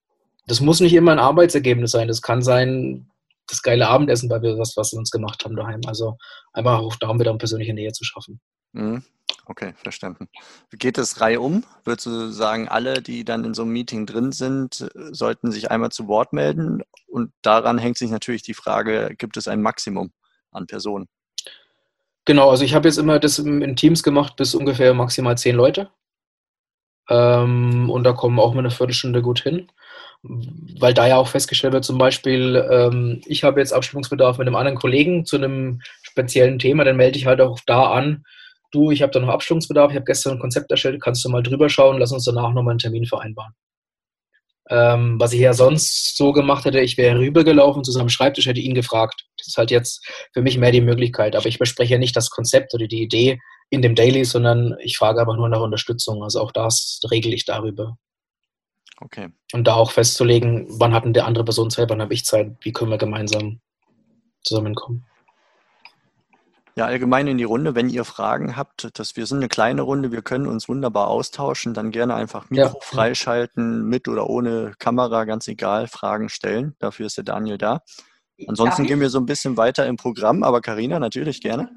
das 0.46 0.62
muss 0.62 0.80
nicht 0.80 0.94
immer 0.94 1.12
ein 1.12 1.20
Arbeitsergebnis 1.20 1.92
sein. 1.92 2.08
Das 2.08 2.22
kann 2.22 2.42
sein, 2.42 3.10
das 3.48 3.62
geile 3.62 3.88
Abendessen, 3.88 4.30
weil 4.30 4.42
wir 4.42 4.58
was, 4.58 4.76
was 4.78 4.92
wir 4.92 5.00
uns 5.00 5.12
gemacht 5.12 5.44
haben 5.44 5.56
daheim. 5.56 5.82
Also 5.88 6.18
einfach 6.54 6.80
auch 6.80 6.96
darum, 6.96 7.20
wieder 7.20 7.32
eine 7.32 7.38
persönliche 7.38 7.74
Nähe 7.74 7.92
zu 7.92 8.04
schaffen. 8.04 8.40
Mhm. 8.74 9.04
Okay, 9.48 9.74
verstanden. 9.78 10.28
Geht 10.72 10.98
es 10.98 11.22
Reihe 11.22 11.40
um? 11.40 11.64
Würdest 11.84 12.08
du 12.08 12.32
sagen, 12.32 12.68
alle, 12.68 13.02
die 13.02 13.24
dann 13.24 13.44
in 13.44 13.54
so 13.54 13.62
einem 13.62 13.72
Meeting 13.72 14.06
drin 14.06 14.32
sind, 14.32 14.90
sollten 15.12 15.52
sich 15.52 15.70
einmal 15.70 15.92
zu 15.92 16.08
Wort 16.08 16.34
melden? 16.34 16.82
Und 17.08 17.32
daran 17.42 17.78
hängt 17.78 17.98
sich 17.98 18.10
natürlich 18.10 18.42
die 18.42 18.56
Frage, 18.56 19.14
gibt 19.18 19.38
es 19.38 19.48
ein 19.48 19.62
Maximum 19.62 20.12
an 20.52 20.66
Personen? 20.66 21.08
Genau, 22.26 22.50
also 22.50 22.64
ich 22.64 22.74
habe 22.74 22.88
jetzt 22.88 22.98
immer 22.98 23.20
das 23.20 23.38
in 23.38 23.76
Teams 23.76 24.02
gemacht 24.02 24.36
bis 24.36 24.56
ungefähr 24.56 24.96
maximal 24.96 25.38
zehn 25.38 25.56
Leute. 25.56 25.92
Ähm, 27.08 27.90
und 27.92 28.04
da 28.04 28.14
kommen 28.14 28.40
auch 28.40 28.54
mal 28.54 28.60
eine 28.60 28.72
Viertelstunde 28.72 29.22
gut 29.22 29.42
hin 29.42 29.72
weil 30.24 30.94
da 30.94 31.08
ja 31.08 31.18
auch 31.18 31.28
festgestellt 31.28 31.74
wird, 31.74 31.86
zum 31.86 31.98
Beispiel, 31.98 32.68
ähm, 32.72 33.22
ich 33.26 33.44
habe 33.44 33.60
jetzt 33.60 33.74
Abstimmungsbedarf 33.74 34.38
mit 34.38 34.48
einem 34.48 34.56
anderen 34.56 34.78
Kollegen 34.78 35.26
zu 35.26 35.38
einem 35.38 35.82
speziellen 36.04 36.60
Thema, 36.60 36.84
dann 36.84 36.98
melde 36.98 37.18
ich 37.18 37.26
halt 37.26 37.42
auch 37.42 37.60
da 37.66 37.92
an, 37.92 38.24
du, 38.72 38.92
ich 38.92 39.02
habe 39.02 39.12
da 39.12 39.20
noch 39.20 39.30
Abstimmungsbedarf, 39.30 39.92
ich 39.92 39.96
habe 39.96 40.06
gestern 40.06 40.34
ein 40.34 40.40
Konzept 40.40 40.72
erstellt, 40.72 41.02
kannst 41.02 41.24
du 41.24 41.30
mal 41.30 41.44
drüber 41.44 41.70
schauen, 41.70 41.98
lass 42.00 42.12
uns 42.12 42.26
danach 42.26 42.54
nochmal 42.54 42.72
einen 42.72 42.80
Termin 42.80 43.06
vereinbaren. 43.06 43.54
Ähm, 44.70 45.20
was 45.20 45.32
ich 45.34 45.42
ja 45.42 45.54
sonst 45.54 46.18
so 46.18 46.32
gemacht 46.32 46.66
hätte, 46.66 46.80
ich 46.80 46.98
wäre 46.98 47.20
rübergelaufen 47.20 47.84
zu 47.84 47.92
seinem 47.92 48.10
Schreibtisch, 48.10 48.48
hätte 48.48 48.62
ihn 48.62 48.74
gefragt. 48.74 49.26
Das 49.38 49.48
ist 49.48 49.58
halt 49.58 49.70
jetzt 49.70 50.04
für 50.34 50.42
mich 50.42 50.58
mehr 50.58 50.72
die 50.72 50.82
Möglichkeit, 50.82 51.36
aber 51.36 51.46
ich 51.46 51.60
bespreche 51.60 51.94
ja 51.94 52.00
nicht 52.00 52.16
das 52.16 52.32
Konzept 52.32 52.74
oder 52.74 52.88
die 52.88 53.04
Idee 53.04 53.40
in 53.70 53.84
dem 53.84 53.94
Daily, 53.94 54.26
sondern 54.26 54.76
ich 54.80 54.98
frage 54.98 55.22
aber 55.22 55.36
nur 55.36 55.50
nach 55.50 55.62
Unterstützung. 55.62 56.24
Also 56.24 56.40
auch 56.40 56.52
das 56.52 57.00
regel 57.12 57.34
ich 57.34 57.46
darüber. 57.46 57.98
Okay. 59.02 59.30
Und 59.54 59.66
da 59.66 59.76
auch 59.76 59.92
festzulegen, 59.92 60.66
wann 60.70 60.94
hat 60.94 61.06
denn 61.06 61.14
der 61.14 61.26
andere 61.26 61.44
Person 61.44 61.70
Zeit, 61.70 61.90
wann 61.90 62.02
habe 62.02 62.14
ich 62.14 62.26
Zeit, 62.26 62.56
wie 62.62 62.72
können 62.72 62.92
wir 62.92 62.98
gemeinsam 62.98 63.60
zusammenkommen. 64.44 65.06
Ja, 66.78 66.86
allgemein 66.86 67.28
in 67.28 67.38
die 67.38 67.46
Runde, 67.46 67.74
wenn 67.74 67.90
ihr 67.90 68.04
Fragen 68.04 68.58
habt, 68.58 69.00
dass 69.00 69.16
wir 69.16 69.26
sind 69.26 69.38
eine 69.38 69.48
kleine 69.48 69.82
Runde, 69.82 70.12
wir 70.12 70.22
können 70.22 70.46
uns 70.46 70.68
wunderbar 70.68 71.08
austauschen, 71.08 71.74
dann 71.74 71.92
gerne 71.92 72.16
einfach 72.16 72.50
Mikro 72.50 72.66
ja, 72.66 72.74
freischalten, 72.82 73.86
mit 73.86 74.10
oder 74.10 74.30
ohne 74.30 74.74
Kamera, 74.78 75.24
ganz 75.24 75.48
egal, 75.48 75.88
Fragen 75.88 76.28
stellen. 76.28 76.76
Dafür 76.80 77.06
ist 77.06 77.16
der 77.16 77.24
Daniel 77.24 77.58
da. 77.58 77.82
Ansonsten 78.48 78.84
gehen 78.84 79.00
wir 79.00 79.10
so 79.10 79.20
ein 79.20 79.26
bisschen 79.26 79.56
weiter 79.56 79.86
im 79.86 79.96
Programm, 79.96 80.44
aber 80.44 80.60
Karina 80.60 81.00
natürlich 81.00 81.40
gerne. 81.40 81.70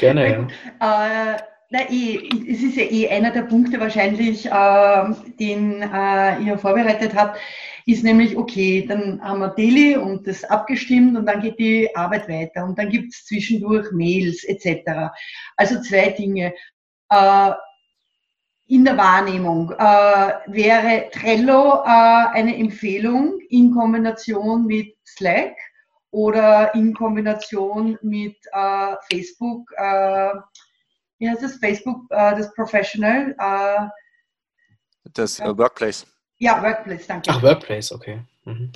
Gerne, 0.00 0.48
ja. 0.80 1.34
Äh, 1.34 1.38
na, 1.70 1.80
eh, 1.90 2.28
es 2.48 2.62
ist 2.62 2.76
ja 2.76 2.84
eh 2.84 3.08
einer 3.08 3.30
der 3.30 3.42
Punkte 3.42 3.78
wahrscheinlich, 3.78 4.46
äh, 4.46 5.04
den 5.38 5.82
äh, 5.82 6.40
ihr 6.40 6.58
vorbereitet 6.58 7.14
habt, 7.14 7.38
ist 7.84 8.04
nämlich, 8.04 8.36
okay, 8.36 8.86
dann 8.88 9.20
haben 9.22 9.40
wir 9.40 9.48
Daily 9.48 9.96
und 9.96 10.26
das 10.26 10.44
abgestimmt 10.44 11.16
und 11.16 11.26
dann 11.26 11.40
geht 11.40 11.58
die 11.58 11.94
Arbeit 11.94 12.28
weiter 12.28 12.64
und 12.64 12.78
dann 12.78 12.88
gibt 12.88 13.12
es 13.12 13.24
zwischendurch 13.26 13.90
Mails 13.92 14.44
etc. 14.44 15.10
Also 15.56 15.80
zwei 15.82 16.10
Dinge. 16.10 16.54
Äh, 17.10 17.52
in 18.70 18.84
der 18.84 18.98
Wahrnehmung 18.98 19.72
äh, 19.72 20.32
wäre 20.46 21.08
Trello 21.10 21.82
äh, 21.84 21.88
eine 22.34 22.54
Empfehlung 22.54 23.40
in 23.48 23.72
Kombination 23.72 24.66
mit 24.66 24.94
Slack 25.06 25.56
oder 26.10 26.74
in 26.74 26.92
Kombination 26.92 27.98
mit 28.02 28.36
äh, 28.52 28.94
Facebook, 29.10 29.70
äh, 29.76 30.32
wie 31.18 31.28
heißt 31.28 31.42
das, 31.42 31.56
Facebook, 31.56 32.02
äh, 32.10 32.36
das 32.36 32.52
Professional? 32.54 33.34
Äh, 33.38 33.88
das 35.14 35.40
Workplace. 35.40 36.06
Ja, 36.38 36.62
Workplace, 36.62 37.06
danke. 37.06 37.30
Ach, 37.30 37.42
Workplace, 37.42 37.92
okay. 37.92 38.20
Mhm. 38.44 38.72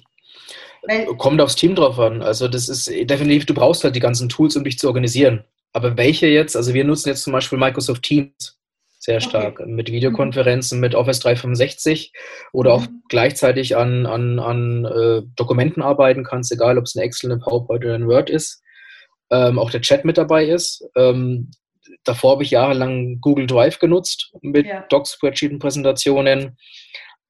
Weil, 0.83 1.07
Kommt 1.17 1.41
aufs 1.41 1.55
Team 1.55 1.75
drauf 1.75 1.99
an. 1.99 2.23
Also 2.23 2.49
das 2.49 2.69
ist 2.69 2.89
definitiv, 2.89 3.47
du 3.47 3.55
brauchst 3.55 3.85
halt 3.85 3.95
die 3.95 4.01
ganzen 4.01 4.29
Tools, 4.29 4.57
um 4.57 4.65
dich 4.65 4.79
zu 4.79 4.89
organisieren. 4.89 5.45
Aber 5.73 5.97
welche 5.97 6.27
jetzt? 6.27 6.57
Also 6.57 6.75
wir 6.75 6.85
nutzen 6.85 7.09
jetzt 7.09 7.23
zum 7.23 7.33
Beispiel 7.33 7.59
Microsoft 7.59 8.03
Teams 8.03 8.59
sehr 8.99 9.21
stark 9.21 9.59
okay. 9.61 9.71
mit 9.71 9.91
Videokonferenzen, 9.91 10.79
mit 10.79 10.95
Office 10.95 11.19
365 11.21 12.13
oder 12.53 12.77
mhm. 12.77 12.83
auch 12.85 12.89
gleichzeitig 13.09 13.77
an, 13.77 14.07
an, 14.07 14.39
an 14.39 14.85
äh, 14.85 15.23
Dokumenten 15.35 15.83
arbeiten 15.83 16.23
kannst, 16.23 16.53
egal 16.53 16.79
ob 16.79 16.85
es 16.85 16.95
ein 16.95 17.03
Excel, 17.03 17.33
eine 17.33 17.41
PowerPoint 17.41 17.85
oder 17.85 17.95
ein 17.95 18.07
Word 18.07 18.31
ist. 18.31 18.63
Ähm, 19.31 19.59
auch 19.59 19.71
der 19.71 19.81
Chat 19.81 20.05
mit 20.05 20.19
dabei 20.19 20.47
ist. 20.47 20.85
Ähm, 20.95 21.51
davor 22.05 22.33
habe 22.33 22.43
ich 22.43 22.51
jahrelang 22.51 23.21
Google 23.21 23.47
Drive 23.47 23.79
genutzt 23.79 24.33
mit 24.41 24.67
ja. 24.67 24.85
Docs, 24.89 25.15
Spreadsheet 25.15 25.53
und 25.53 25.59
Präsentationen. 25.59 26.57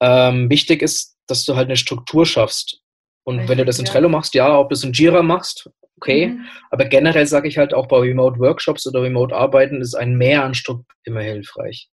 Ähm, 0.01 0.51
wichtig 0.51 0.83
ist, 0.83 1.17
dass 1.27 1.45
du 1.45 1.57
halt 1.57 1.69
eine 1.69 1.77
Struktur 1.77 2.27
schaffst. 2.27 2.81
Und 3.25 3.37
Richtig, 3.37 3.51
wenn 3.51 3.59
du 3.59 3.65
das 3.65 3.79
in 3.79 3.85
Trello 3.85 4.09
machst, 4.09 4.35
ja, 4.35 4.59
ob 4.59 4.71
du 4.71 4.75
es 4.75 4.85
in 4.85 4.93
Jira 4.93 5.23
machst, 5.23 5.71
okay. 5.97 6.29
Mhm. 6.29 6.45
Aber 6.71 6.85
generell 6.87 7.27
sage 7.27 7.49
ich 7.49 7.59
halt 7.59 7.73
auch 7.73 7.87
bei 7.87 7.99
Remote 7.99 8.39
Workshops 8.41 8.87
oder 8.87 9.03
Remote 9.03 9.35
Arbeiten 9.35 9.81
ist 9.81 9.95
ein 9.95 10.17
Mehr 10.17 10.45
an 10.45 10.55
Struktur 10.55 10.87
immer 11.05 11.23
hilfreich. 11.23 11.89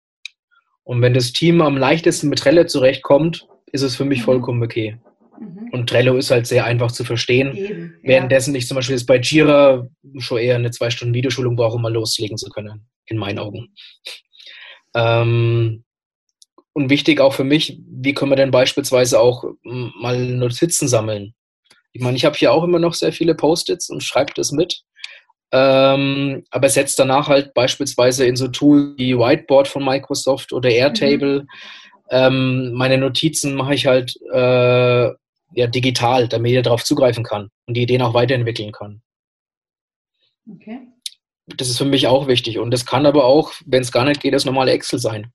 Und 0.84 1.02
wenn 1.02 1.12
das 1.12 1.32
Team 1.32 1.60
am 1.60 1.76
leichtesten 1.76 2.30
mit 2.30 2.38
Trello 2.38 2.64
zurechtkommt, 2.64 3.46
ist 3.72 3.82
es 3.82 3.96
für 3.96 4.06
mich 4.06 4.20
mhm. 4.20 4.24
vollkommen 4.24 4.62
okay. 4.62 4.98
Mhm. 5.40 5.68
Und 5.72 5.88
Trello 5.88 6.16
ist 6.16 6.30
halt 6.30 6.46
sehr 6.46 6.64
einfach 6.64 6.92
zu 6.92 7.04
verstehen. 7.04 7.56
Eben, 7.56 7.94
ja. 8.02 8.08
Währenddessen 8.08 8.54
ich 8.54 8.66
zum 8.66 8.76
Beispiel 8.76 8.96
jetzt 8.96 9.06
bei 9.06 9.18
Jira 9.18 9.86
schon 10.18 10.38
eher 10.38 10.56
eine 10.56 10.70
zwei 10.70 10.90
Stunden 10.90 11.14
Videoschulung 11.14 11.56
brauche, 11.56 11.76
um 11.76 11.82
mal 11.82 11.92
loslegen 11.92 12.36
zu 12.36 12.48
können, 12.50 12.86
in 13.06 13.18
meinen 13.18 13.38
Augen. 13.38 13.74
Ähm, 14.94 15.84
und 16.72 16.90
wichtig 16.90 17.20
auch 17.20 17.34
für 17.34 17.44
mich, 17.44 17.80
wie 17.88 18.14
können 18.14 18.30
wir 18.30 18.36
denn 18.36 18.50
beispielsweise 18.50 19.20
auch 19.20 19.44
mal 19.62 20.16
Notizen 20.26 20.88
sammeln? 20.88 21.34
Ich 21.92 22.02
meine, 22.02 22.16
ich 22.16 22.24
habe 22.24 22.36
hier 22.36 22.52
auch 22.52 22.62
immer 22.62 22.78
noch 22.78 22.94
sehr 22.94 23.12
viele 23.12 23.34
Post-its 23.34 23.90
und 23.90 24.02
schreibe 24.02 24.32
das 24.34 24.52
mit. 24.52 24.82
Ähm, 25.50 26.44
aber 26.50 26.68
setzt 26.68 26.98
danach 26.98 27.28
halt 27.28 27.54
beispielsweise 27.54 28.26
in 28.26 28.36
so 28.36 28.48
Tools 28.48 28.94
wie 28.98 29.16
Whiteboard 29.16 29.66
von 29.66 29.84
Microsoft 29.84 30.52
oder 30.52 30.68
Airtable. 30.68 31.42
Mhm. 31.42 31.48
Ähm, 32.10 32.72
meine 32.74 32.98
Notizen 32.98 33.54
mache 33.54 33.74
ich 33.74 33.86
halt 33.86 34.14
äh, 34.32 35.10
ja, 35.52 35.66
digital, 35.66 36.28
damit 36.28 36.50
jeder 36.50 36.62
darauf 36.62 36.84
zugreifen 36.84 37.24
kann 37.24 37.50
und 37.66 37.74
die 37.74 37.82
Ideen 37.82 38.02
auch 38.02 38.14
weiterentwickeln 38.14 38.72
kann. 38.72 39.02
Okay. 40.50 40.80
Das 41.46 41.68
ist 41.68 41.78
für 41.78 41.84
mich 41.84 42.06
auch 42.06 42.26
wichtig. 42.26 42.58
Und 42.58 42.70
das 42.70 42.84
kann 42.84 43.06
aber 43.06 43.24
auch, 43.24 43.52
wenn 43.64 43.82
es 43.82 43.92
gar 43.92 44.04
nicht 44.04 44.20
geht, 44.20 44.34
das 44.34 44.44
normale 44.44 44.72
Excel 44.72 44.98
sein. 44.98 45.32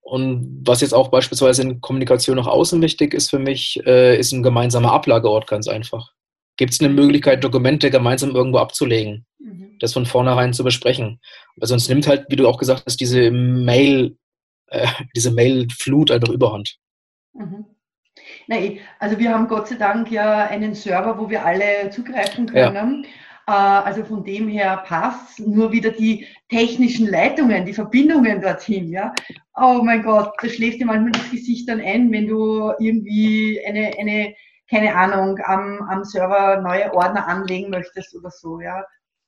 Und 0.00 0.62
was 0.64 0.80
jetzt 0.80 0.94
auch 0.94 1.08
beispielsweise 1.08 1.62
in 1.62 1.80
Kommunikation 1.80 2.36
nach 2.36 2.46
außen 2.46 2.80
wichtig 2.80 3.12
ist 3.12 3.30
für 3.30 3.40
mich, 3.40 3.80
äh, 3.86 4.18
ist 4.18 4.32
ein 4.32 4.42
gemeinsamer 4.42 4.92
Ablageort 4.92 5.48
ganz 5.48 5.66
einfach. 5.66 6.12
Gibt 6.56 6.72
es 6.72 6.80
eine 6.80 6.88
Möglichkeit, 6.88 7.42
Dokumente 7.42 7.90
gemeinsam 7.90 8.34
irgendwo 8.34 8.58
abzulegen, 8.58 9.26
mhm. 9.38 9.76
das 9.80 9.92
von 9.92 10.06
vornherein 10.06 10.52
zu 10.52 10.62
besprechen? 10.62 11.20
Weil 11.56 11.68
sonst 11.68 11.88
nimmt 11.88 12.06
halt, 12.06 12.26
wie 12.28 12.36
du 12.36 12.48
auch 12.48 12.58
gesagt 12.58 12.84
hast, 12.86 13.00
diese 13.00 13.30
Mail, 13.30 14.16
äh, 14.68 14.86
diese 15.14 15.32
Mail-Flut 15.32 16.10
einfach 16.10 16.32
überhand. 16.32 16.78
Mhm. 17.34 17.66
Nein, 18.48 18.78
also 18.98 19.18
wir 19.18 19.32
haben 19.32 19.48
Gott 19.48 19.68
sei 19.68 19.76
Dank 19.76 20.10
ja 20.10 20.46
einen 20.46 20.74
Server, 20.74 21.18
wo 21.18 21.28
wir 21.28 21.44
alle 21.44 21.90
zugreifen 21.90 22.46
können. 22.46 23.04
Ja. 23.04 23.10
Äh, 23.48 23.84
also 23.84 24.04
von 24.04 24.24
dem 24.24 24.48
her 24.48 24.82
passt 24.86 25.40
nur 25.40 25.72
wieder 25.72 25.90
die 25.90 26.26
technischen 26.48 27.08
Leitungen, 27.08 27.64
die 27.64 27.72
Verbindungen 27.72 28.40
dorthin. 28.40 28.88
Ja? 28.88 29.12
Oh 29.54 29.80
mein 29.84 30.02
Gott, 30.02 30.32
da 30.40 30.48
schläft 30.48 30.80
dir 30.80 30.86
manchmal 30.86 31.12
das 31.12 31.30
Gesicht 31.30 31.68
dann 31.68 31.80
ein, 31.80 32.10
wenn 32.12 32.26
du 32.26 32.72
irgendwie 32.78 33.60
eine, 33.66 33.92
eine 33.98 34.34
keine 34.68 34.94
Ahnung, 34.96 35.38
am, 35.44 35.80
am 35.88 36.04
Server 36.04 36.60
neue 36.60 36.92
Ordner 36.92 37.26
anlegen 37.28 37.70
möchtest 37.70 38.16
oder 38.16 38.30
so. 38.30 38.60
Ja? 38.60 38.84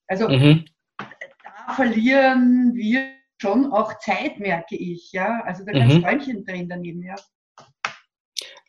Also 0.09 0.28
mhm. 0.28 0.64
da 0.98 1.74
verlieren 1.74 2.72
wir 2.74 3.12
schon 3.40 3.72
auch 3.72 3.98
Zeit, 4.00 4.40
merke 4.40 4.76
ich. 4.76 5.12
Ja? 5.12 5.42
Also 5.44 5.64
da 5.64 5.72
ganz 5.72 5.94
mhm. 5.94 6.02
Träumchen 6.02 6.44
drin 6.44 6.68
daneben. 6.68 7.02
Ja? 7.02 7.14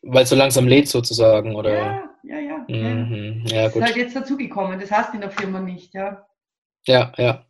Weil 0.02 0.24
es 0.24 0.30
so 0.30 0.36
langsam 0.36 0.68
lädt 0.68 0.88
sozusagen, 0.88 1.56
oder? 1.56 1.74
Ja, 1.74 2.10
ja, 2.24 2.40
ja. 2.40 2.66
Mhm. 2.68 3.44
ja. 3.46 3.64
ja 3.64 3.68
gut. 3.70 3.82
Das 3.82 3.90
ist 3.90 3.96
halt 3.96 4.06
jetzt 4.06 4.16
dazugekommen, 4.16 4.80
das 4.80 4.92
hast 4.92 5.12
du 5.12 5.16
in 5.16 5.22
der 5.22 5.32
Firma 5.32 5.60
nicht, 5.60 5.94
ja. 5.94 6.26
Ja, 6.86 7.12
ja. 7.18 7.46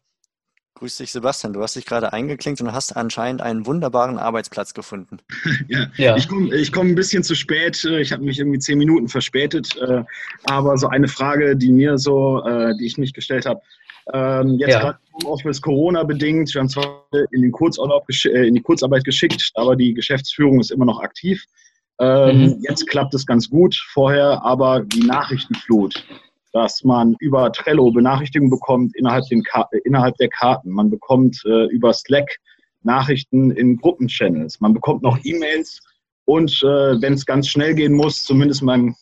Grüß 0.79 0.95
dich, 0.95 1.11
Sebastian. 1.11 1.51
Du 1.51 1.61
hast 1.61 1.75
dich 1.75 1.85
gerade 1.85 2.13
eingeklinkt 2.13 2.61
und 2.61 2.71
hast 2.71 2.95
anscheinend 2.95 3.41
einen 3.41 3.65
wunderbaren 3.65 4.17
Arbeitsplatz 4.17 4.73
gefunden. 4.73 5.17
ja, 5.67 5.87
ja. 5.97 6.15
ich 6.15 6.29
komme 6.29 6.55
ich 6.55 6.71
komm 6.71 6.87
ein 6.87 6.95
bisschen 6.95 7.21
zu 7.21 7.35
spät. 7.35 7.83
Ich 7.83 8.13
habe 8.13 8.23
mich 8.23 8.39
irgendwie 8.39 8.59
zehn 8.59 8.77
Minuten 8.77 9.09
verspätet. 9.09 9.75
Äh, 9.75 10.03
aber 10.45 10.77
so 10.77 10.87
eine 10.87 11.09
Frage, 11.09 11.57
die 11.57 11.73
mir 11.73 11.97
so, 11.97 12.45
äh, 12.45 12.73
die 12.77 12.85
ich 12.85 12.97
mich 12.97 13.13
gestellt 13.13 13.45
habe. 13.45 13.61
Ähm, 14.13 14.57
jetzt 14.57 14.71
ja. 14.71 14.79
gerade 14.79 14.99
Office 15.25 15.61
Corona 15.61 16.03
bedingt. 16.03 16.53
Wir 16.53 16.61
haben 16.61 16.69
zwar 16.69 17.05
in 17.31 17.41
den 17.41 17.51
Kurzurlaub, 17.51 18.05
äh, 18.09 18.47
in 18.47 18.55
die 18.55 18.61
Kurzarbeit 18.61 19.03
geschickt, 19.03 19.51
aber 19.55 19.75
die 19.75 19.93
Geschäftsführung 19.93 20.61
ist 20.61 20.71
immer 20.71 20.85
noch 20.85 21.01
aktiv. 21.01 21.43
Ähm, 21.99 22.41
mhm. 22.41 22.57
Jetzt 22.61 22.87
klappt 22.87 23.13
es 23.13 23.25
ganz 23.25 23.49
gut. 23.49 23.75
Vorher 23.91 24.43
aber 24.43 24.81
die 24.81 25.03
Nachrichtenflut, 25.03 26.05
dass 26.53 26.83
man 26.83 27.15
über 27.19 27.51
Trello 27.51 27.91
Benachrichtigungen 27.91 28.49
bekommt 28.49 28.95
innerhalb, 28.95 29.25
den 29.25 29.43
innerhalb 29.83 30.15
der 30.17 30.29
Karten. 30.29 30.71
Man 30.71 30.89
bekommt 30.89 31.41
äh, 31.45 31.65
über 31.65 31.93
Slack 31.93 32.37
Nachrichten 32.83 33.51
in 33.51 33.77
Gruppenchannels. 33.77 34.59
Man 34.61 34.73
bekommt 34.73 35.03
noch 35.03 35.17
E-Mails 35.23 35.81
und 36.25 36.61
äh, 36.63 37.01
wenn 37.01 37.13
es 37.13 37.25
ganz 37.25 37.47
schnell 37.47 37.75
gehen 37.75 37.93
muss, 37.93 38.23
zumindest 38.23 38.61
meinem 38.61 38.95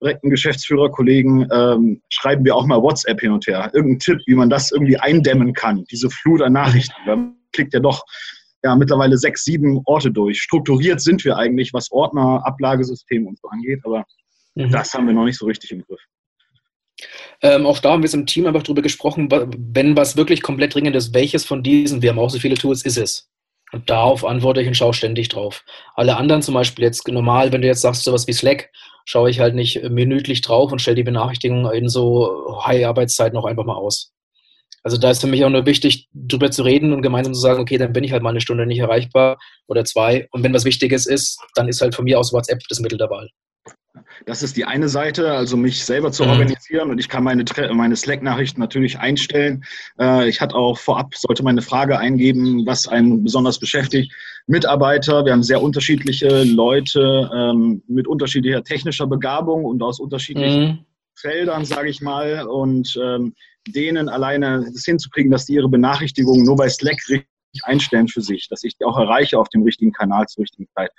direkten 0.00 0.30
Geschäftsführerkollegen, 0.30 1.48
ähm, 1.50 2.02
schreiben 2.08 2.44
wir 2.44 2.54
auch 2.54 2.66
mal 2.66 2.80
WhatsApp 2.80 3.20
hin 3.20 3.32
und 3.32 3.46
her. 3.46 3.70
Irgendein 3.74 3.98
Tipp, 3.98 4.18
wie 4.26 4.34
man 4.34 4.48
das 4.48 4.70
irgendwie 4.70 4.96
eindämmen 4.96 5.52
kann, 5.54 5.84
diese 5.90 6.08
Flut 6.10 6.40
an 6.42 6.52
Nachrichten. 6.52 6.94
Man 7.06 7.36
klickt 7.52 7.74
ja 7.74 7.80
doch 7.80 8.04
ja 8.64 8.74
mittlerweile 8.76 9.16
sechs, 9.16 9.44
sieben 9.44 9.80
Orte 9.84 10.10
durch. 10.10 10.40
Strukturiert 10.40 11.00
sind 11.00 11.24
wir 11.24 11.36
eigentlich, 11.36 11.72
was 11.72 11.90
Ordner, 11.90 12.42
Ablagesystem 12.44 13.26
und 13.26 13.38
so 13.38 13.48
angeht, 13.48 13.80
aber 13.84 14.04
mhm. 14.54 14.70
das 14.70 14.92
haben 14.94 15.06
wir 15.06 15.14
noch 15.14 15.24
nicht 15.24 15.38
so 15.38 15.46
richtig 15.46 15.70
im 15.72 15.82
Griff. 15.82 16.00
Ähm, 17.42 17.66
auch 17.66 17.78
da 17.78 17.92
haben 17.92 18.02
wir 18.02 18.06
es 18.08 18.14
im 18.14 18.26
Team 18.26 18.46
einfach 18.46 18.64
drüber 18.64 18.82
gesprochen, 18.82 19.28
wenn 19.30 19.96
was 19.96 20.16
wirklich 20.16 20.42
komplett 20.42 20.74
dringend 20.74 20.96
ist, 20.96 21.14
welches 21.14 21.44
von 21.44 21.62
diesen, 21.62 22.02
wir 22.02 22.10
haben 22.10 22.18
auch 22.18 22.30
so 22.30 22.38
viele 22.38 22.56
Tools, 22.56 22.84
ist 22.84 22.98
es? 22.98 23.30
Und 23.70 23.88
darauf 23.90 24.24
antworte 24.24 24.62
ich 24.62 24.66
und 24.66 24.76
schaue 24.76 24.94
ständig 24.94 25.28
drauf. 25.28 25.64
Alle 25.94 26.16
anderen 26.16 26.42
zum 26.42 26.54
Beispiel 26.54 26.84
jetzt 26.84 27.06
normal, 27.06 27.52
wenn 27.52 27.60
du 27.60 27.68
jetzt 27.68 27.82
sagst, 27.82 28.02
sowas 28.02 28.26
wie 28.26 28.32
Slack, 28.32 28.70
schaue 29.04 29.30
ich 29.30 29.40
halt 29.40 29.54
nicht 29.54 29.82
minütlich 29.90 30.40
drauf 30.40 30.72
und 30.72 30.80
stelle 30.80 30.96
die 30.96 31.02
Benachrichtigungen 31.02 31.70
in 31.72 31.88
so 31.88 32.62
High-Arbeitszeit 32.64 33.32
noch 33.34 33.44
einfach 33.44 33.64
mal 33.64 33.76
aus. 33.76 34.12
Also 34.88 34.96
da 34.96 35.10
ist 35.10 35.20
für 35.20 35.26
mich 35.26 35.44
auch 35.44 35.50
nur 35.50 35.66
wichtig, 35.66 36.08
drüber 36.14 36.50
zu 36.50 36.62
reden 36.62 36.94
und 36.94 37.02
gemeinsam 37.02 37.34
zu 37.34 37.40
sagen, 37.40 37.60
okay, 37.60 37.76
dann 37.76 37.92
bin 37.92 38.04
ich 38.04 38.12
halt 38.12 38.22
mal 38.22 38.30
eine 38.30 38.40
Stunde 38.40 38.64
nicht 38.64 38.78
erreichbar 38.78 39.36
oder 39.66 39.84
zwei. 39.84 40.26
Und 40.30 40.42
wenn 40.44 40.54
was 40.54 40.64
Wichtiges 40.64 41.04
ist, 41.04 41.38
dann 41.56 41.68
ist 41.68 41.82
halt 41.82 41.94
von 41.94 42.06
mir 42.06 42.18
aus 42.18 42.32
WhatsApp 42.32 42.60
das 42.70 42.80
Mittel 42.80 42.96
der 42.96 43.10
Wahl. 43.10 43.28
Das 44.24 44.42
ist 44.42 44.56
die 44.56 44.64
eine 44.64 44.88
Seite, 44.88 45.32
also 45.32 45.58
mich 45.58 45.84
selber 45.84 46.10
zu 46.10 46.24
mhm. 46.24 46.30
organisieren 46.30 46.88
und 46.88 46.98
ich 46.98 47.10
kann 47.10 47.22
meine, 47.22 47.44
meine 47.74 47.96
Slack-Nachrichten 47.96 48.62
natürlich 48.62 48.98
einstellen. 48.98 49.62
Äh, 50.00 50.26
ich 50.26 50.40
hatte 50.40 50.54
auch 50.54 50.78
vorab, 50.78 51.14
sollte 51.14 51.42
meine 51.42 51.60
Frage 51.60 51.98
eingeben, 51.98 52.64
was 52.64 52.88
einen 52.88 53.22
besonders 53.22 53.58
beschäftigt. 53.58 54.10
Mitarbeiter, 54.46 55.26
wir 55.26 55.32
haben 55.32 55.42
sehr 55.42 55.60
unterschiedliche 55.60 56.44
Leute 56.44 57.30
ähm, 57.34 57.82
mit 57.88 58.08
unterschiedlicher 58.08 58.64
technischer 58.64 59.06
Begabung 59.06 59.66
und 59.66 59.82
aus 59.82 60.00
unterschiedlichen 60.00 60.62
mhm. 60.62 60.78
Feldern, 61.20 61.64
sage 61.64 61.88
ich 61.88 62.00
mal. 62.00 62.46
Und 62.46 62.98
ähm, 63.02 63.34
denen 63.66 64.08
alleine 64.08 64.68
das 64.72 64.84
hinzukriegen, 64.84 65.30
dass 65.30 65.46
die 65.46 65.54
ihre 65.54 65.68
Benachrichtigungen 65.68 66.44
nur 66.44 66.56
bei 66.56 66.68
Slack 66.68 66.98
richtig 67.08 67.28
einstellen 67.62 68.08
für 68.08 68.22
sich, 68.22 68.48
dass 68.48 68.64
ich 68.64 68.76
die 68.76 68.84
auch 68.84 68.98
erreiche 68.98 69.38
auf 69.38 69.48
dem 69.48 69.62
richtigen 69.62 69.92
Kanal 69.92 70.26
zur 70.26 70.42
richtigen 70.42 70.68
Zeit. 70.74 70.90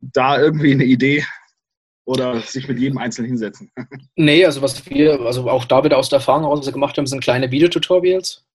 Da 0.00 0.40
irgendwie 0.40 0.72
eine 0.72 0.84
Idee 0.84 1.24
oder 2.06 2.40
sich 2.40 2.68
mit 2.68 2.78
jedem 2.78 2.98
Einzelnen 2.98 3.28
hinsetzen? 3.28 3.70
Nee, 4.16 4.44
also 4.46 4.62
was 4.62 4.88
wir, 4.88 5.20
also 5.20 5.50
auch 5.50 5.66
da 5.66 5.84
wieder 5.84 5.98
aus 5.98 6.08
der 6.08 6.18
Erfahrung 6.18 6.42
heraus 6.42 6.72
gemacht 6.72 6.96
haben, 6.96 7.06
sind 7.06 7.22
kleine 7.22 7.50
Videotutorials 7.50 8.46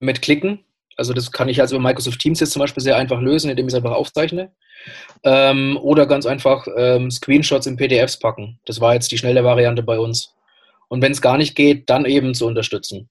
mit 0.00 0.22
Klicken. 0.22 0.64
Also 0.96 1.12
das 1.12 1.32
kann 1.32 1.48
ich 1.48 1.60
also 1.60 1.76
über 1.76 1.82
Microsoft 1.82 2.20
Teams 2.20 2.40
jetzt 2.40 2.52
zum 2.52 2.60
Beispiel 2.60 2.82
sehr 2.82 2.96
einfach 2.96 3.20
lösen, 3.20 3.50
indem 3.50 3.66
ich 3.66 3.72
es 3.72 3.76
einfach 3.76 3.92
aufzeichne. 3.92 4.52
Ähm, 5.24 5.78
oder 5.80 6.06
ganz 6.06 6.26
einfach 6.26 6.66
ähm, 6.76 7.10
Screenshots 7.10 7.66
in 7.66 7.76
PDFs 7.76 8.18
packen. 8.18 8.58
Das 8.66 8.80
war 8.80 8.94
jetzt 8.94 9.12
die 9.12 9.18
schnelle 9.18 9.44
Variante 9.44 9.82
bei 9.82 9.98
uns. 9.98 10.34
Und 10.88 11.02
wenn 11.02 11.12
es 11.12 11.22
gar 11.22 11.38
nicht 11.38 11.54
geht, 11.54 11.88
dann 11.88 12.04
eben 12.04 12.34
zu 12.34 12.46
unterstützen. 12.46 13.08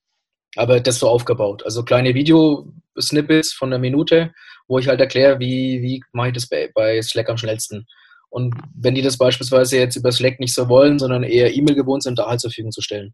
Aber 0.55 0.79
das 0.79 0.99
so 0.99 1.07
aufgebaut. 1.07 1.63
Also 1.63 1.83
kleine 1.83 2.13
Video-Snippets 2.13 3.53
von 3.53 3.69
einer 3.69 3.79
Minute, 3.79 4.33
wo 4.67 4.79
ich 4.79 4.87
halt 4.87 4.99
erkläre, 4.99 5.39
wie, 5.39 5.81
wie 5.81 6.03
mache 6.11 6.27
ich 6.27 6.33
das 6.33 6.47
bei, 6.47 6.69
bei 6.73 7.01
Slack 7.01 7.29
am 7.29 7.37
schnellsten. 7.37 7.87
Und 8.29 8.55
wenn 8.75 8.95
die 8.95 9.01
das 9.01 9.17
beispielsweise 9.17 9.77
jetzt 9.77 9.95
über 9.95 10.11
Slack 10.11 10.39
nicht 10.39 10.53
so 10.53 10.69
wollen, 10.69 10.99
sondern 10.99 11.23
eher 11.23 11.53
E-Mail 11.53 11.75
gewohnt 11.75 12.03
sind, 12.03 12.19
da 12.19 12.27
halt 12.27 12.39
zur 12.39 12.49
Verfügung 12.49 12.71
zu 12.71 12.81
stellen. 12.81 13.13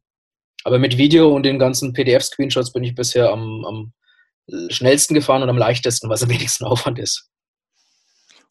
Aber 0.63 0.79
mit 0.79 0.97
Video 0.97 1.33
und 1.33 1.43
den 1.43 1.59
ganzen 1.59 1.93
PDF-Screenshots 1.93 2.73
bin 2.73 2.83
ich 2.83 2.93
bisher 2.93 3.31
am, 3.31 3.63
am 3.65 3.93
schnellsten 4.69 5.13
gefahren 5.13 5.43
und 5.43 5.49
am 5.49 5.57
leichtesten, 5.57 6.09
was 6.09 6.23
am 6.23 6.29
wenigsten 6.29 6.65
Aufwand 6.65 6.99
ist. 6.99 7.29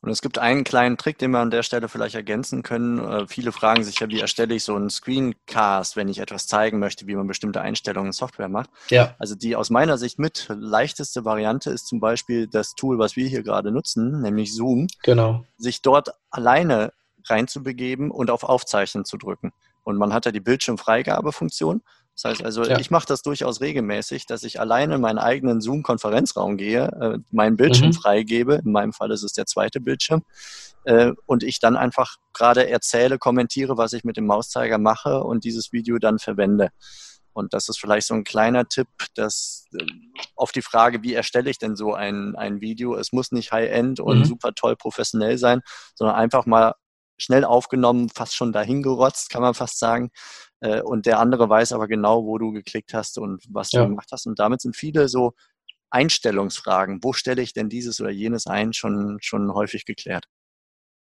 Und 0.03 0.11
es 0.13 0.21
gibt 0.21 0.39
einen 0.39 0.63
kleinen 0.63 0.99
Trick, 0.99 1.19
den 1.19 1.33
wir 1.33 1.41
an 1.41 1.51
der 1.51 1.63
Stelle 1.65 1.89
vielleicht 1.89 2.15
ergänzen 2.15 2.63
können. 2.63 2.99
Äh, 2.99 3.27
viele 3.27 3.51
fragen 3.51 3.83
sich 3.83 3.99
ja, 3.99 4.09
wie 4.09 4.21
erstelle 4.21 4.55
ich 4.55 4.63
so 4.63 4.77
einen 4.77 4.91
Screencast, 4.91 5.97
wenn 5.97 6.09
ich 6.09 6.19
etwas 6.19 6.47
zeigen 6.47 6.79
möchte, 6.79 7.07
wie 7.07 7.17
man 7.17 7.27
bestimmte 7.27 7.61
Einstellungen 7.61 8.11
in 8.11 8.13
Software 8.13 8.49
macht. 8.49 8.71
Ja. 8.91 9.17
Also 9.19 9.35
die 9.35 9.57
aus 9.57 9.71
meiner 9.71 9.99
Sicht 9.99 10.19
mit 10.19 10.47
leichteste 10.49 11.25
Variante 11.25 11.71
ist 11.71 11.89
zum 11.89 11.99
Beispiel 11.99 12.47
das 12.47 12.75
Tool, 12.75 12.99
was 12.99 13.17
wir 13.17 13.27
hier 13.27 13.43
gerade 13.43 13.73
nutzen, 13.73 14.21
nämlich 14.21 14.55
Zoom. 14.55 14.87
Genau. 15.03 15.45
Sich 15.57 15.83
dort 15.83 16.11
alleine 16.31 16.93
reinzubegeben 17.25 18.11
und 18.11 18.31
auf 18.31 18.45
Aufzeichnen 18.45 19.05
zu 19.05 19.17
drücken. 19.17 19.53
Und 19.83 19.97
man 19.97 20.13
hat 20.13 20.27
ja 20.27 20.33
die 20.33 20.41
Bildschirmfreigabefunktion. 20.41 21.83
Das 22.17 22.31
heißt 22.31 22.45
also, 22.45 22.65
ja. 22.65 22.79
ich 22.79 22.91
mache 22.91 23.07
das 23.07 23.21
durchaus 23.21 23.61
regelmäßig, 23.61 24.25
dass 24.25 24.43
ich 24.43 24.59
alleine 24.59 24.95
in 24.95 25.03
meinen 25.03 25.19
eigenen 25.19 25.61
Zoom-Konferenzraum 25.61 26.57
gehe, 26.57 26.87
äh, 26.99 27.19
meinen 27.31 27.59
Bildschirm 27.59 27.89
mhm. 27.89 27.93
freigebe. 27.93 28.63
In 28.65 28.73
meinem 28.73 28.95
Fall 28.95 29.11
ist 29.11 29.23
es 29.23 29.35
der 29.35 29.45
zweite 29.45 29.81
Bildschirm. 29.81 30.23
Äh, 30.85 31.13
und 31.27 31.43
ich 31.43 31.61
dann 31.61 31.77
einfach 31.77 32.17
gerade 32.33 32.71
erzähle, 32.71 33.19
kommentiere, 33.19 33.77
was 33.77 33.93
ich 33.93 34.03
mit 34.05 34.17
dem 34.17 34.27
Mauszeiger 34.27 34.79
mache 34.79 35.23
und 35.25 35.45
dieses 35.45 35.73
Video 35.73 35.99
dann 35.99 36.19
verwende. 36.19 36.71
Und 37.35 37.53
das 37.53 37.69
ist 37.69 37.79
vielleicht 37.79 38.07
so 38.07 38.15
ein 38.15 38.25
kleiner 38.25 38.67
Tipp, 38.67 38.89
dass 39.15 39.67
äh, 39.79 39.85
auf 40.37 40.53
die 40.53 40.63
Frage, 40.63 41.03
wie 41.03 41.13
erstelle 41.13 41.51
ich 41.51 41.59
denn 41.59 41.77
so 41.77 41.93
ein, 41.93 42.35
ein 42.35 42.63
Video? 42.63 42.97
Es 42.97 43.13
muss 43.13 43.31
nicht 43.31 43.53
High-End 43.53 44.01
und 44.01 44.21
mhm. 44.21 44.25
super 44.25 44.55
toll 44.55 44.75
professionell 44.75 45.37
sein, 45.37 45.61
sondern 45.95 46.17
einfach 46.17 46.47
mal 46.47 46.73
schnell 47.19 47.45
aufgenommen, 47.45 48.09
fast 48.09 48.35
schon 48.35 48.53
dahingerotzt, 48.53 49.31
kann 49.31 49.43
man 49.43 49.55
fast 49.55 49.79
sagen. 49.79 50.11
Äh, 50.61 50.83
und 50.83 51.07
der 51.07 51.19
andere 51.19 51.49
weiß 51.49 51.73
aber 51.73 51.89
genau, 51.89 52.25
wo 52.25 52.39
du 52.39 52.53
geklickt 52.53 52.95
hast 52.95 53.19
und 53.19 53.45
was 53.49 53.73
ja. 53.73 53.83
du 53.83 53.89
gemacht 53.89 54.09
hast. 54.13 54.27
Und 54.27 54.39
damit 54.39 54.61
sind 54.61 54.77
viele 54.77 55.09
so 55.09 55.33
Einstellungsfragen. 55.91 57.01
Wo 57.03 57.13
stelle 57.13 57.43
ich 57.43 57.53
denn 57.53 57.69
dieses 57.69 58.01
oder 58.01 58.11
jenes 58.11 58.47
ein, 58.47 58.73
schon, 58.73 59.19
schon 59.21 59.53
häufig 59.53 59.85
geklärt. 59.85 60.27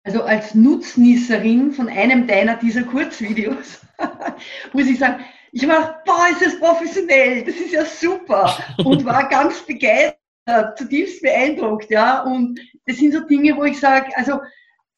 Also 0.03 0.23
als 0.23 0.55
Nutznießerin 0.55 1.73
von 1.73 1.89
einem 1.89 2.25
deiner 2.25 2.55
dieser 2.55 2.83
Kurzvideos 2.83 3.81
muss 4.73 4.87
ich 4.87 4.97
sagen, 4.97 5.23
ich 5.51 5.67
war, 5.67 6.01
boah, 6.05 6.27
ist 6.31 6.41
das 6.41 6.59
professionell, 6.59 7.43
das 7.43 7.55
ist 7.55 7.73
ja 7.73 7.83
super 7.83 8.57
und 8.83 9.03
war 9.03 9.27
ganz 9.29 9.65
begeistert, 9.65 10.77
zutiefst 10.77 11.21
beeindruckt, 11.21 11.89
ja. 11.89 12.23
Und 12.23 12.59
das 12.85 12.97
sind 12.97 13.13
so 13.13 13.21
Dinge, 13.21 13.55
wo 13.57 13.63
ich 13.63 13.79
sage, 13.79 14.15
also 14.15 14.39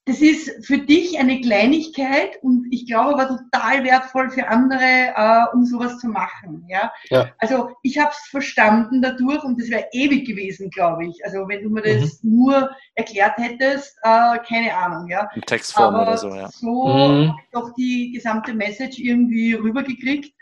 das 0.06 0.20
ist 0.20 0.66
für 0.66 0.80
dich 0.80 1.20
eine 1.20 1.42
Kleinigkeit 1.42 2.38
und 2.42 2.66
ich 2.72 2.88
glaube 2.88 3.14
aber 3.14 3.28
total 3.28 3.84
wertvoll 3.84 4.32
für 4.32 4.48
andere, 4.48 5.14
äh, 5.16 5.56
um 5.56 5.64
sowas 5.64 6.00
zu 6.00 6.08
machen. 6.08 6.66
Ja? 6.68 6.92
ja. 7.10 7.30
Also 7.38 7.76
ich 7.84 8.00
habe 8.00 8.10
es 8.12 8.30
verstanden 8.30 9.04
dadurch 9.04 9.44
und 9.44 9.60
das 9.62 9.70
wäre 9.70 9.86
ewig 9.92 10.26
gewesen, 10.26 10.72
glaube 10.72 11.06
ich. 11.06 11.24
Also 11.24 11.48
wenn 11.48 11.64
du 11.64 11.70
mir 11.70 11.84
das 11.84 12.24
mhm. 12.24 12.36
nur 12.36 12.72
erklärt 12.96 13.38
hättest, 13.38 13.96
äh, 14.02 14.40
keine 14.40 14.76
Ahnung. 14.76 15.08
Ja? 15.08 15.30
In 15.36 15.44
Textform 15.44 15.94
aber 15.94 16.04
oder 16.04 16.18
so, 16.18 16.34
ja. 16.34 16.50
So 16.50 16.88
mhm. 16.88 17.30
habe 17.30 17.40
ich 17.44 17.52
doch 17.52 17.74
die 17.76 18.12
gesamte 18.12 18.56
Message 18.56 18.98
irgendwie 18.98 19.54
rübergekriegt 19.54 20.34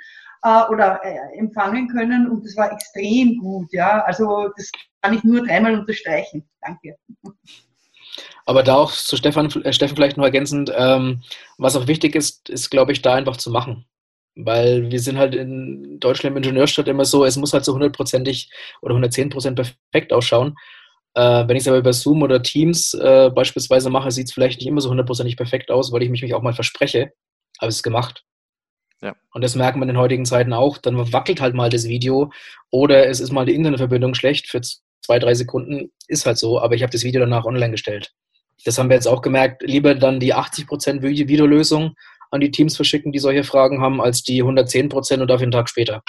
äh, 0.43 0.63
oder 0.69 1.01
äh, 1.03 1.37
empfangen 1.37 1.89
können 1.89 2.29
und 2.29 2.45
das 2.45 2.55
war 2.55 2.71
extrem 2.71 3.37
gut. 3.39 3.73
Ja? 3.73 4.03
Also 4.03 4.49
das 4.55 4.71
kann 5.01 5.13
ich 5.13 5.25
nur 5.25 5.45
dreimal 5.45 5.77
unterstreichen. 5.77 6.47
Danke. 6.61 6.95
Aber 8.45 8.63
da 8.63 8.75
auch 8.75 8.91
zu 8.91 9.17
Stefan, 9.17 9.47
äh, 9.63 9.73
Steffen 9.73 9.95
vielleicht 9.95 10.17
noch 10.17 10.25
ergänzend, 10.25 10.71
ähm, 10.75 11.21
was 11.57 11.75
auch 11.75 11.87
wichtig 11.87 12.15
ist, 12.15 12.49
ist, 12.49 12.69
glaube 12.69 12.91
ich, 12.91 13.01
da 13.01 13.13
einfach 13.13 13.37
zu 13.37 13.51
machen. 13.51 13.85
Weil 14.35 14.89
wir 14.91 14.99
sind 14.99 15.17
halt 15.17 15.35
in 15.35 15.99
Deutschland 15.99 16.35
im 16.35 16.43
Ingenieurstadt 16.43 16.87
immer 16.87 17.05
so, 17.05 17.25
es 17.25 17.37
muss 17.37 17.53
halt 17.53 17.65
so 17.65 17.73
hundertprozentig 17.73 18.49
oder 18.81 18.93
110 18.93 19.29
Prozent 19.29 19.55
perfekt 19.55 20.13
ausschauen. 20.13 20.55
Äh, 21.15 21.47
wenn 21.47 21.57
ich 21.57 21.63
es 21.63 21.67
aber 21.67 21.77
über 21.77 21.93
Zoom 21.93 22.21
oder 22.21 22.41
Teams 22.41 22.93
äh, 22.93 23.29
beispielsweise 23.33 23.89
mache, 23.89 24.11
sieht 24.11 24.27
es 24.27 24.33
vielleicht 24.33 24.59
nicht 24.59 24.67
immer 24.67 24.81
so 24.81 24.89
hundertprozentig 24.89 25.37
perfekt 25.37 25.71
aus, 25.71 25.91
weil 25.91 26.03
ich 26.03 26.09
mich, 26.09 26.21
mich 26.21 26.33
auch 26.33 26.41
mal 26.41 26.53
verspreche. 26.53 27.11
Aber 27.57 27.69
es 27.69 27.77
ist 27.77 27.83
gemacht. 27.83 28.23
Ja. 29.01 29.15
Und 29.33 29.43
das 29.43 29.55
merkt 29.55 29.77
man 29.77 29.89
in 29.89 29.97
heutigen 29.97 30.25
Zeiten 30.25 30.53
auch. 30.53 30.77
Dann 30.77 31.11
wackelt 31.13 31.41
halt 31.41 31.55
mal 31.55 31.69
das 31.69 31.85
Video 31.85 32.31
oder 32.69 33.07
es 33.07 33.19
ist 33.19 33.31
mal 33.31 33.45
die 33.45 33.55
Internetverbindung 33.55 34.13
schlecht 34.13 34.47
für 34.47 34.61
zwei, 35.01 35.19
drei 35.19 35.33
Sekunden. 35.33 35.91
Ist 36.07 36.25
halt 36.25 36.37
so, 36.37 36.59
aber 36.59 36.75
ich 36.75 36.83
habe 36.83 36.91
das 36.91 37.03
Video 37.03 37.21
danach 37.21 37.45
online 37.45 37.71
gestellt 37.71 38.13
das 38.65 38.77
haben 38.77 38.89
wir 38.89 38.95
jetzt 38.95 39.07
auch 39.07 39.21
gemerkt, 39.21 39.61
lieber 39.63 39.95
dann 39.95 40.19
die 40.19 40.35
80% 40.35 41.01
Videolösung 41.01 41.95
an 42.31 42.41
die 42.41 42.51
Teams 42.51 42.75
verschicken, 42.75 43.11
die 43.11 43.19
solche 43.19 43.43
Fragen 43.43 43.81
haben, 43.81 44.01
als 44.01 44.23
die 44.23 44.43
110% 44.43 45.21
und 45.21 45.27
dafür 45.27 45.43
einen 45.43 45.51
Tag 45.51 45.69
später. 45.69 46.03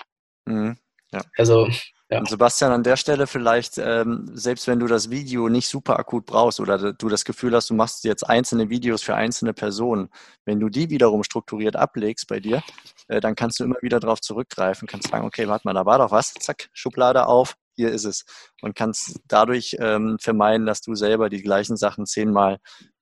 Mhm, 0.47 0.77
ja. 1.13 1.23
Also, 1.37 1.69
ja. 2.11 2.19
Und 2.19 2.29
Sebastian, 2.29 2.73
an 2.73 2.83
der 2.83 2.97
Stelle 2.97 3.27
vielleicht, 3.27 3.79
ähm, 3.79 4.29
selbst 4.35 4.67
wenn 4.67 4.81
du 4.81 4.87
das 4.87 5.11
Video 5.11 5.49
nicht 5.49 5.69
super 5.69 5.99
akut 5.99 6.27
brauchst 6.27 6.59
oder 6.59 6.93
du 6.93 7.09
das 7.09 7.25
Gefühl 7.25 7.55
hast, 7.55 7.71
du 7.71 7.75
machst 7.75 8.05
jetzt 8.05 8.29
einzelne 8.29 8.69
Videos 8.69 9.03
für 9.03 9.15
einzelne 9.15 9.55
Personen, 9.55 10.09
wenn 10.45 10.59
du 10.59 10.69
die 10.69 10.91
wiederum 10.91 11.23
strukturiert 11.23 11.77
ablegst 11.77 12.27
bei 12.27 12.41
dir, 12.41 12.63
äh, 13.09 13.21
dann 13.21 13.37
kannst 13.37 13.61
du 13.61 13.65
immer 13.65 13.77
wieder 13.81 14.01
darauf 14.01 14.21
zurückgreifen, 14.21 14.89
kannst 14.89 15.09
sagen, 15.09 15.25
okay, 15.25 15.47
warte 15.47 15.67
mal, 15.67 15.75
da 15.75 15.87
war 15.87 15.99
doch 15.99 16.11
was, 16.11 16.35
zack, 16.35 16.69
Schublade 16.73 17.27
auf, 17.27 17.55
hier 17.81 17.91
ist 17.91 18.05
es. 18.05 18.25
Und 18.63 18.75
kannst 18.77 19.21
dadurch 19.27 19.77
ähm, 19.81 20.19
vermeiden, 20.21 20.67
dass 20.67 20.81
du 20.83 20.95
selber 20.95 21.29
die 21.29 21.43
gleichen 21.43 21.77
Sachen 21.77 22.07
zehnmal 22.07 22.59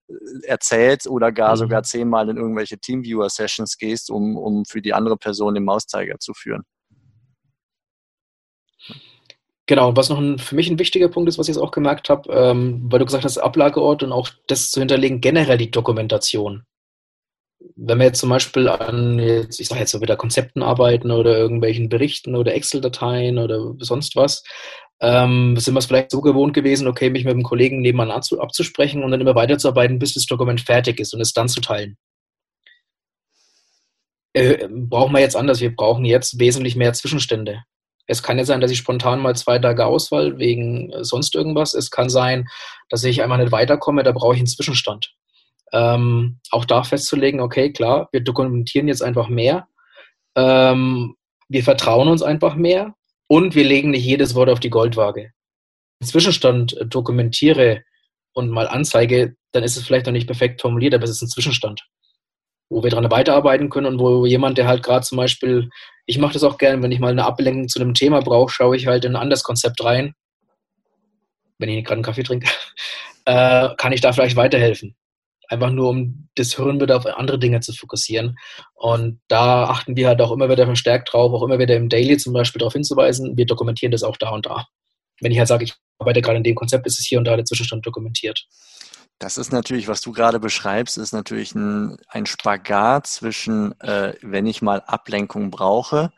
äh, 0.08 0.46
erzählst 0.46 1.08
oder 1.08 1.32
gar 1.32 1.52
mhm. 1.52 1.58
sogar 1.58 1.82
zehnmal 1.82 2.28
in 2.28 2.36
irgendwelche 2.36 2.78
Teamviewer-Sessions 2.78 3.76
gehst, 3.76 4.10
um, 4.10 4.36
um 4.36 4.64
für 4.64 4.80
die 4.80 4.94
andere 4.94 5.16
Person 5.16 5.54
den 5.54 5.64
Mauszeiger 5.64 6.18
zu 6.18 6.32
führen. 6.34 6.62
Genau, 9.66 9.94
was 9.94 10.08
noch 10.08 10.18
ein, 10.18 10.38
für 10.38 10.54
mich 10.54 10.70
ein 10.70 10.78
wichtiger 10.78 11.08
Punkt 11.08 11.28
ist, 11.28 11.38
was 11.38 11.46
ich 11.46 11.54
jetzt 11.54 11.62
auch 11.62 11.72
gemerkt 11.72 12.08
habe, 12.08 12.32
ähm, 12.32 12.86
weil 12.90 13.00
du 13.00 13.04
gesagt 13.04 13.24
hast, 13.24 13.36
Ablageort 13.36 14.02
und 14.02 14.12
auch 14.12 14.30
das 14.46 14.70
zu 14.70 14.80
hinterlegen, 14.80 15.20
generell 15.20 15.58
die 15.58 15.70
Dokumentation. 15.70 16.64
Wenn 17.76 17.98
wir 17.98 18.06
jetzt 18.06 18.20
zum 18.20 18.30
Beispiel 18.30 18.68
an, 18.68 19.18
jetzt, 19.18 19.60
ich 19.60 19.68
sage 19.68 19.80
jetzt 19.80 19.90
so 19.90 20.00
wieder 20.00 20.16
Konzepten 20.16 20.62
arbeiten 20.62 21.10
oder 21.10 21.36
irgendwelchen 21.36 21.88
Berichten 21.88 22.36
oder 22.36 22.54
Excel-Dateien 22.54 23.38
oder 23.38 23.74
sonst 23.78 24.14
was, 24.16 24.44
ähm, 25.00 25.56
sind 25.56 25.74
wir 25.74 25.78
es 25.78 25.86
vielleicht 25.86 26.10
so 26.10 26.20
gewohnt 26.20 26.54
gewesen, 26.54 26.88
okay, 26.88 27.10
mich 27.10 27.24
mit 27.24 27.34
einem 27.34 27.42
Kollegen 27.42 27.80
nebenan 27.80 28.10
abzusprechen 28.10 29.02
und 29.04 29.10
dann 29.10 29.20
immer 29.20 29.34
weiterzuarbeiten, 29.34 29.98
bis 29.98 30.14
das 30.14 30.26
Dokument 30.26 30.60
fertig 30.60 31.00
ist 31.00 31.14
und 31.14 31.20
es 31.20 31.32
dann 31.32 31.48
zu 31.48 31.60
teilen. 31.60 31.96
Äh, 34.34 34.68
brauchen 34.70 35.12
wir 35.12 35.20
jetzt 35.20 35.36
anders. 35.36 35.60
Wir 35.60 35.74
brauchen 35.74 36.04
jetzt 36.04 36.38
wesentlich 36.38 36.76
mehr 36.76 36.92
Zwischenstände. 36.92 37.62
Es 38.06 38.22
kann 38.22 38.38
ja 38.38 38.44
sein, 38.44 38.60
dass 38.60 38.70
ich 38.70 38.78
spontan 38.78 39.20
mal 39.20 39.36
zwei 39.36 39.58
Tage 39.58 39.84
Auswahl 39.84 40.38
wegen 40.38 40.92
sonst 41.02 41.34
irgendwas. 41.34 41.74
Es 41.74 41.90
kann 41.90 42.08
sein, 42.08 42.48
dass 42.88 43.04
ich 43.04 43.22
einmal 43.22 43.38
nicht 43.38 43.52
weiterkomme, 43.52 44.02
da 44.02 44.12
brauche 44.12 44.34
ich 44.34 44.40
einen 44.40 44.46
Zwischenstand. 44.46 45.14
Ähm, 45.72 46.40
auch 46.50 46.64
da 46.64 46.82
festzulegen, 46.82 47.40
okay, 47.40 47.72
klar, 47.72 48.08
wir 48.12 48.20
dokumentieren 48.20 48.88
jetzt 48.88 49.02
einfach 49.02 49.28
mehr. 49.28 49.68
Ähm, 50.36 51.14
wir 51.48 51.62
vertrauen 51.62 52.08
uns 52.08 52.22
einfach 52.22 52.54
mehr 52.54 52.94
und 53.26 53.54
wir 53.54 53.64
legen 53.64 53.90
nicht 53.90 54.04
jedes 54.04 54.34
Wort 54.34 54.50
auf 54.50 54.60
die 54.60 54.70
Goldwaage. 54.70 55.32
Zwischenstand 56.02 56.76
dokumentiere 56.86 57.82
und 58.32 58.50
mal 58.50 58.68
anzeige, 58.68 59.36
dann 59.52 59.64
ist 59.64 59.76
es 59.76 59.84
vielleicht 59.84 60.06
noch 60.06 60.12
nicht 60.12 60.26
perfekt 60.26 60.60
formuliert, 60.60 60.94
aber 60.94 61.04
es 61.04 61.10
ist 61.10 61.22
ein 61.22 61.28
Zwischenstand 61.28 61.82
wo 62.70 62.82
wir 62.82 62.90
dran 62.90 63.10
weiterarbeiten 63.10 63.70
können 63.70 63.86
und 63.86 63.98
wo 63.98 64.26
jemand, 64.26 64.58
der 64.58 64.66
halt 64.66 64.82
gerade 64.82 65.04
zum 65.04 65.16
Beispiel, 65.16 65.70
ich 66.06 66.18
mache 66.18 66.34
das 66.34 66.44
auch 66.44 66.58
gerne, 66.58 66.82
wenn 66.82 66.92
ich 66.92 67.00
mal 67.00 67.10
eine 67.10 67.24
Ablenkung 67.24 67.68
zu 67.68 67.80
einem 67.80 67.94
Thema 67.94 68.20
brauche, 68.20 68.52
schaue 68.52 68.76
ich 68.76 68.86
halt 68.86 69.04
in 69.04 69.12
ein 69.12 69.22
anderes 69.22 69.42
Konzept 69.42 69.82
rein, 69.82 70.14
wenn 71.58 71.68
ich 71.68 71.84
gerade 71.84 71.96
einen 71.96 72.02
Kaffee 72.02 72.22
trinke, 72.22 72.48
äh, 73.24 73.70
kann 73.76 73.92
ich 73.92 74.00
da 74.00 74.12
vielleicht 74.12 74.36
weiterhelfen. 74.36 74.94
Einfach 75.48 75.70
nur, 75.70 75.90
um 75.90 76.28
das 76.34 76.54
Hirn 76.54 76.80
wieder 76.80 76.96
auf 76.96 77.06
andere 77.06 77.38
Dinge 77.38 77.60
zu 77.60 77.72
fokussieren. 77.72 78.36
Und 78.74 79.20
da 79.28 79.64
achten 79.64 79.96
wir 79.96 80.08
halt 80.08 80.20
auch 80.20 80.30
immer 80.30 80.48
wieder 80.48 80.66
verstärkt 80.66 81.12
drauf, 81.12 81.32
auch 81.32 81.42
immer 81.42 81.58
wieder 81.58 81.74
im 81.76 81.88
Daily 81.88 82.16
zum 82.18 82.32
Beispiel 82.32 82.60
darauf 82.60 82.74
hinzuweisen, 82.74 83.36
wir 83.36 83.46
dokumentieren 83.46 83.92
das 83.92 84.02
auch 84.02 84.16
da 84.16 84.30
und 84.30 84.46
da. 84.46 84.66
Wenn 85.20 85.32
ich 85.32 85.38
halt 85.38 85.48
sage, 85.48 85.64
ich 85.64 85.74
arbeite 85.98 86.22
gerade 86.22 86.36
in 86.36 86.44
dem 86.44 86.54
Konzept, 86.54 86.86
ist 86.86 86.98
es 86.98 87.06
hier 87.06 87.18
und 87.18 87.24
da 87.24 87.34
der 87.34 87.44
Zwischenstand 87.44 87.84
dokumentiert. 87.84 88.46
Das 89.18 89.36
ist 89.36 89.52
natürlich, 89.52 89.88
was 89.88 90.00
du 90.00 90.12
gerade 90.12 90.38
beschreibst, 90.38 90.96
ist 90.96 91.12
natürlich 91.12 91.54
ein, 91.54 91.96
ein 92.08 92.26
Spagat 92.26 93.08
zwischen, 93.08 93.78
äh, 93.80 94.14
wenn 94.22 94.46
ich 94.46 94.62
mal 94.62 94.80
Ablenkung 94.86 95.50
brauche 95.50 96.12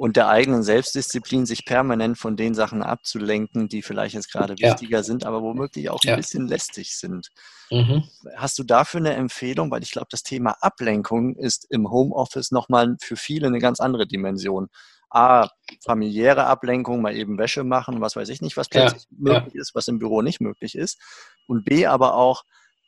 und 0.00 0.16
der 0.16 0.28
eigenen 0.30 0.62
Selbstdisziplin, 0.62 1.44
sich 1.44 1.66
permanent 1.66 2.16
von 2.16 2.34
den 2.34 2.54
Sachen 2.54 2.82
abzulenken, 2.82 3.68
die 3.68 3.82
vielleicht 3.82 4.14
jetzt 4.14 4.32
gerade 4.32 4.54
wichtiger 4.58 4.98
ja. 4.98 5.02
sind, 5.02 5.26
aber 5.26 5.42
womöglich 5.42 5.90
auch 5.90 6.02
ja. 6.02 6.14
ein 6.14 6.16
bisschen 6.16 6.48
lästig 6.48 6.96
sind. 6.96 7.28
Mhm. 7.70 8.04
Hast 8.34 8.58
du 8.58 8.62
dafür 8.64 9.00
eine 9.00 9.12
Empfehlung? 9.12 9.70
Weil 9.70 9.82
ich 9.82 9.90
glaube, 9.90 10.06
das 10.10 10.22
Thema 10.22 10.56
Ablenkung 10.62 11.36
ist 11.36 11.66
im 11.68 11.90
Homeoffice 11.90 12.50
nochmal 12.50 12.96
für 13.02 13.16
viele 13.16 13.48
eine 13.48 13.58
ganz 13.58 13.78
andere 13.78 14.06
Dimension. 14.06 14.68
A, 15.10 15.48
familiäre 15.84 16.46
Ablenkung, 16.46 17.02
mal 17.02 17.14
eben 17.14 17.36
Wäsche 17.36 17.62
machen, 17.62 18.00
was 18.00 18.16
weiß 18.16 18.30
ich 18.30 18.40
nicht, 18.40 18.56
was 18.56 18.70
plötzlich 18.70 19.02
ja, 19.02 19.18
möglich 19.18 19.54
ist, 19.54 19.74
was 19.74 19.86
im 19.86 19.98
Büro 19.98 20.22
nicht 20.22 20.40
möglich 20.40 20.76
ist. 20.76 20.98
Und 21.46 21.66
B, 21.66 21.84
aber 21.84 22.14
auch 22.14 22.44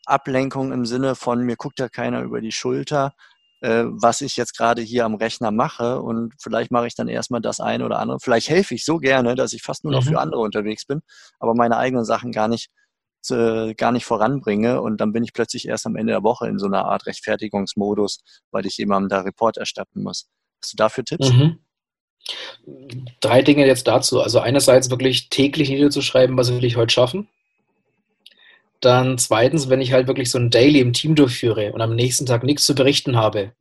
Ablenkung 0.06 0.72
im 0.72 0.86
Sinne 0.86 1.14
von, 1.14 1.44
mir 1.44 1.56
guckt 1.56 1.78
ja 1.78 1.90
keiner 1.90 2.22
über 2.22 2.40
die 2.40 2.52
Schulter, 2.52 3.12
äh, 3.62 3.84
was 3.86 4.20
ich 4.20 4.36
jetzt 4.36 4.56
gerade 4.56 4.82
hier 4.82 5.04
am 5.04 5.14
Rechner 5.14 5.50
mache. 5.50 6.02
Und 6.02 6.34
vielleicht 6.40 6.70
mache 6.70 6.86
ich 6.86 6.94
dann 6.94 7.08
erstmal 7.08 7.40
das 7.40 7.60
eine 7.60 7.84
oder 7.84 7.98
andere. 7.98 8.18
Vielleicht 8.20 8.48
helfe 8.48 8.74
ich 8.74 8.84
so 8.84 8.98
gerne, 8.98 9.34
dass 9.34 9.52
ich 9.52 9.62
fast 9.62 9.84
nur 9.84 9.92
noch 9.92 10.04
mhm. 10.04 10.08
für 10.08 10.20
andere 10.20 10.40
unterwegs 10.40 10.84
bin, 10.84 11.00
aber 11.38 11.54
meine 11.54 11.76
eigenen 11.76 12.04
Sachen 12.04 12.32
gar 12.32 12.48
nicht 12.48 12.70
äh, 13.30 13.74
gar 13.74 13.92
nicht 13.92 14.04
voranbringe 14.04 14.82
und 14.82 15.00
dann 15.00 15.12
bin 15.12 15.22
ich 15.22 15.32
plötzlich 15.32 15.68
erst 15.68 15.86
am 15.86 15.94
Ende 15.94 16.12
der 16.12 16.24
Woche 16.24 16.48
in 16.48 16.58
so 16.58 16.66
einer 16.66 16.86
Art 16.86 17.06
Rechtfertigungsmodus, 17.06 18.18
weil 18.50 18.66
ich 18.66 18.76
jemandem 18.78 19.10
da 19.10 19.20
Report 19.20 19.56
erstatten 19.58 20.02
muss. 20.02 20.28
Hast 20.60 20.72
du 20.72 20.76
dafür 20.76 21.04
Tipps? 21.04 21.30
Mhm. 21.30 21.60
Drei 23.20 23.42
Dinge 23.42 23.64
jetzt 23.64 23.86
dazu. 23.86 24.20
Also 24.20 24.40
einerseits 24.40 24.90
wirklich 24.90 25.28
täglich 25.28 25.70
niederzuschreiben, 25.70 26.36
was 26.36 26.52
will 26.52 26.64
ich 26.64 26.76
heute 26.76 26.92
schaffen. 26.92 27.28
Dann 28.82 29.16
zweitens, 29.16 29.70
wenn 29.70 29.80
ich 29.80 29.92
halt 29.92 30.08
wirklich 30.08 30.30
so 30.30 30.38
ein 30.38 30.50
Daily 30.50 30.80
im 30.80 30.92
Team 30.92 31.14
durchführe 31.14 31.72
und 31.72 31.80
am 31.80 31.94
nächsten 31.94 32.26
Tag 32.26 32.42
nichts 32.42 32.66
zu 32.66 32.74
berichten 32.74 33.16
habe, 33.16 33.52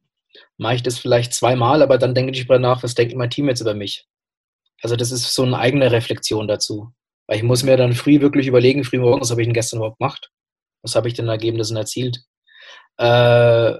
mache 0.57 0.75
ich 0.75 0.83
das 0.83 0.97
vielleicht 0.97 1.33
zweimal, 1.33 1.81
aber 1.83 1.97
dann 1.97 2.15
denke 2.15 2.31
ich 2.33 2.39
darüber 2.39 2.59
nach, 2.59 2.83
was 2.83 2.95
denkt 2.95 3.15
mein 3.15 3.29
Team 3.29 3.47
jetzt 3.47 3.61
über 3.61 3.75
mich. 3.75 4.07
Also 4.81 4.95
das 4.95 5.11
ist 5.11 5.33
so 5.33 5.43
eine 5.43 5.59
eigene 5.59 5.91
Reflexion 5.91 6.47
dazu. 6.47 6.91
Weil 7.27 7.37
ich 7.37 7.43
muss 7.43 7.63
mir 7.63 7.77
dann 7.77 7.93
früh 7.93 8.19
wirklich 8.19 8.47
überlegen, 8.47 8.83
früh 8.83 8.99
morgens, 8.99 9.27
was 9.27 9.31
habe 9.31 9.41
ich 9.41 9.47
denn 9.47 9.53
gestern 9.53 9.77
überhaupt 9.77 9.99
gemacht? 9.99 10.31
Was 10.81 10.95
habe 10.95 11.07
ich 11.07 11.13
denn 11.13 11.29
Ergebnissen 11.29 11.77
erzielt? 11.77 12.23
Äh, 12.97 13.77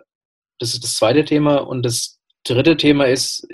das 0.60 0.74
ist 0.74 0.84
das 0.84 0.94
zweite 0.94 1.26
Thema. 1.26 1.58
Und 1.58 1.84
das 1.84 2.20
dritte 2.44 2.78
Thema 2.78 3.06
ist, 3.06 3.48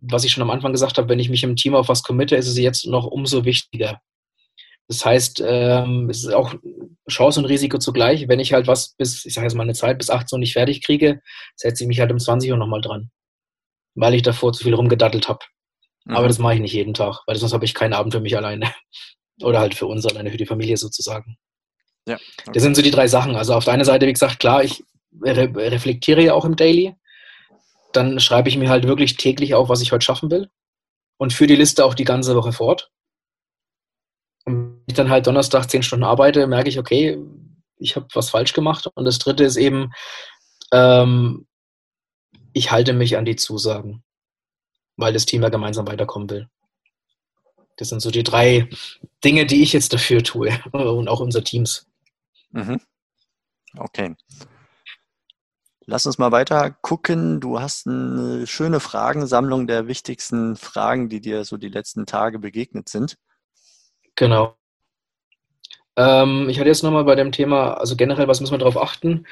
was 0.00 0.24
ich 0.24 0.32
schon 0.32 0.42
am 0.42 0.50
Anfang 0.50 0.72
gesagt 0.72 0.96
habe, 0.96 1.08
wenn 1.10 1.18
ich 1.18 1.28
mich 1.28 1.42
im 1.42 1.56
Team 1.56 1.74
auf 1.74 1.88
was 1.88 2.02
committe, 2.02 2.36
ist 2.36 2.48
es 2.48 2.56
jetzt 2.56 2.86
noch 2.86 3.04
umso 3.04 3.44
wichtiger. 3.44 4.00
Das 4.88 5.04
heißt, 5.04 5.42
ähm, 5.44 6.08
es 6.10 6.24
ist 6.24 6.32
auch 6.32 6.54
Chance 7.08 7.40
und 7.40 7.46
Risiko 7.46 7.78
zugleich. 7.78 8.26
Wenn 8.28 8.40
ich 8.40 8.52
halt 8.52 8.66
was 8.66 8.94
bis, 8.94 9.24
ich 9.24 9.34
sage 9.34 9.46
jetzt 9.46 9.54
mal 9.54 9.62
eine 9.62 9.74
Zeit, 9.74 9.98
bis 9.98 10.10
18 10.10 10.36
Uhr 10.36 10.40
nicht 10.40 10.54
fertig 10.54 10.82
kriege, 10.82 11.20
setze 11.56 11.84
ich 11.84 11.88
mich 11.88 12.00
halt 12.00 12.10
um 12.10 12.18
20 12.18 12.50
Uhr 12.50 12.56
nochmal 12.56 12.80
dran. 12.80 13.10
Weil 13.94 14.14
ich 14.14 14.22
davor 14.22 14.52
zu 14.52 14.64
viel 14.64 14.74
rumgedattelt 14.74 15.28
habe. 15.28 15.40
Mhm. 16.04 16.16
Aber 16.16 16.28
das 16.28 16.38
mache 16.38 16.54
ich 16.54 16.60
nicht 16.60 16.72
jeden 16.72 16.94
Tag, 16.94 17.22
weil 17.26 17.36
sonst 17.36 17.52
habe 17.52 17.64
ich 17.64 17.74
keinen 17.74 17.92
Abend 17.92 18.14
für 18.14 18.20
mich 18.20 18.36
alleine. 18.36 18.72
Oder 19.42 19.60
halt 19.60 19.74
für 19.74 19.86
uns 19.86 20.06
alleine, 20.06 20.30
für 20.30 20.36
die 20.36 20.46
Familie 20.46 20.76
sozusagen. 20.76 21.36
Ja, 22.08 22.14
okay. 22.14 22.50
Das 22.54 22.62
sind 22.62 22.74
so 22.74 22.82
die 22.82 22.90
drei 22.90 23.06
Sachen. 23.06 23.36
Also 23.36 23.54
auf 23.54 23.64
der 23.64 23.74
einen 23.74 23.84
Seite, 23.84 24.06
wie 24.06 24.12
gesagt, 24.12 24.40
klar, 24.40 24.64
ich 24.64 24.82
re 25.22 25.52
reflektiere 25.54 26.22
ja 26.22 26.34
auch 26.34 26.44
im 26.44 26.56
Daily 26.56 26.96
dann 27.92 28.20
schreibe 28.20 28.48
ich 28.48 28.56
mir 28.56 28.68
halt 28.68 28.86
wirklich 28.86 29.16
täglich 29.16 29.54
auf, 29.54 29.68
was 29.68 29.80
ich 29.80 29.92
heute 29.92 30.04
schaffen 30.04 30.30
will 30.30 30.50
und 31.16 31.32
führe 31.32 31.48
die 31.48 31.56
Liste 31.56 31.84
auch 31.84 31.94
die 31.94 32.04
ganze 32.04 32.34
Woche 32.36 32.52
fort. 32.52 32.90
Ich 34.88 34.94
dann 34.94 35.10
halt 35.10 35.26
Donnerstag 35.26 35.70
zehn 35.70 35.82
Stunden 35.82 36.04
arbeite, 36.04 36.46
merke 36.46 36.70
ich, 36.70 36.78
okay, 36.78 37.18
ich 37.76 37.94
habe 37.94 38.06
was 38.14 38.30
falsch 38.30 38.54
gemacht. 38.54 38.88
Und 38.94 39.04
das 39.04 39.18
dritte 39.18 39.44
ist 39.44 39.56
eben, 39.56 39.92
ähm, 40.72 41.46
ich 42.54 42.70
halte 42.70 42.94
mich 42.94 43.18
an 43.18 43.26
die 43.26 43.36
Zusagen, 43.36 44.02
weil 44.96 45.12
das 45.12 45.26
Team 45.26 45.42
ja 45.42 45.50
gemeinsam 45.50 45.86
weiterkommen 45.86 46.30
will. 46.30 46.48
Das 47.76 47.90
sind 47.90 48.00
so 48.00 48.10
die 48.10 48.22
drei 48.22 48.70
Dinge, 49.22 49.44
die 49.44 49.62
ich 49.62 49.74
jetzt 49.74 49.92
dafür 49.92 50.24
tue 50.24 50.58
und 50.72 51.08
auch 51.08 51.20
unser 51.20 51.44
Teams. 51.44 51.86
Mhm. 52.52 52.80
Okay. 53.76 54.16
Lass 55.84 56.06
uns 56.06 56.16
mal 56.16 56.32
weiter 56.32 56.70
gucken. 56.80 57.40
Du 57.40 57.60
hast 57.60 57.86
eine 57.86 58.46
schöne 58.46 58.80
Fragensammlung 58.80 59.66
der 59.66 59.86
wichtigsten 59.86 60.56
Fragen, 60.56 61.10
die 61.10 61.20
dir 61.20 61.44
so 61.44 61.58
die 61.58 61.68
letzten 61.68 62.06
Tage 62.06 62.38
begegnet 62.38 62.88
sind. 62.88 63.18
Genau. 64.14 64.57
Ähm, 65.98 66.48
ich 66.48 66.58
hatte 66.60 66.68
jetzt 66.68 66.84
nochmal 66.84 67.04
bei 67.04 67.16
dem 67.16 67.32
Thema, 67.32 67.72
also 67.74 67.96
generell, 67.96 68.28
was 68.28 68.40
müssen 68.40 68.54
wir 68.54 68.58
darauf 68.58 68.80
achten? 68.80 69.26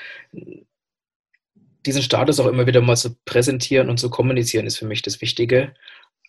Diesen 1.87 2.03
Status 2.03 2.41
auch 2.41 2.47
immer 2.47 2.67
wieder 2.67 2.81
mal 2.81 2.97
zu 2.97 3.17
präsentieren 3.25 3.89
und 3.89 3.99
zu 3.99 4.11
kommunizieren, 4.11 4.67
ist 4.67 4.79
für 4.79 4.87
mich 4.87 5.03
das 5.03 5.21
Wichtige. 5.21 5.75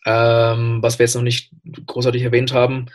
Ähm, 0.06 0.78
was 0.82 1.00
wir 1.00 1.06
jetzt 1.06 1.16
noch 1.16 1.24
nicht 1.24 1.52
großartig 1.88 2.22
erwähnt 2.22 2.54
haben. 2.54 2.86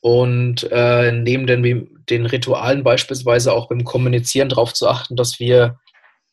Und 0.00 0.68
äh, 0.70 1.12
neben 1.12 1.46
den, 1.46 2.04
den 2.10 2.26
Ritualen 2.26 2.84
beispielsweise 2.84 3.52
auch 3.52 3.68
beim 3.68 3.84
Kommunizieren 3.84 4.50
darauf 4.50 4.74
zu 4.74 4.86
achten, 4.88 5.16
dass 5.16 5.40
wir 5.40 5.78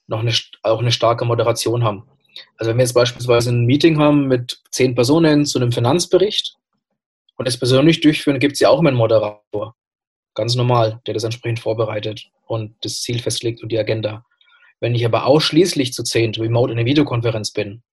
noch 0.07 0.19
eine, 0.19 0.33
auch 0.63 0.79
eine 0.79 0.91
starke 0.91 1.23
Moderation 1.23 1.83
haben. 1.83 2.03
Also 2.57 2.69
wenn 2.69 2.77
wir 2.77 2.83
jetzt 2.83 2.93
beispielsweise 2.93 3.51
ein 3.51 3.65
Meeting 3.65 3.97
haben 3.99 4.27
mit 4.27 4.61
zehn 4.71 4.95
Personen 4.95 5.45
zu 5.45 5.59
einem 5.59 5.71
Finanzbericht 5.71 6.55
und 7.37 7.47
das 7.47 7.57
persönlich 7.57 8.01
durchführen, 8.01 8.39
gibt 8.39 8.53
es 8.53 8.59
ja 8.59 8.69
auch 8.69 8.79
immer 8.79 8.89
einen 8.89 8.97
Moderator. 8.97 9.75
Ganz 10.35 10.55
normal, 10.55 11.01
der 11.05 11.13
das 11.13 11.23
entsprechend 11.23 11.59
vorbereitet 11.59 12.29
und 12.45 12.75
das 12.81 13.01
Ziel 13.01 13.19
festlegt 13.19 13.61
und 13.61 13.71
die 13.71 13.79
Agenda. 13.79 14.25
Wenn 14.79 14.95
ich 14.95 15.05
aber 15.05 15.25
ausschließlich 15.25 15.93
zu 15.93 16.03
zehn 16.03 16.33
remote 16.35 16.71
in 16.71 16.77
der 16.77 16.85
Videokonferenz 16.85 17.51
bin, 17.51 17.83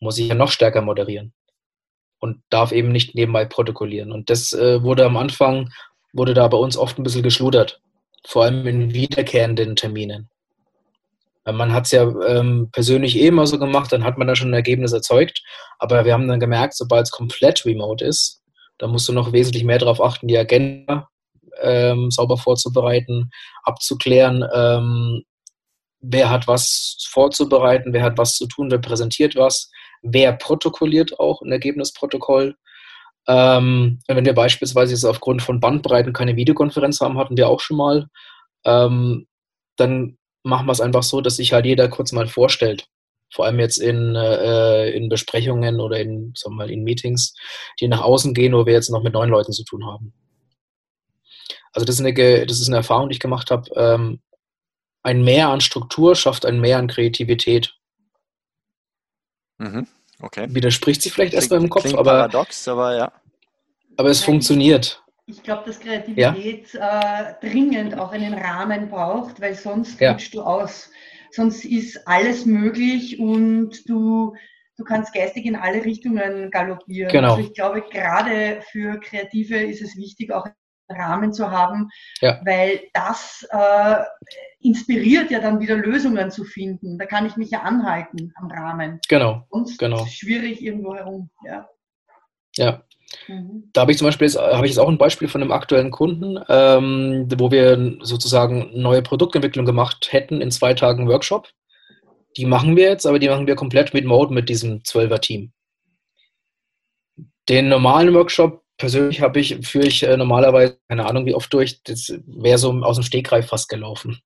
muss 0.00 0.18
ich 0.18 0.28
ja 0.28 0.34
noch 0.34 0.50
stärker 0.50 0.82
moderieren 0.82 1.32
und 2.18 2.42
darf 2.50 2.72
eben 2.72 2.90
nicht 2.90 3.14
nebenbei 3.14 3.44
protokollieren. 3.44 4.12
Und 4.12 4.30
das 4.30 4.52
äh, 4.52 4.82
wurde 4.82 5.04
am 5.04 5.16
Anfang, 5.16 5.70
wurde 6.12 6.34
da 6.34 6.48
bei 6.48 6.56
uns 6.56 6.76
oft 6.76 6.98
ein 6.98 7.02
bisschen 7.02 7.22
geschludert, 7.22 7.80
vor 8.26 8.44
allem 8.44 8.66
in 8.66 8.92
wiederkehrenden 8.92 9.76
Terminen. 9.76 10.28
Man 11.44 11.72
hat 11.72 11.86
es 11.86 11.92
ja 11.92 12.02
ähm, 12.26 12.68
persönlich 12.72 13.16
eh 13.16 13.28
immer 13.28 13.46
so 13.46 13.58
gemacht, 13.58 13.90
dann 13.90 14.04
hat 14.04 14.18
man 14.18 14.28
da 14.28 14.36
schon 14.36 14.50
ein 14.50 14.54
Ergebnis 14.54 14.92
erzeugt. 14.92 15.42
Aber 15.78 16.04
wir 16.04 16.12
haben 16.12 16.28
dann 16.28 16.40
gemerkt, 16.40 16.74
sobald 16.74 17.06
es 17.06 17.10
komplett 17.10 17.64
remote 17.64 18.04
ist, 18.04 18.42
da 18.76 18.86
musst 18.86 19.08
du 19.08 19.12
noch 19.14 19.32
wesentlich 19.32 19.64
mehr 19.64 19.78
darauf 19.78 20.02
achten, 20.02 20.28
die 20.28 20.36
Agenda 20.36 21.08
ähm, 21.62 22.10
sauber 22.10 22.36
vorzubereiten, 22.36 23.30
abzuklären, 23.62 24.44
ähm, 24.54 25.22
wer 26.00 26.30
hat 26.30 26.46
was 26.46 26.96
vorzubereiten, 27.10 27.92
wer 27.92 28.02
hat 28.02 28.18
was 28.18 28.34
zu 28.34 28.46
tun, 28.46 28.70
wer 28.70 28.78
präsentiert 28.78 29.36
was, 29.36 29.70
wer 30.02 30.32
protokolliert 30.32 31.18
auch 31.18 31.42
ein 31.42 31.52
Ergebnisprotokoll. 31.52 32.56
Ähm, 33.26 34.00
wenn 34.08 34.24
wir 34.24 34.34
beispielsweise 34.34 34.92
jetzt 34.92 35.04
aufgrund 35.04 35.42
von 35.42 35.60
Bandbreiten 35.60 36.12
keine 36.12 36.36
Videokonferenz 36.36 37.00
haben, 37.00 37.18
hatten 37.18 37.36
wir 37.36 37.48
auch 37.48 37.60
schon 37.60 37.76
mal, 37.76 38.06
ähm, 38.64 39.26
dann 39.76 40.16
machen 40.44 40.66
wir 40.66 40.72
es 40.72 40.80
einfach 40.80 41.02
so, 41.02 41.20
dass 41.20 41.36
sich 41.36 41.52
halt 41.52 41.66
jeder 41.66 41.88
kurz 41.88 42.12
mal 42.12 42.26
vorstellt. 42.26 42.86
Vor 43.30 43.44
allem 43.44 43.58
jetzt 43.58 43.78
in, 43.78 44.14
äh, 44.14 44.88
in 44.90 45.10
Besprechungen 45.10 45.80
oder 45.80 45.98
in, 46.00 46.32
sagen 46.34 46.54
wir 46.54 46.64
mal, 46.64 46.70
in 46.70 46.84
Meetings, 46.84 47.34
die 47.80 47.88
nach 47.88 48.00
außen 48.00 48.32
gehen, 48.32 48.54
wo 48.54 48.64
wir 48.64 48.72
jetzt 48.72 48.90
noch 48.90 49.02
mit 49.02 49.12
neuen 49.12 49.30
Leuten 49.30 49.52
zu 49.52 49.64
tun 49.64 49.84
haben. 49.84 50.14
Also 51.72 51.84
das 51.84 52.00
ist 52.00 52.04
eine, 52.04 52.46
das 52.46 52.60
ist 52.60 52.68
eine 52.68 52.76
Erfahrung, 52.76 53.08
die 53.08 53.14
ich 53.14 53.20
gemacht 53.20 53.50
habe. 53.50 53.70
Ähm, 53.76 54.20
ein 55.02 55.22
Mehr 55.22 55.48
an 55.48 55.60
Struktur 55.60 56.16
schafft 56.16 56.44
ein 56.44 56.60
Mehr 56.60 56.78
an 56.78 56.88
Kreativität. 56.88 57.74
Mhm. 59.58 59.86
Okay. 60.20 60.46
Widerspricht 60.50 61.02
sich 61.02 61.12
vielleicht 61.12 61.34
erstmal 61.34 61.60
im 61.60 61.70
Kopf, 61.70 61.92
aber 61.94 62.04
paradox, 62.04 62.66
aber 62.68 62.96
ja. 62.96 63.12
Aber 63.96 64.10
es 64.10 64.22
funktioniert. 64.22 65.02
Ich 65.26 65.42
glaube, 65.42 65.64
dass 65.66 65.78
Kreativität 65.80 66.72
ja? 66.72 67.30
äh, 67.30 67.34
dringend 67.46 67.98
auch 67.98 68.12
einen 68.12 68.34
Rahmen 68.34 68.88
braucht, 68.88 69.40
weil 69.40 69.54
sonst 69.54 70.00
ja. 70.00 70.16
du 70.32 70.42
aus. 70.42 70.90
Sonst 71.30 71.64
ist 71.64 72.08
alles 72.08 72.46
möglich 72.46 73.20
und 73.20 73.88
du, 73.88 74.34
du 74.76 74.84
kannst 74.84 75.12
geistig 75.12 75.44
in 75.44 75.56
alle 75.56 75.84
Richtungen 75.84 76.50
galoppieren. 76.50 77.12
Genau. 77.12 77.34
Also 77.34 77.46
ich 77.46 77.54
glaube, 77.54 77.82
gerade 77.82 78.62
für 78.70 78.98
Kreative 79.00 79.58
ist 79.58 79.82
es 79.82 79.96
wichtig, 79.96 80.32
auch 80.32 80.46
Rahmen 80.88 81.32
zu 81.32 81.50
haben, 81.50 81.90
ja. 82.20 82.40
weil 82.44 82.80
das 82.94 83.46
äh, 83.50 83.96
inspiriert 84.60 85.30
ja 85.30 85.40
dann 85.40 85.60
wieder 85.60 85.76
Lösungen 85.76 86.30
zu 86.30 86.44
finden. 86.44 86.98
Da 86.98 87.06
kann 87.06 87.26
ich 87.26 87.36
mich 87.36 87.50
ja 87.50 87.62
anhalten 87.62 88.32
am 88.36 88.50
Rahmen. 88.50 89.00
Genau. 89.08 89.46
Sonst 89.50 89.78
genau. 89.78 89.96
ist 89.96 90.08
es 90.08 90.14
schwierig 90.14 90.62
irgendwo 90.62 90.94
herum. 90.94 91.30
Ja. 91.44 91.68
Ja, 92.56 92.82
Mhm. 93.26 93.70
Da 93.72 93.82
habe 93.82 93.92
ich 93.92 93.98
zum 93.98 94.06
Beispiel, 94.06 94.28
habe 94.34 94.66
ich 94.66 94.72
jetzt 94.72 94.78
auch 94.78 94.88
ein 94.88 94.98
Beispiel 94.98 95.28
von 95.28 95.42
einem 95.42 95.52
aktuellen 95.52 95.90
Kunden, 95.90 96.38
ähm, 96.48 97.28
wo 97.36 97.50
wir 97.50 97.96
sozusagen 98.00 98.70
neue 98.74 99.02
Produktentwicklung 99.02 99.66
gemacht 99.66 100.08
hätten 100.12 100.40
in 100.40 100.50
zwei 100.50 100.74
Tagen 100.74 101.08
Workshop. 101.08 101.48
Die 102.36 102.44
machen 102.44 102.76
wir 102.76 102.88
jetzt, 102.88 103.06
aber 103.06 103.18
die 103.18 103.28
machen 103.28 103.46
wir 103.46 103.56
komplett 103.56 103.94
mit 103.94 104.04
Mode 104.04 104.34
mit 104.34 104.48
diesem 104.48 104.80
12er-Team. 104.80 105.52
Den 107.48 107.68
normalen 107.68 108.14
Workshop 108.14 108.62
persönlich 108.78 109.20
habe 109.20 109.40
ich, 109.40 109.58
führe 109.66 109.86
ich 109.86 110.02
äh, 110.04 110.16
normalerweise, 110.16 110.78
keine 110.88 111.06
Ahnung 111.06 111.26
wie 111.26 111.34
oft 111.34 111.52
durch, 111.52 111.82
das 111.82 112.12
wäre 112.26 112.58
so 112.58 112.72
aus 112.82 112.96
dem 112.96 113.04
Stegreif 113.04 113.48
fast 113.48 113.68
gelaufen. 113.68 114.20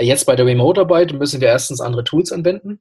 Jetzt 0.00 0.26
bei 0.26 0.36
der 0.36 0.46
Remote-Arbeit 0.46 1.12
müssen 1.12 1.40
wir 1.40 1.48
erstens 1.48 1.80
andere 1.80 2.04
Tools 2.04 2.32
anwenden. 2.32 2.80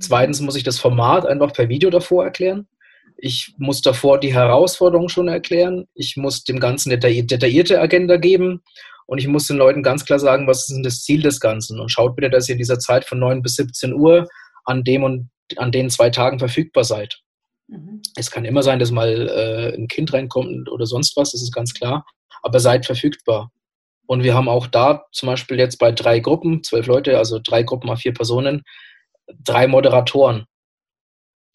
Zweitens 0.00 0.40
muss 0.40 0.56
ich 0.56 0.62
das 0.62 0.78
Format 0.78 1.26
einfach 1.26 1.52
per 1.52 1.68
Video 1.68 1.90
davor 1.90 2.24
erklären 2.24 2.66
Ich 3.16 3.54
muss 3.58 3.82
davor 3.82 4.18
die 4.18 4.34
Herausforderung 4.34 5.08
schon 5.08 5.28
erklären. 5.28 5.86
Ich 5.94 6.16
muss 6.16 6.42
dem 6.42 6.58
Ganzen 6.58 6.90
eine 6.90 6.98
detaillierte 6.98 7.80
Agenda 7.80 8.16
geben. 8.16 8.62
Und 9.06 9.18
ich 9.18 9.28
muss 9.28 9.46
den 9.46 9.58
Leuten 9.58 9.82
ganz 9.82 10.06
klar 10.06 10.18
sagen, 10.18 10.46
was 10.46 10.60
ist 10.60 10.76
denn 10.76 10.82
das 10.82 11.02
Ziel 11.02 11.20
des 11.20 11.38
Ganzen? 11.38 11.78
Und 11.78 11.90
schaut 11.90 12.16
bitte, 12.16 12.30
dass 12.30 12.48
ihr 12.48 12.54
in 12.54 12.58
dieser 12.58 12.78
Zeit 12.78 13.04
von 13.04 13.18
9 13.18 13.42
bis 13.42 13.56
17 13.56 13.92
Uhr 13.92 14.26
an 14.64 14.82
dem 14.82 15.02
und 15.04 15.28
an 15.56 15.70
den 15.70 15.90
zwei 15.90 16.08
Tagen 16.08 16.38
verfügbar 16.38 16.84
seid. 16.84 17.20
Mhm. 17.68 18.02
Es 18.16 18.30
kann 18.30 18.44
immer 18.44 18.62
sein, 18.62 18.78
dass 18.78 18.90
mal 18.90 19.28
äh, 19.28 19.74
ein 19.76 19.88
Kind 19.88 20.12
reinkommt 20.12 20.70
oder 20.70 20.86
sonst 20.86 21.16
was, 21.16 21.32
das 21.32 21.42
ist 21.42 21.54
ganz 21.54 21.74
klar. 21.74 22.04
Aber 22.42 22.60
seid 22.60 22.86
verfügbar. 22.86 23.50
Und 24.06 24.22
wir 24.22 24.34
haben 24.34 24.48
auch 24.48 24.66
da 24.66 25.04
zum 25.12 25.28
Beispiel 25.28 25.58
jetzt 25.58 25.78
bei 25.78 25.90
drei 25.92 26.20
Gruppen, 26.20 26.62
zwölf 26.62 26.86
Leute, 26.86 27.16
also 27.16 27.40
drei 27.42 27.62
Gruppen 27.62 27.88
auf 27.88 28.00
vier 28.00 28.12
Personen, 28.12 28.62
drei 29.42 29.66
Moderatoren. 29.66 30.44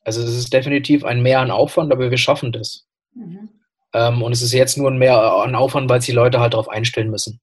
Also 0.03 0.21
es 0.23 0.35
ist 0.35 0.51
definitiv 0.51 1.03
ein 1.03 1.21
Mehr 1.21 1.41
an 1.41 1.51
Aufwand, 1.51 1.91
aber 1.91 2.09
wir 2.09 2.17
schaffen 2.17 2.51
das. 2.51 2.87
Mhm. 3.13 3.49
Ähm, 3.93 4.21
und 4.23 4.31
es 4.31 4.41
ist 4.41 4.53
jetzt 4.53 4.77
nur 4.77 4.89
ein 4.89 4.97
Mehr 4.97 5.19
an 5.19 5.55
Aufwand, 5.55 5.89
weil 5.89 6.01
sie 6.01 6.11
die 6.11 6.15
Leute 6.15 6.39
halt 6.39 6.53
darauf 6.53 6.69
einstellen 6.69 7.11
müssen. 7.11 7.39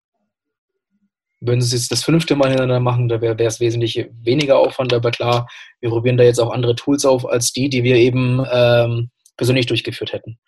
Würden 1.40 1.60
sie 1.60 1.76
es 1.76 1.82
jetzt 1.82 1.92
das 1.92 2.04
fünfte 2.04 2.34
Mal 2.34 2.48
hintereinander 2.48 2.80
machen, 2.80 3.08
da 3.08 3.20
wäre 3.20 3.42
es 3.44 3.60
wesentlich 3.60 4.08
weniger 4.22 4.58
Aufwand, 4.58 4.92
aber 4.92 5.10
klar, 5.10 5.48
wir 5.80 5.90
probieren 5.90 6.16
da 6.16 6.24
jetzt 6.24 6.40
auch 6.40 6.50
andere 6.50 6.74
Tools 6.74 7.04
auf 7.04 7.28
als 7.28 7.52
die, 7.52 7.68
die 7.68 7.82
wir 7.82 7.96
eben 7.96 8.44
ähm, 8.50 9.10
persönlich 9.36 9.66
durchgeführt 9.66 10.12
hätten. 10.12 10.38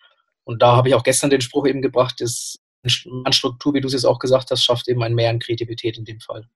Und 0.43 0.61
da 0.61 0.75
habe 0.75 0.89
ich 0.89 0.95
auch 0.95 1.03
gestern 1.03 1.29
den 1.29 1.41
Spruch 1.41 1.67
eben 1.67 1.81
gebracht, 1.81 2.15
das 2.19 2.57
Struktur, 2.87 3.73
wie 3.73 3.81
du 3.81 3.87
es 3.87 3.93
jetzt 3.93 4.05
auch 4.05 4.19
gesagt 4.19 4.49
hast, 4.51 4.63
schafft 4.63 4.87
eben 4.87 5.03
ein 5.03 5.13
Mehr 5.13 5.29
an 5.29 5.39
Kreativität 5.39 5.97
in 5.97 6.05
dem 6.05 6.19
Fall. 6.19 6.47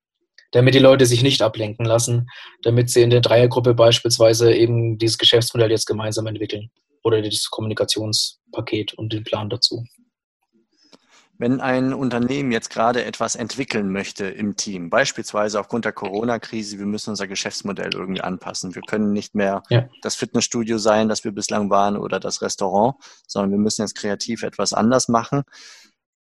Damit 0.52 0.74
die 0.74 0.80
Leute 0.80 1.06
sich 1.06 1.24
nicht 1.24 1.42
ablenken 1.42 1.86
lassen, 1.86 2.28
damit 2.62 2.90
sie 2.90 3.02
in 3.02 3.10
der 3.10 3.22
Dreiergruppe 3.22 3.74
beispielsweise 3.74 4.54
eben 4.54 4.98
dieses 4.98 5.18
Geschäftsmodell 5.18 5.72
jetzt 5.72 5.86
gemeinsam 5.86 6.28
entwickeln 6.28 6.72
oder 7.04 7.22
das 7.22 7.50
Kommunikationspaket 7.50 8.94
und 8.94 9.14
den 9.14 9.24
Plan 9.24 9.50
dazu. 9.50 9.84
Wenn 11.44 11.60
ein 11.60 11.94
Unternehmen 11.94 12.54
jetzt 12.54 12.70
gerade 12.70 13.04
etwas 13.04 13.36
entwickeln 13.36 13.92
möchte 13.92 14.24
im 14.28 14.56
Team, 14.56 14.90
beispielsweise 14.90 15.60
aufgrund 15.60 15.84
der 15.84 15.92
Corona-Krise, 15.92 16.80
wir 16.80 16.86
müssen 16.86 17.10
unser 17.10 17.28
Geschäftsmodell 17.28 17.94
irgendwie 17.94 18.22
anpassen. 18.22 18.76
Wir 18.76 18.82
können 18.82 19.12
nicht 19.12 19.36
mehr 19.36 19.62
ja. 19.70 19.90
das 20.02 20.16
Fitnessstudio 20.16 20.78
sein, 20.78 21.10
das 21.10 21.26
wir 21.26 21.34
bislang 21.34 21.70
waren, 21.70 21.98
oder 21.98 22.22
das 22.22 22.42
Restaurant, 22.42 22.96
sondern 23.28 23.52
wir 23.52 23.58
müssen 23.58 23.82
jetzt 23.82 23.96
kreativ 23.96 24.44
etwas 24.44 24.72
anders 24.72 25.10
machen. 25.10 25.44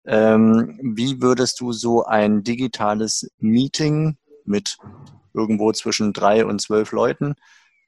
Ähm, 0.05 0.78
wie 0.84 1.21
würdest 1.21 1.61
du 1.61 1.71
so 1.71 2.03
ein 2.03 2.43
digitales 2.43 3.32
Meeting 3.38 4.17
mit 4.43 4.78
irgendwo 5.34 5.71
zwischen 5.71 6.11
drei 6.11 6.45
und 6.45 6.59
zwölf 6.59 6.91
Leuten, 6.91 7.36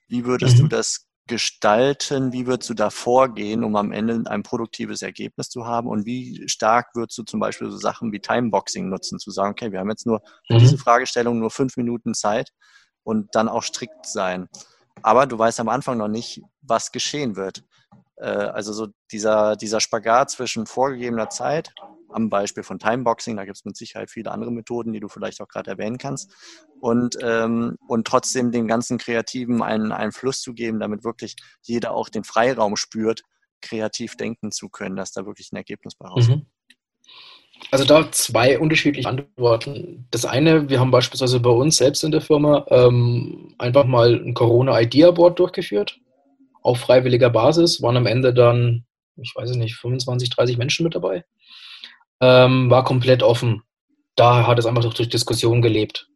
wie 0.07 0.23
würdest 0.23 0.55
mhm. 0.55 0.61
du 0.61 0.67
das 0.69 1.05
gestalten? 1.27 2.33
Wie 2.33 2.47
würdest 2.47 2.69
du 2.69 2.73
da 2.73 2.89
vorgehen, 2.89 3.63
um 3.63 3.75
am 3.75 3.91
Ende 3.91 4.23
ein 4.29 4.43
produktives 4.43 5.01
Ergebnis 5.01 5.49
zu 5.49 5.65
haben? 5.65 5.87
Und 5.87 6.05
wie 6.05 6.47
stark 6.47 6.95
würdest 6.95 7.17
du 7.17 7.23
zum 7.23 7.39
Beispiel 7.39 7.69
so 7.71 7.77
Sachen 7.77 8.11
wie 8.11 8.19
Timeboxing 8.19 8.89
nutzen, 8.89 9.19
zu 9.19 9.31
sagen, 9.31 9.51
okay, 9.51 9.71
wir 9.71 9.79
haben 9.79 9.89
jetzt 9.89 10.05
nur 10.05 10.21
für 10.47 10.55
mhm. 10.55 10.59
diese 10.59 10.77
Fragestellung 10.77 11.39
nur 11.39 11.51
fünf 11.51 11.77
Minuten 11.77 12.13
Zeit 12.13 12.51
und 13.03 13.33
dann 13.33 13.49
auch 13.49 13.63
strikt 13.63 14.05
sein. 14.05 14.47
Aber 15.01 15.25
du 15.27 15.37
weißt 15.37 15.59
am 15.59 15.69
Anfang 15.69 15.97
noch 15.97 16.07
nicht, 16.07 16.41
was 16.61 16.91
geschehen 16.91 17.35
wird. 17.35 17.63
Äh, 18.17 18.27
also 18.27 18.73
so 18.73 18.87
dieser, 19.11 19.55
dieser 19.55 19.79
Spagat 19.79 20.31
zwischen 20.31 20.65
vorgegebener 20.65 21.29
Zeit 21.29 21.73
am 22.09 22.29
Beispiel 22.29 22.63
von 22.63 22.79
Timeboxing, 22.79 23.35
da 23.35 23.45
gibt 23.45 23.57
es 23.57 23.65
mit 23.65 23.75
Sicherheit 23.75 24.09
viele 24.09 24.31
andere 24.31 24.51
Methoden, 24.51 24.93
die 24.93 24.99
du 24.99 25.09
vielleicht 25.09 25.41
auch 25.41 25.47
gerade 25.47 25.71
erwähnen 25.71 25.97
kannst. 25.97 26.33
Und, 26.79 27.17
ähm, 27.21 27.77
und 27.87 28.07
trotzdem 28.07 28.51
den 28.51 28.67
ganzen 28.67 28.97
Kreativen 28.97 29.61
einen, 29.61 29.91
einen 29.91 30.11
Fluss 30.11 30.41
zu 30.41 30.53
geben, 30.53 30.79
damit 30.79 31.03
wirklich 31.03 31.35
jeder 31.61 31.91
auch 31.91 32.09
den 32.09 32.23
Freiraum 32.23 32.77
spürt, 32.77 33.23
kreativ 33.61 34.15
denken 34.15 34.51
zu 34.51 34.69
können, 34.69 34.95
dass 34.95 35.11
da 35.11 35.25
wirklich 35.25 35.51
ein 35.51 35.57
Ergebnis 35.57 35.95
bei 35.95 36.07
rauskommt. 36.07 36.43
Mhm. 36.43 36.49
Also 37.71 37.85
da 37.85 38.11
zwei 38.11 38.59
unterschiedliche 38.59 39.07
Antworten. 39.07 40.07
Das 40.11 40.25
eine, 40.25 40.69
wir 40.69 40.79
haben 40.79 40.91
beispielsweise 40.91 41.39
bei 41.39 41.49
uns 41.49 41.77
selbst 41.77 42.03
in 42.03 42.11
der 42.11 42.21
Firma 42.21 42.65
ähm, 42.69 43.55
einfach 43.57 43.85
mal 43.85 44.13
ein 44.13 44.33
Corona-Idea-Board 44.33 45.39
durchgeführt, 45.39 45.99
auf 46.65 46.79
freiwilliger 46.79 47.29
Basis, 47.29 47.81
waren 47.81 47.97
am 47.97 48.07
Ende 48.07 48.33
dann, 48.33 48.85
ich 49.15 49.33
weiß 49.35 49.51
nicht, 49.51 49.75
25, 49.75 50.29
30 50.29 50.57
Menschen 50.57 50.83
mit 50.83 50.95
dabei 50.95 51.23
ähm, 52.21 52.69
war 52.69 52.83
komplett 52.83 53.23
offen. 53.23 53.63
Da 54.15 54.47
hat 54.47 54.59
es 54.59 54.65
einfach 54.65 54.83
durch 54.93 55.09
Diskussion 55.09 55.61
gelebt. 55.61 56.07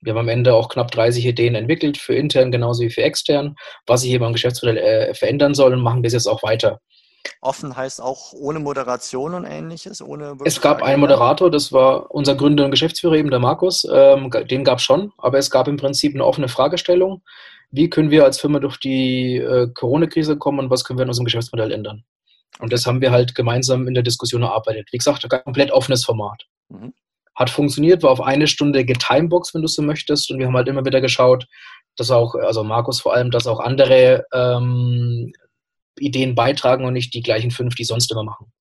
Wir 0.00 0.12
haben 0.12 0.20
am 0.20 0.28
Ende 0.28 0.54
auch 0.54 0.68
knapp 0.68 0.90
30 0.90 1.24
Ideen 1.24 1.54
entwickelt, 1.54 1.96
für 1.96 2.14
intern 2.14 2.52
genauso 2.52 2.82
wie 2.82 2.90
für 2.90 3.02
extern, 3.02 3.56
was 3.86 4.02
sich 4.02 4.10
hier 4.10 4.20
beim 4.20 4.32
Geschäftsmodell 4.32 4.76
äh, 4.76 5.14
verändern 5.14 5.54
soll 5.54 5.72
und 5.72 5.80
machen 5.80 6.02
das 6.02 6.12
jetzt 6.12 6.26
auch 6.26 6.42
weiter. 6.42 6.80
Offen 7.40 7.74
heißt 7.74 8.02
auch 8.02 8.34
ohne 8.34 8.58
Moderation 8.58 9.32
und 9.32 9.46
ähnliches? 9.46 10.02
Ohne 10.02 10.36
es 10.44 10.60
gab 10.60 10.82
einen 10.82 11.00
Moderator, 11.00 11.50
das 11.50 11.72
war 11.72 12.10
unser 12.10 12.34
Gründer 12.34 12.66
und 12.66 12.70
Geschäftsführer 12.70 13.14
eben, 13.14 13.30
der 13.30 13.38
Markus. 13.38 13.86
Ähm, 13.90 14.30
den 14.50 14.62
gab 14.62 14.78
es 14.78 14.84
schon, 14.84 15.10
aber 15.16 15.38
es 15.38 15.50
gab 15.50 15.66
im 15.66 15.78
Prinzip 15.78 16.14
eine 16.14 16.24
offene 16.24 16.48
Fragestellung. 16.48 17.22
Wie 17.74 17.90
können 17.90 18.10
wir 18.10 18.24
als 18.24 18.40
Firma 18.40 18.60
durch 18.60 18.78
die 18.78 19.36
äh, 19.36 19.68
Corona-Krise 19.74 20.38
kommen 20.38 20.60
und 20.60 20.70
was 20.70 20.84
können 20.84 20.98
wir 20.98 21.02
in 21.02 21.08
unserem 21.08 21.24
Geschäftsmodell 21.24 21.72
ändern? 21.72 22.04
Und 22.60 22.72
das 22.72 22.86
haben 22.86 23.00
wir 23.00 23.10
halt 23.10 23.34
gemeinsam 23.34 23.88
in 23.88 23.94
der 23.94 24.04
Diskussion 24.04 24.42
erarbeitet. 24.42 24.88
Wie 24.92 24.98
gesagt, 24.98 25.24
ein 25.24 25.42
komplett 25.42 25.72
offenes 25.72 26.04
Format. 26.04 26.44
Mhm. 26.68 26.94
Hat 27.34 27.50
funktioniert, 27.50 28.04
war 28.04 28.12
auf 28.12 28.20
eine 28.20 28.46
Stunde 28.46 28.84
getimebox, 28.84 29.54
wenn 29.54 29.62
du 29.62 29.66
so 29.66 29.82
möchtest. 29.82 30.30
Und 30.30 30.38
wir 30.38 30.46
haben 30.46 30.54
halt 30.54 30.68
immer 30.68 30.84
wieder 30.84 31.00
geschaut, 31.00 31.48
dass 31.96 32.12
auch, 32.12 32.36
also 32.36 32.62
Markus 32.62 33.00
vor 33.00 33.12
allem, 33.12 33.32
dass 33.32 33.48
auch 33.48 33.58
andere 33.58 34.24
ähm, 34.32 35.32
Ideen 35.98 36.36
beitragen 36.36 36.84
und 36.84 36.92
nicht 36.92 37.12
die 37.12 37.22
gleichen 37.22 37.50
fünf, 37.50 37.74
die 37.74 37.84
sonst 37.84 38.10
immer 38.12 38.22
machen. 38.22 38.52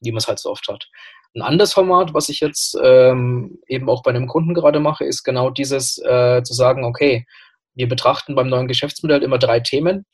Wie 0.00 0.12
man 0.12 0.18
es 0.18 0.28
halt 0.28 0.40
so 0.40 0.50
oft 0.50 0.68
hat. 0.68 0.86
Ein 1.34 1.40
anderes 1.40 1.72
Format, 1.72 2.12
was 2.12 2.28
ich 2.28 2.40
jetzt 2.40 2.76
ähm, 2.82 3.60
eben 3.66 3.88
auch 3.88 4.02
bei 4.02 4.10
einem 4.10 4.26
Kunden 4.26 4.52
gerade 4.52 4.78
mache, 4.80 5.04
ist 5.04 5.22
genau 5.22 5.48
dieses 5.48 5.96
äh, 6.04 6.42
zu 6.42 6.52
sagen, 6.52 6.84
okay, 6.84 7.26
wir 7.76 7.88
betrachten 7.88 8.34
beim 8.34 8.48
neuen 8.48 8.68
Geschäftsmodell 8.68 9.22
immer 9.22 9.38
drei 9.38 9.60
Themen. 9.60 10.04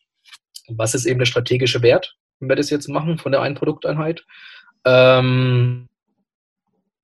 Was 0.68 0.94
ist 0.94 1.06
eben 1.06 1.18
der 1.18 1.26
strategische 1.26 1.82
Wert? 1.82 2.14
wenn 2.42 2.48
wir 2.48 2.56
das 2.56 2.70
jetzt 2.70 2.88
machen 2.88 3.18
von 3.18 3.32
der 3.32 3.40
einen 3.40 3.54
Produkteinheit. 3.54 4.24
Ähm, 4.84 5.88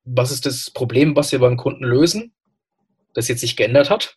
was 0.04 0.32
ist 0.32 0.46
das 0.46 0.70
Problem, 0.70 1.14
was 1.16 1.32
wir 1.32 1.38
beim 1.38 1.56
Kunden 1.56 1.84
lösen, 1.84 2.32
das 3.14 3.28
jetzt 3.28 3.40
sich 3.40 3.56
geändert 3.56 3.88
hat? 3.88 4.16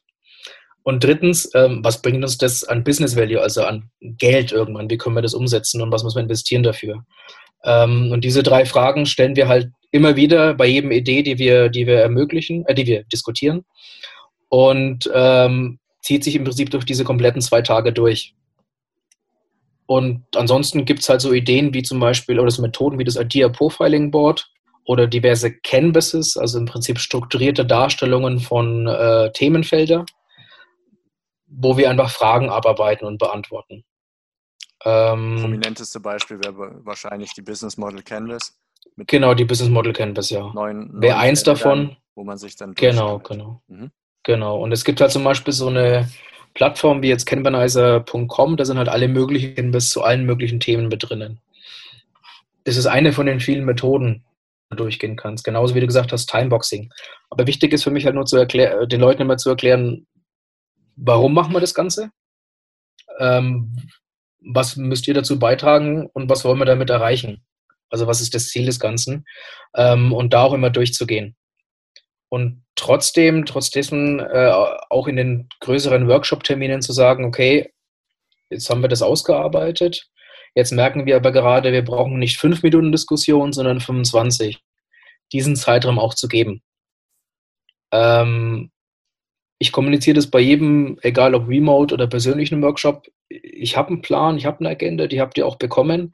Und 0.84 1.04
drittens, 1.04 1.52
ähm, 1.54 1.84
was 1.84 2.02
bringt 2.02 2.24
uns 2.24 2.40
das 2.40 2.64
an 2.64 2.84
Business 2.84 3.16
Value, 3.16 3.40
also 3.40 3.64
an 3.64 3.92
Geld 4.02 4.52
irgendwann? 4.52 4.90
Wie 4.90 4.98
können 4.98 5.16
wir 5.16 5.22
das 5.22 5.36
umsetzen 5.36 5.80
und 5.82 5.92
was 5.92 6.04
müssen 6.04 6.18
wir 6.18 6.24
investieren 6.24 6.64
dafür? 6.64 7.06
Ähm, 7.64 8.12
und 8.12 8.24
diese 8.24 8.42
drei 8.42 8.66
Fragen 8.66 9.06
stellen 9.06 9.36
wir 9.36 9.48
halt 9.48 9.70
immer 9.92 10.16
wieder 10.16 10.56
bei 10.56 10.66
jedem 10.66 10.90
Idee, 10.90 11.22
die 11.22 11.38
wir, 11.38 11.70
die 11.70 11.86
wir 11.86 12.00
ermöglichen, 12.00 12.66
äh, 12.66 12.74
die 12.74 12.88
wir 12.88 13.04
diskutieren. 13.04 13.64
Und 14.50 15.08
ähm, 15.14 15.78
zieht 16.02 16.24
sich 16.24 16.36
im 16.36 16.44
Prinzip 16.44 16.70
durch 16.70 16.86
diese 16.86 17.04
kompletten 17.04 17.42
zwei 17.42 17.62
Tage 17.62 17.94
durch. 17.94 18.36
Und 19.86 20.24
ansonsten 20.36 20.86
gibt 20.86 21.02
es 21.02 21.10
halt 21.10 21.22
so 21.22 21.34
Ideen 21.34 21.74
wie 21.74 21.84
zum 21.84 22.00
Beispiel 22.00 22.40
oder 22.40 22.50
so 22.50 22.62
Methoden 22.62 22.98
wie 22.98 23.04
das 23.04 23.18
Idea 23.18 23.50
Profiling 23.50 24.10
Board 24.10 24.50
oder 24.86 25.08
diverse 25.08 25.54
Canvases, 25.54 26.38
also 26.38 26.60
im 26.60 26.66
Prinzip 26.66 26.98
strukturierte 27.00 27.66
Darstellungen 27.66 28.40
von 28.40 28.88
äh, 28.88 29.32
Themenfelder, 29.34 30.06
wo 31.48 31.78
wir 31.78 31.90
einfach 31.90 32.10
Fragen 32.10 32.50
abarbeiten 32.50 33.06
und 33.06 33.18
beantworten. 33.18 33.84
Ähm, 34.84 35.38
Prominenteste 35.42 36.00
Beispiel 36.00 36.40
wäre 36.40 36.86
wahrscheinlich 36.86 37.34
die 37.34 37.42
Business 37.42 37.78
Model 37.78 38.02
Canvas. 38.02 38.58
genau, 38.96 39.34
die 39.34 39.46
Business 39.46 39.70
Model 39.70 39.94
Canvas, 39.94 40.30
ja. 40.30 40.54
Wäre 40.56 41.18
eins 41.18 41.44
davon. 41.44 41.98
Wo 42.16 42.24
man 42.24 42.38
sich 42.38 42.56
dann. 42.56 42.74
Genau, 42.74 43.20
genau. 43.20 43.62
Mhm. 43.68 43.92
Genau. 44.24 44.60
Und 44.60 44.72
es 44.72 44.86
gibt 44.86 45.02
halt 45.02 45.12
zum 45.12 45.24
Beispiel 45.24 45.54
so 45.54 45.68
eine 45.68 46.10
Plattformen 46.54 47.02
wie 47.02 47.10
jetzt 47.10 47.26
Canvanizer.com, 47.26 48.58
da 48.58 48.66
sind 48.66 48.78
halt 48.78 48.90
alle 48.90 49.08
möglichen 49.08 49.72
bis 49.72 49.90
zu 49.90 50.04
allen 50.04 50.26
möglichen 50.26 50.60
Themen 50.60 50.90
mit 50.90 51.10
drinnen. 51.10 51.40
Das 52.66 52.78
ist 52.78 52.86
eine 52.86 53.14
von 53.14 53.26
den 53.26 53.40
vielen 53.40 53.66
Methoden, 53.66 54.24
die 54.72 54.76
du 54.76 54.84
durchgehen 54.84 55.16
kannst. 55.16 55.44
Genauso 55.44 55.74
wie 55.74 55.80
du 55.80 55.88
gesagt 55.88 56.12
hast, 56.12 56.30
Timeboxing. 56.30 56.92
Aber 57.30 57.48
wichtig 57.48 57.74
ist 57.74 57.84
für 57.84 57.92
mich 57.92 58.06
halt 58.06 58.16
nur 58.16 58.26
zu 58.26 58.38
erklären, 58.38 58.88
den 58.88 59.02
Leuten 59.02 59.22
immer 59.22 59.38
zu 59.38 59.50
erklären, 59.50 60.06
warum 60.96 61.34
machen 61.34 61.54
wir 61.54 61.62
das 61.62 61.74
Ganze? 61.74 62.12
Ähm, 63.20 63.76
was 64.42 64.76
müsst 64.76 65.08
ihr 65.08 65.14
dazu 65.14 65.40
beitragen 65.40 66.08
und 66.14 66.30
was 66.30 66.44
wollen 66.44 66.60
wir 66.60 66.66
damit 66.66 66.90
erreichen? 66.90 67.44
Also 67.90 68.08
was 68.08 68.22
ist 68.22 68.34
das 68.34 68.50
Ziel 68.50 68.66
des 68.66 68.80
Ganzen? 68.80 69.26
Ähm, 69.76 70.14
und 70.14 70.34
da 70.34 70.44
auch 70.44 70.54
immer 70.54 70.70
durchzugehen. 70.70 71.36
Und 72.32 72.64
trotzdem, 72.76 73.46
trotz 73.46 73.72
dessen 73.72 74.22
äh, 74.22 74.52
auch 74.90 75.08
in 75.08 75.18
den 75.18 75.50
größeren 75.60 76.08
Workshop-Terminen 76.08 76.82
zu 76.82 76.94
sagen, 76.94 77.26
okay, 77.26 77.74
jetzt 78.50 78.70
haben 78.70 78.82
wir 78.82 78.88
das 78.88 79.02
ausgearbeitet, 79.02 80.08
jetzt 80.56 80.72
merken 80.72 81.06
wir 81.06 81.18
aber 81.18 81.34
gerade, 81.34 81.74
wir 81.74 81.84
brauchen 81.84 82.20
nicht 82.20 82.38
fünf 82.38 82.64
Minuten 82.64 82.94
Diskussion, 82.94 83.52
sondern 83.52 83.82
25. 83.82 84.60
Diesen 85.34 85.58
Zeitraum 85.58 86.00
auch 86.00 86.14
zu 86.14 86.30
geben. 86.30 86.62
Ähm, 87.92 88.72
ich 89.60 89.74
kommuniziere 89.74 90.16
das 90.16 90.32
bei 90.32 90.40
jedem, 90.40 91.00
egal 91.02 91.36
ob 91.36 91.50
remote 91.50 91.94
oder 91.94 92.08
persönlich 92.08 92.54
im 92.54 92.62
Workshop. 92.62 93.08
Ich 93.28 93.76
habe 93.76 93.90
einen 93.90 94.02
Plan, 94.02 94.38
ich 94.38 94.46
habe 94.46 94.62
eine 94.62 94.70
Agenda, 94.70 95.08
die 95.08 95.20
habt 95.20 95.38
ihr 95.38 95.46
auch 95.46 95.58
bekommen, 95.58 96.14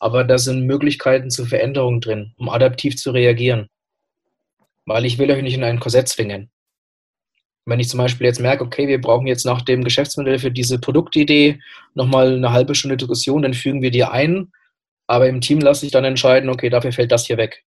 aber 0.00 0.24
da 0.24 0.38
sind 0.38 0.66
Möglichkeiten 0.66 1.30
zur 1.30 1.46
Veränderung 1.46 2.00
drin, 2.00 2.34
um 2.36 2.48
adaptiv 2.48 2.96
zu 2.96 3.12
reagieren. 3.12 3.68
Weil 4.86 5.04
ich 5.04 5.18
will 5.18 5.30
euch 5.30 5.42
nicht 5.42 5.54
in 5.54 5.64
ein 5.64 5.80
Korsett 5.80 6.08
zwingen. 6.08 6.50
Wenn 7.64 7.78
ich 7.78 7.88
zum 7.88 7.98
Beispiel 7.98 8.26
jetzt 8.26 8.40
merke, 8.40 8.64
okay, 8.64 8.88
wir 8.88 9.00
brauchen 9.00 9.28
jetzt 9.28 9.46
nach 9.46 9.62
dem 9.62 9.84
Geschäftsmodell 9.84 10.38
für 10.38 10.50
diese 10.50 10.80
Produktidee 10.80 11.60
nochmal 11.94 12.34
eine 12.34 12.52
halbe 12.52 12.74
Stunde 12.74 12.96
Diskussion, 12.96 13.42
dann 13.42 13.54
fügen 13.54 13.82
wir 13.82 13.92
die 13.92 14.04
ein, 14.04 14.52
aber 15.06 15.28
im 15.28 15.40
Team 15.40 15.60
lasse 15.60 15.86
ich 15.86 15.92
dann 15.92 16.04
entscheiden, 16.04 16.50
okay, 16.50 16.70
dafür 16.70 16.92
fällt 16.92 17.12
das 17.12 17.26
hier 17.26 17.36
weg. 17.36 17.64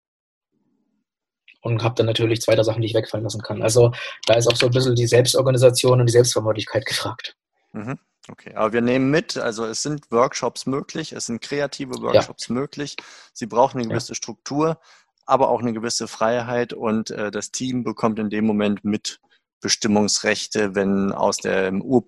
Und 1.60 1.82
habe 1.82 1.94
dann 1.94 2.06
natürlich 2.06 2.40
zweite 2.40 2.64
Sachen, 2.64 2.80
die 2.80 2.88
ich 2.88 2.94
wegfallen 2.94 3.24
lassen 3.24 3.42
kann. 3.42 3.62
Also 3.62 3.92
da 4.26 4.34
ist 4.34 4.48
auch 4.48 4.56
so 4.56 4.66
ein 4.66 4.72
bisschen 4.72 4.94
die 4.94 5.06
Selbstorganisation 5.06 6.00
und 6.00 6.06
die 6.06 6.12
Selbstverantwortlichkeit 6.12 6.86
gefragt. 6.86 7.36
Mhm. 7.72 7.98
Okay, 8.28 8.54
aber 8.54 8.72
wir 8.72 8.80
nehmen 8.80 9.10
mit, 9.10 9.36
also 9.36 9.64
es 9.64 9.82
sind 9.82 10.10
Workshops 10.12 10.66
möglich, 10.66 11.12
es 11.12 11.26
sind 11.26 11.40
kreative 11.40 12.00
Workshops 12.00 12.48
ja. 12.48 12.54
möglich. 12.54 12.96
Sie 13.32 13.46
brauchen 13.46 13.78
eine 13.78 13.88
gewisse 13.88 14.12
ja. 14.12 14.14
Struktur, 14.14 14.78
aber 15.26 15.48
auch 15.48 15.60
eine 15.60 15.72
gewisse 15.72 16.08
Freiheit 16.08 16.72
und 16.72 17.10
äh, 17.10 17.30
das 17.30 17.50
Team 17.50 17.84
bekommt 17.84 18.18
in 18.18 18.30
dem 18.30 18.46
Moment 18.46 18.84
mit 18.84 19.20
Bestimmungsrechte, 19.60 20.74
wenn 20.74 21.12
aus 21.12 21.36
dem, 21.38 21.82
Ur, 21.82 22.04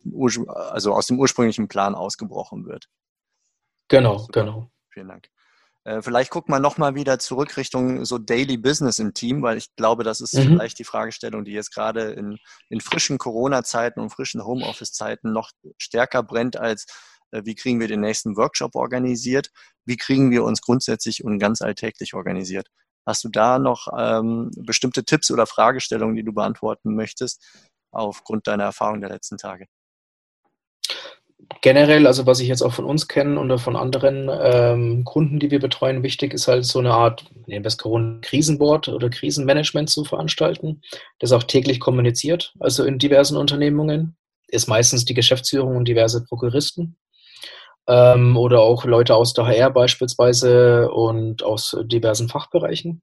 also 0.73 0.93
aus 0.93 1.07
dem 1.07 1.19
ursprünglichen 1.19 1.69
Plan 1.69 1.95
ausgebrochen 1.95 2.67
wird. 2.67 2.89
Genau, 3.89 4.19
Super. 4.19 4.41
genau. 4.41 4.71
Vielen 4.89 5.09
Dank. 5.09 5.29
Äh, 5.85 6.03
vielleicht 6.03 6.31
guckt 6.31 6.49
man 6.49 6.62
nochmal 6.62 6.95
wieder 6.95 7.19
zurück 7.19 7.57
Richtung 7.57 8.05
so 8.05 8.19
Daily 8.19 8.57
Business 8.57 8.99
im 8.99 9.15
Team, 9.15 9.43
weil 9.43 9.59
ich 9.59 9.75
glaube, 9.77 10.03
das 10.03 10.21
ist 10.21 10.35
mhm. 10.35 10.43
vielleicht 10.43 10.79
die 10.79 10.85
Fragestellung, 10.85 11.45
die 11.45 11.53
jetzt 11.53 11.73
gerade 11.73 12.12
in, 12.12 12.39
in 12.71 12.81
frischen 12.81 13.19
Corona-Zeiten 13.19 14.01
und 14.01 14.11
frischen 14.11 14.45
Homeoffice-Zeiten 14.45 15.33
noch 15.33 15.51
stärker 15.79 16.23
brennt 16.23 16.57
als 16.57 16.87
äh, 17.31 17.43
wie 17.45 17.55
kriegen 17.55 17.81
wir 17.81 17.89
den 17.89 18.01
nächsten 18.01 18.37
Workshop 18.37 18.75
organisiert, 18.75 19.51
wie 19.85 19.97
kriegen 19.97 20.31
wir 20.31 20.45
uns 20.45 20.62
grundsätzlich 20.62 21.23
und 21.23 21.39
ganz 21.39 21.61
alltäglich 21.61 22.15
organisiert. 22.15 22.69
Hast 23.07 23.24
du 23.24 23.28
da 23.28 23.59
noch 23.59 23.88
ähm, 23.96 24.50
bestimmte 24.57 25.05
Tipps 25.05 25.30
oder 25.30 25.46
Fragestellungen, 25.46 26.16
die 26.16 26.24
du 26.24 26.32
beantworten 26.32 26.94
möchtest, 26.94 27.42
aufgrund 27.90 28.46
deiner 28.46 28.64
Erfahrung 28.64 29.00
der 29.00 29.11
letzten 29.11 29.36
Tage? 29.36 29.66
generell, 31.61 32.07
also 32.07 32.26
was 32.26 32.40
ich 32.40 32.48
jetzt 32.48 32.62
auch 32.62 32.72
von 32.72 32.84
uns 32.84 33.09
kenne 33.09 33.38
oder 33.38 33.59
von 33.59 33.76
anderen 33.76 34.30
ähm, 34.30 35.05
Kunden, 35.05 35.38
die 35.38 35.50
wir 35.50 35.61
betreuen, 35.61 36.02
wichtig 36.02 36.34
ist 36.34 36.48
halt 36.48 36.64
so 36.64 36.78
eine 36.78 36.92
Art, 36.92 37.24
nehmen 37.46 37.64
wir 37.64 37.68
es 37.68 37.78
Krisenboard 37.78 38.88
oder 38.88 39.11
Krisenmanagement 39.11 39.90
zu 39.90 40.05
veranstalten, 40.05 40.82
das 41.18 41.32
auch 41.32 41.42
täglich 41.42 41.80
kommuniziert, 41.80 42.55
also 42.61 42.84
in 42.84 42.98
diversen 42.98 43.36
Unternehmungen, 43.36 44.16
ist 44.48 44.68
meistens 44.68 45.05
die 45.05 45.14
Geschäftsführung 45.14 45.76
und 45.76 45.88
diverse 45.88 46.24
Prokuristen 46.24 46.96
ähm, 47.89 48.37
oder 48.37 48.61
auch 48.61 48.85
Leute 48.85 49.14
aus 49.14 49.35
der 49.35 49.47
HR 49.47 49.70
beispielsweise 49.70 50.91
und 50.91 51.43
aus 51.43 51.76
diversen 51.85 52.28
Fachbereichen. 52.28 53.03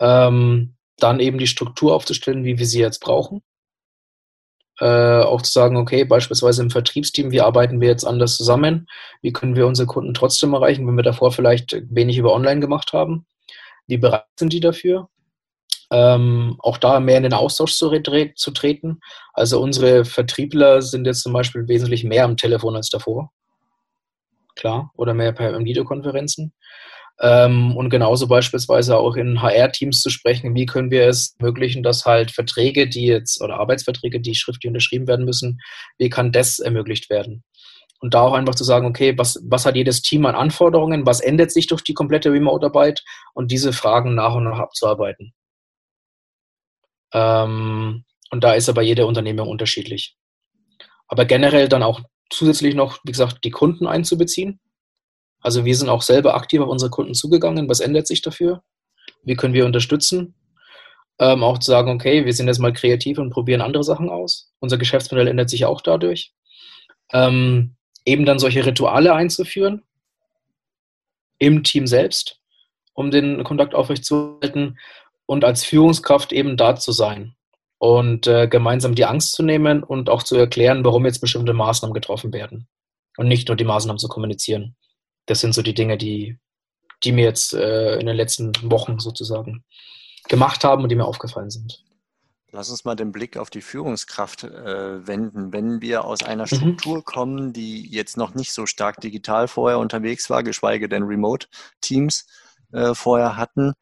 Ähm, 0.00 0.76
dann 0.98 1.20
eben 1.20 1.38
die 1.38 1.46
Struktur 1.46 1.94
aufzustellen, 1.94 2.44
wie 2.44 2.58
wir 2.58 2.66
sie 2.66 2.80
jetzt 2.80 3.00
brauchen 3.00 3.42
äh, 4.80 5.22
auch 5.22 5.42
zu 5.42 5.52
sagen, 5.52 5.76
okay, 5.76 6.04
beispielsweise 6.04 6.62
im 6.62 6.70
Vertriebsteam, 6.70 7.30
wie 7.30 7.40
arbeiten 7.40 7.80
wir 7.80 7.88
jetzt 7.88 8.04
anders 8.04 8.36
zusammen? 8.36 8.86
Wie 9.22 9.32
können 9.32 9.56
wir 9.56 9.66
unsere 9.66 9.86
Kunden 9.86 10.14
trotzdem 10.14 10.54
erreichen, 10.54 10.86
wenn 10.86 10.96
wir 10.96 11.02
davor 11.02 11.32
vielleicht 11.32 11.76
wenig 11.90 12.18
über 12.18 12.32
Online 12.32 12.60
gemacht 12.60 12.92
haben? 12.92 13.26
Wie 13.86 13.98
bereit 13.98 14.24
sind 14.38 14.52
die 14.52 14.60
dafür? 14.60 15.08
Ähm, 15.90 16.56
auch 16.58 16.76
da 16.76 17.00
mehr 17.00 17.16
in 17.16 17.22
den 17.22 17.32
Austausch 17.32 17.74
zu, 17.74 17.90
zu, 18.36 18.50
treten. 18.50 19.00
Also 19.32 19.60
unsere 19.60 20.04
Vertriebler 20.04 20.82
sind 20.82 21.06
jetzt 21.06 21.22
zum 21.22 21.32
Beispiel 21.32 21.66
wesentlich 21.66 22.04
mehr 22.04 22.24
am 22.24 22.36
Telefon 22.36 22.76
als 22.76 22.90
davor. 22.90 23.32
Klar, 24.58 24.90
oder 24.96 25.14
mehr 25.14 25.32
per 25.32 25.56
Videokonferenzen. 25.56 26.52
Ähm, 27.20 27.76
und 27.76 27.90
genauso 27.90 28.26
beispielsweise 28.26 28.96
auch 28.98 29.14
in 29.14 29.40
HR-Teams 29.40 30.02
zu 30.02 30.10
sprechen, 30.10 30.54
wie 30.54 30.66
können 30.66 30.90
wir 30.90 31.06
es 31.06 31.36
ermöglichen, 31.38 31.82
dass 31.82 32.04
halt 32.04 32.32
Verträge, 32.32 32.88
die 32.88 33.06
jetzt 33.06 33.40
oder 33.40 33.58
Arbeitsverträge, 33.60 34.20
die 34.20 34.34
schriftlich 34.34 34.68
unterschrieben 34.68 35.06
werden 35.06 35.24
müssen, 35.24 35.60
wie 35.96 36.08
kann 36.10 36.32
das 36.32 36.58
ermöglicht 36.58 37.08
werden? 37.08 37.44
Und 38.00 38.14
da 38.14 38.22
auch 38.22 38.32
einfach 38.32 38.54
zu 38.56 38.64
sagen, 38.64 38.86
okay, 38.86 39.16
was, 39.16 39.40
was 39.44 39.64
hat 39.64 39.76
jedes 39.76 40.02
Team 40.02 40.26
an 40.26 40.34
Anforderungen, 40.34 41.06
was 41.06 41.20
ändert 41.20 41.52
sich 41.52 41.68
durch 41.68 41.82
die 41.82 41.94
komplette 41.94 42.32
Remote-Arbeit 42.32 43.02
und 43.34 43.50
diese 43.52 43.72
Fragen 43.72 44.14
nach 44.14 44.34
und 44.34 44.44
nach 44.44 44.58
abzuarbeiten. 44.58 45.34
Ähm, 47.12 48.04
und 48.30 48.44
da 48.44 48.54
ist 48.54 48.68
aber 48.68 48.82
jede 48.82 49.06
Unternehmung 49.06 49.48
unterschiedlich. 49.48 50.16
Aber 51.08 51.24
generell 51.24 51.68
dann 51.68 51.82
auch 51.82 52.02
zusätzlich 52.30 52.74
noch, 52.74 52.98
wie 53.04 53.12
gesagt, 53.12 53.44
die 53.44 53.50
Kunden 53.50 53.86
einzubeziehen 53.86 54.60
also 55.40 55.64
wir 55.64 55.76
sind 55.76 55.88
auch 55.88 56.02
selber 56.02 56.34
aktiv 56.34 56.60
auf 56.60 56.68
unsere 56.68 56.90
Kunden 56.90 57.14
zugegangen. 57.14 57.68
Was 57.68 57.80
ändert 57.80 58.06
sich 58.06 58.22
dafür? 58.22 58.62
Wie 59.22 59.36
können 59.36 59.54
wir 59.54 59.66
unterstützen? 59.66 60.34
Ähm, 61.20 61.42
auch 61.42 61.58
zu 61.58 61.70
sagen, 61.70 61.90
okay, 61.90 62.24
wir 62.24 62.32
sind 62.32 62.46
jetzt 62.46 62.58
mal 62.58 62.72
kreativ 62.72 63.18
und 63.18 63.30
probieren 63.30 63.60
andere 63.60 63.84
Sachen 63.84 64.08
aus. 64.08 64.52
Unser 64.60 64.78
Geschäftsmodell 64.78 65.28
ändert 65.28 65.50
sich 65.50 65.64
auch 65.64 65.80
dadurch. 65.80 66.32
Ähm, 67.12 67.76
eben 68.04 68.24
dann 68.24 68.38
solche 68.38 68.64
Rituale 68.64 69.14
einzuführen 69.14 69.82
im 71.38 71.62
Team 71.62 71.86
selbst, 71.86 72.40
um 72.94 73.10
den 73.10 73.42
Kontakt 73.44 73.74
aufrechtzuerhalten 73.74 74.78
und 75.26 75.44
als 75.44 75.64
Führungskraft 75.64 76.32
eben 76.32 76.56
da 76.56 76.76
zu 76.76 76.92
sein 76.92 77.34
und 77.78 78.26
äh, 78.26 78.48
gemeinsam 78.48 78.94
die 78.94 79.04
Angst 79.04 79.32
zu 79.32 79.42
nehmen 79.42 79.82
und 79.82 80.10
auch 80.10 80.22
zu 80.22 80.36
erklären, 80.36 80.84
warum 80.84 81.06
jetzt 81.06 81.20
bestimmte 81.20 81.52
Maßnahmen 81.52 81.94
getroffen 81.94 82.32
werden 82.32 82.68
und 83.16 83.28
nicht 83.28 83.48
nur 83.48 83.56
die 83.56 83.64
Maßnahmen 83.64 83.98
zu 83.98 84.08
kommunizieren 84.08 84.76
das 85.28 85.40
sind 85.40 85.54
so 85.54 85.62
die 85.62 85.74
Dinge, 85.74 85.96
die, 85.96 86.38
die 87.04 87.12
mir 87.12 87.24
jetzt 87.24 87.52
äh, 87.54 87.98
in 87.98 88.06
den 88.06 88.16
letzten 88.16 88.52
Wochen 88.70 88.98
sozusagen 88.98 89.64
gemacht 90.28 90.64
haben 90.64 90.82
und 90.82 90.88
die 90.88 90.96
mir 90.96 91.04
aufgefallen 91.04 91.50
sind. 91.50 91.84
Lass 92.50 92.70
uns 92.70 92.84
mal 92.84 92.96
den 92.96 93.12
Blick 93.12 93.36
auf 93.36 93.50
die 93.50 93.60
Führungskraft 93.60 94.44
äh, 94.44 95.06
wenden. 95.06 95.52
Wenn 95.52 95.82
wir 95.82 96.04
aus 96.04 96.22
einer 96.22 96.44
mhm. 96.44 96.56
Struktur 96.56 96.96
mhm. 96.98 97.04
kommen, 97.04 97.52
die 97.52 97.90
jetzt 97.90 98.16
noch 98.16 98.34
nicht 98.34 98.52
so 98.52 98.64
stark 98.64 99.00
digital 99.00 99.48
vorher 99.48 99.78
unterwegs 99.78 100.30
war, 100.30 100.42
geschweige 100.42 100.88
denn 100.88 101.02
Remote-Teams 101.02 102.26
äh, 102.72 102.94
vorher 102.94 103.36
hatten, 103.36 103.74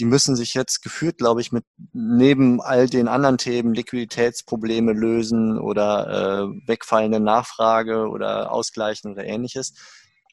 die 0.00 0.06
müssen 0.06 0.34
sich 0.34 0.54
jetzt 0.54 0.82
geführt, 0.82 1.18
glaube 1.18 1.42
ich, 1.42 1.52
mit 1.52 1.64
neben 1.92 2.62
all 2.62 2.88
den 2.88 3.06
anderen 3.06 3.36
Themen 3.36 3.74
Liquiditätsprobleme 3.74 4.94
lösen 4.94 5.58
oder 5.58 6.08
äh, 6.08 6.66
wegfallende 6.66 7.20
Nachfrage 7.20 8.08
oder 8.08 8.50
ausgleichen 8.50 9.12
oder 9.12 9.24
ähnliches. 9.24 9.74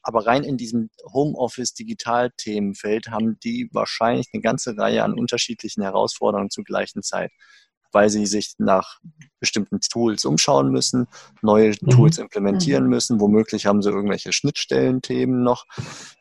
Aber 0.02 0.26
rein 0.26 0.42
in 0.42 0.56
diesem 0.56 0.88
Homeoffice-Digital-Themenfeld 1.12 3.08
haben 3.10 3.38
die 3.40 3.68
wahrscheinlich 3.72 4.28
eine 4.32 4.40
ganze 4.40 4.78
Reihe 4.78 5.04
an 5.04 5.12
unterschiedlichen 5.12 5.82
Herausforderungen 5.82 6.48
zur 6.48 6.64
gleichen 6.64 7.02
Zeit, 7.02 7.30
weil 7.92 8.10
sie 8.10 8.26
sich 8.26 8.54
nach 8.58 8.98
bestimmten 9.40 9.80
Tools 9.80 10.24
umschauen 10.24 10.70
müssen, 10.70 11.06
neue 11.42 11.70
mhm. 11.80 11.90
Tools 11.90 12.18
implementieren 12.18 12.84
mhm. 12.84 12.90
müssen, 12.90 13.20
womöglich 13.20 13.66
haben 13.66 13.82
sie 13.82 13.90
irgendwelche 13.90 14.32
Schnittstellenthemen 14.32 15.42
noch 15.42 15.64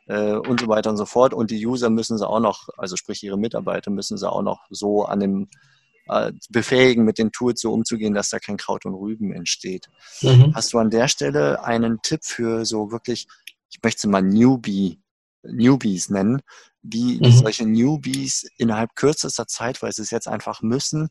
äh, 0.07 0.33
und 0.33 0.61
so 0.61 0.67
weiter 0.67 0.89
und 0.89 0.97
so 0.97 1.05
fort. 1.05 1.33
Und 1.33 1.51
die 1.51 1.65
User 1.65 1.89
müssen 1.89 2.17
sie 2.17 2.27
auch 2.27 2.39
noch, 2.39 2.69
also 2.77 2.95
sprich 2.95 3.23
ihre 3.23 3.37
Mitarbeiter 3.37 3.91
müssen 3.91 4.17
sie 4.17 4.29
auch 4.29 4.43
noch 4.43 4.65
so 4.69 5.05
an 5.05 5.19
dem 5.19 5.49
äh, 6.07 6.31
befähigen, 6.49 7.05
mit 7.05 7.17
den 7.17 7.31
Tools 7.31 7.59
so 7.59 7.73
umzugehen, 7.73 8.13
dass 8.13 8.29
da 8.29 8.39
kein 8.39 8.57
Kraut 8.57 8.85
und 8.85 8.93
Rüben 8.93 9.33
entsteht. 9.33 9.87
Mhm. 10.21 10.53
Hast 10.53 10.73
du 10.73 10.77
an 10.77 10.89
der 10.89 11.07
Stelle 11.07 11.63
einen 11.63 12.01
Tipp 12.01 12.21
für 12.23 12.65
so 12.65 12.91
wirklich 12.91 13.27
ich 13.69 13.83
möchte 13.83 14.01
sie 14.01 14.07
mal 14.07 14.21
Newbie, 14.21 14.99
Newbies 15.43 16.09
nennen, 16.09 16.41
wie 16.81 17.19
mhm. 17.19 17.31
solche 17.31 17.65
Newbies 17.65 18.49
innerhalb 18.57 18.95
kürzester 18.95 19.47
Zeit, 19.47 19.81
weil 19.81 19.91
sie 19.91 20.01
es 20.01 20.11
jetzt 20.11 20.27
einfach 20.27 20.61
müssen, 20.61 21.09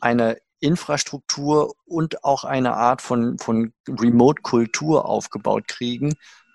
eine 0.00 0.38
Infrastruktur 0.60 1.74
und 1.86 2.24
auch 2.24 2.44
eine 2.44 2.74
Art 2.74 3.02
von, 3.02 3.38
von 3.38 3.72
Remote-Kultur 3.88 5.06
aufgebaut 5.06 5.68
kriegen, 5.68 6.14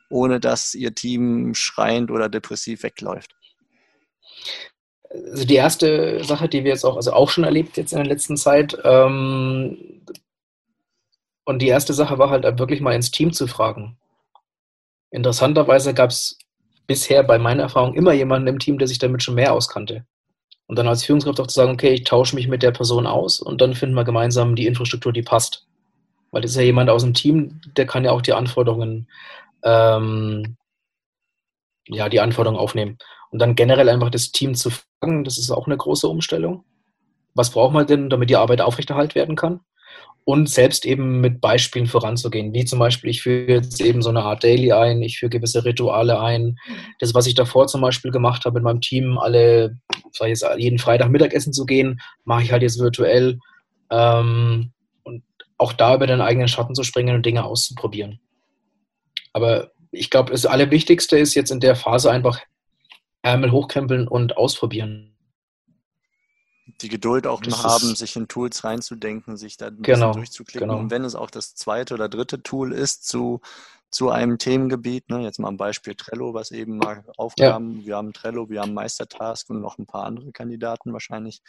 ohne 0.10 0.40
dass 0.40 0.76
ihr 0.76 0.94
Team 0.94 1.54
schreiend 1.56 2.12
oder 2.12 2.30
depressiv 2.30 2.84
wegläuft? 2.84 3.36
Also 5.10 5.46
die 5.46 5.56
erste 5.56 6.24
Sache, 6.24 6.50
die 6.50 6.64
wir 6.64 6.72
jetzt 6.72 6.84
auch, 6.84 6.98
also 6.98 7.14
auch 7.14 7.30
schon 7.30 7.44
erlebt 7.44 7.78
jetzt 7.78 7.94
in 7.94 7.98
der 7.98 8.08
letzten 8.08 8.38
Zeit, 8.38 8.78
ähm, 8.84 10.04
und 11.46 11.62
die 11.62 11.68
erste 11.68 11.94
Sache 11.94 12.18
war 12.18 12.32
halt 12.32 12.44
wirklich 12.58 12.82
mal 12.82 12.96
ins 12.96 13.12
Team 13.12 13.32
zu 13.32 13.48
fragen. 13.48 13.98
Interessanterweise 15.12 15.94
gab 15.94 16.10
es 16.10 16.40
bisher 16.88 17.24
bei 17.24 17.38
meiner 17.38 17.64
Erfahrung 17.64 17.94
immer 17.94 18.14
jemanden 18.14 18.48
im 18.48 18.60
Team, 18.60 18.80
der 18.80 18.88
sich 18.88 18.98
damit 18.98 19.24
schon 19.24 19.36
mehr 19.36 19.54
auskannte. 19.54 20.06
Und 20.68 20.80
dann 20.80 20.88
als 20.88 21.04
Führungskraft 21.04 21.40
auch 21.40 21.48
zu 21.48 21.54
sagen, 21.54 21.72
okay, 21.72 21.94
ich 21.94 22.04
tausche 22.04 22.36
mich 22.36 22.48
mit 22.48 22.64
der 22.64 22.72
Person 22.72 23.06
aus 23.06 23.40
und 23.40 23.62
dann 23.62 23.76
finden 23.76 23.96
wir 23.96 24.04
gemeinsam 24.04 24.56
die 24.56 24.66
Infrastruktur, 24.66 25.14
die 25.14 25.22
passt. 25.22 25.68
Weil 26.32 26.42
das 26.42 26.52
ist 26.52 26.58
ja 26.58 26.64
jemand 26.64 26.90
aus 26.90 27.04
dem 27.04 27.14
Team, 27.14 27.62
der 27.78 27.86
kann 27.86 28.04
ja 28.04 28.12
auch 28.12 28.22
die 28.22 28.34
Anforderungen, 28.34 29.08
ähm, 29.64 30.58
ja, 31.88 32.10
die 32.10 32.20
Anforderungen 32.20 32.60
aufnehmen. 32.60 32.98
Und 33.30 33.40
dann 33.40 33.56
generell 33.56 33.90
einfach 33.90 34.10
das 34.10 34.32
Team 34.32 34.56
zu 34.56 34.72
fragen, 34.72 35.24
das 35.24 35.38
ist 35.38 35.52
auch 35.52 35.68
eine 35.68 35.78
große 35.78 36.08
Umstellung. 36.08 36.64
Was 37.36 37.52
braucht 37.52 37.74
man 37.74 37.86
denn, 37.86 38.10
damit 38.10 38.30
die 38.30 38.38
Arbeit 38.38 38.62
aufrechterhalten 38.62 39.16
werden 39.16 39.36
kann? 39.36 39.62
und 40.26 40.50
selbst 40.50 40.86
eben 40.86 41.22
mit 41.22 41.40
Beispielen 41.40 41.86
voranzugehen, 41.86 42.52
wie 42.52 42.66
zum 42.66 42.80
Beispiel, 42.80 43.12
ich 43.12 43.22
führe 43.22 43.54
jetzt 43.54 43.80
eben 43.80 44.02
so 44.02 44.10
eine 44.10 44.24
Art 44.24 44.44
Daily 44.44 44.72
ein, 44.72 45.04
ich 45.04 45.20
führe 45.20 45.30
gewisse 45.30 45.64
Rituale 45.64 46.20
ein. 46.20 46.58
Das, 47.00 47.14
was 47.14 47.28
ich 47.28 47.36
davor 47.36 47.68
zum 47.68 47.82
Beispiel 47.82 48.12
gemacht 48.12 48.44
habe 48.44 48.56
mit 48.56 48.64
meinem 48.64 48.82
Team, 48.82 49.20
alle, 49.20 49.78
ich 50.22 50.42
jetzt, 50.42 50.46
jeden 50.58 50.80
Freitag 50.80 51.10
Mittagessen 51.10 51.54
zu 51.54 51.66
gehen, 51.66 52.02
mache 52.24 52.44
ich 52.44 52.52
halt 52.52 52.62
jetzt 52.62 52.80
virtuell. 52.80 53.40
Ähm, 53.90 54.72
und 55.04 55.24
auch 55.58 55.74
da 55.74 55.96
über 55.96 56.08
den 56.08 56.22
eigenen 56.22 56.48
Schatten 56.48 56.76
zu 56.76 56.84
springen 56.84 57.16
und 57.16 57.26
Dinge 57.26 57.44
auszuprobieren. 57.44 58.20
Aber 59.34 59.72
ich 59.92 60.10
glaube, 60.10 60.32
das 60.32 60.46
Allerwichtigste 60.46 61.18
ist 61.18 61.36
jetzt 61.36 61.52
in 61.52 61.60
der 61.60 61.76
Phase 61.76 62.12
einfach 62.12 62.40
Ärmel 63.22 63.52
hochkrempeln 63.52 64.08
und 64.08 64.38
ausprobieren 64.38 65.15
die 66.82 66.90
Geduld 66.90 67.28
auch 67.28 67.42
noch 67.42 67.64
haben, 67.64 67.96
sich 67.96 68.16
in 68.16 68.28
Tools 68.28 68.64
reinzudenken, 68.64 69.38
sich 69.38 69.58
da 69.58 69.68
ein 69.68 69.82
genau, 69.82 70.08
bisschen 70.08 70.14
durchzuklicken. 70.14 70.70
Genau. 70.70 70.80
Und 70.80 70.92
wenn 70.92 71.04
es 71.04 71.16
auch 71.16 71.30
das 71.30 71.56
zweite 71.56 71.94
oder 71.94 72.10
dritte 72.10 72.42
Tool 72.42 72.74
ist 72.74 73.08
zu, 73.08 73.42
zu 73.92 74.10
einem 74.10 74.38
Themengebiet, 74.38 75.10
ne, 75.10 75.22
jetzt 75.22 75.40
mal 75.40 75.50
ein 75.50 75.58
Beispiel 75.58 75.96
Trello, 75.96 76.34
was 76.34 76.52
eben 76.52 76.78
mal 76.78 77.04
aufkam. 77.18 77.80
Ja. 77.80 77.86
Wir 77.86 77.96
haben 77.98 78.14
Trello, 78.14 78.50
wir 78.50 78.62
haben 78.62 78.74
Meistertask 78.74 79.50
und 79.50 79.62
noch 79.62 79.78
ein 79.78 79.86
paar 79.86 80.06
andere 80.06 80.32
Kandidaten 80.32 80.92
wahrscheinlich. 80.92 81.42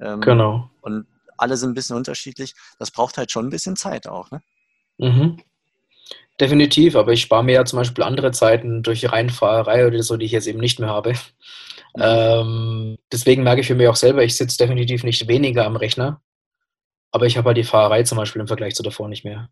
Ähm, 0.00 0.20
genau. 0.20 0.70
Und 0.80 1.06
alle 1.36 1.56
sind 1.56 1.70
ein 1.70 1.74
bisschen 1.74 1.96
unterschiedlich. 1.96 2.54
Das 2.78 2.90
braucht 2.90 3.18
halt 3.18 3.30
schon 3.30 3.46
ein 3.46 3.50
bisschen 3.50 3.76
Zeit 3.76 4.06
auch, 4.06 4.30
ne? 4.30 4.42
Mhm. 4.98 5.42
Definitiv, 6.40 6.96
aber 6.96 7.12
ich 7.12 7.22
spare 7.22 7.42
mir 7.42 7.52
ja 7.52 7.64
zum 7.64 7.78
Beispiel 7.78 8.04
andere 8.04 8.30
Zeiten 8.30 8.82
durch 8.82 9.10
Reinfahrerei 9.10 9.86
oder 9.86 10.02
so, 10.02 10.16
die 10.16 10.26
ich 10.26 10.32
jetzt 10.32 10.46
eben 10.46 10.60
nicht 10.60 10.78
mehr 10.78 10.90
habe. 10.90 11.14
Ähm, 11.98 12.98
deswegen 13.10 13.42
merke 13.42 13.60
ich 13.60 13.66
für 13.66 13.74
mich 13.74 13.88
auch 13.88 13.96
selber, 13.96 14.22
ich 14.22 14.36
sitze 14.36 14.58
definitiv 14.58 15.02
nicht 15.02 15.28
weniger 15.28 15.64
am 15.64 15.76
Rechner, 15.76 16.20
aber 17.10 17.26
ich 17.26 17.36
habe 17.36 17.48
halt 17.48 17.56
die 17.56 17.64
Fahrerei 17.64 18.02
zum 18.02 18.18
Beispiel 18.18 18.40
im 18.40 18.48
Vergleich 18.48 18.74
zu 18.74 18.82
davor 18.82 19.08
nicht 19.08 19.24
mehr. 19.24 19.48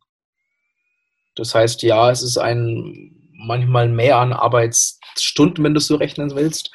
Das 1.34 1.54
heißt, 1.54 1.82
ja, 1.82 2.10
es 2.10 2.22
ist 2.22 2.38
ein 2.38 3.20
manchmal 3.32 3.88
mehr 3.88 4.18
an 4.18 4.32
Arbeitsstunden, 4.32 5.64
wenn 5.64 5.74
du 5.74 5.80
so 5.80 5.96
rechnen 5.96 6.34
willst, 6.34 6.70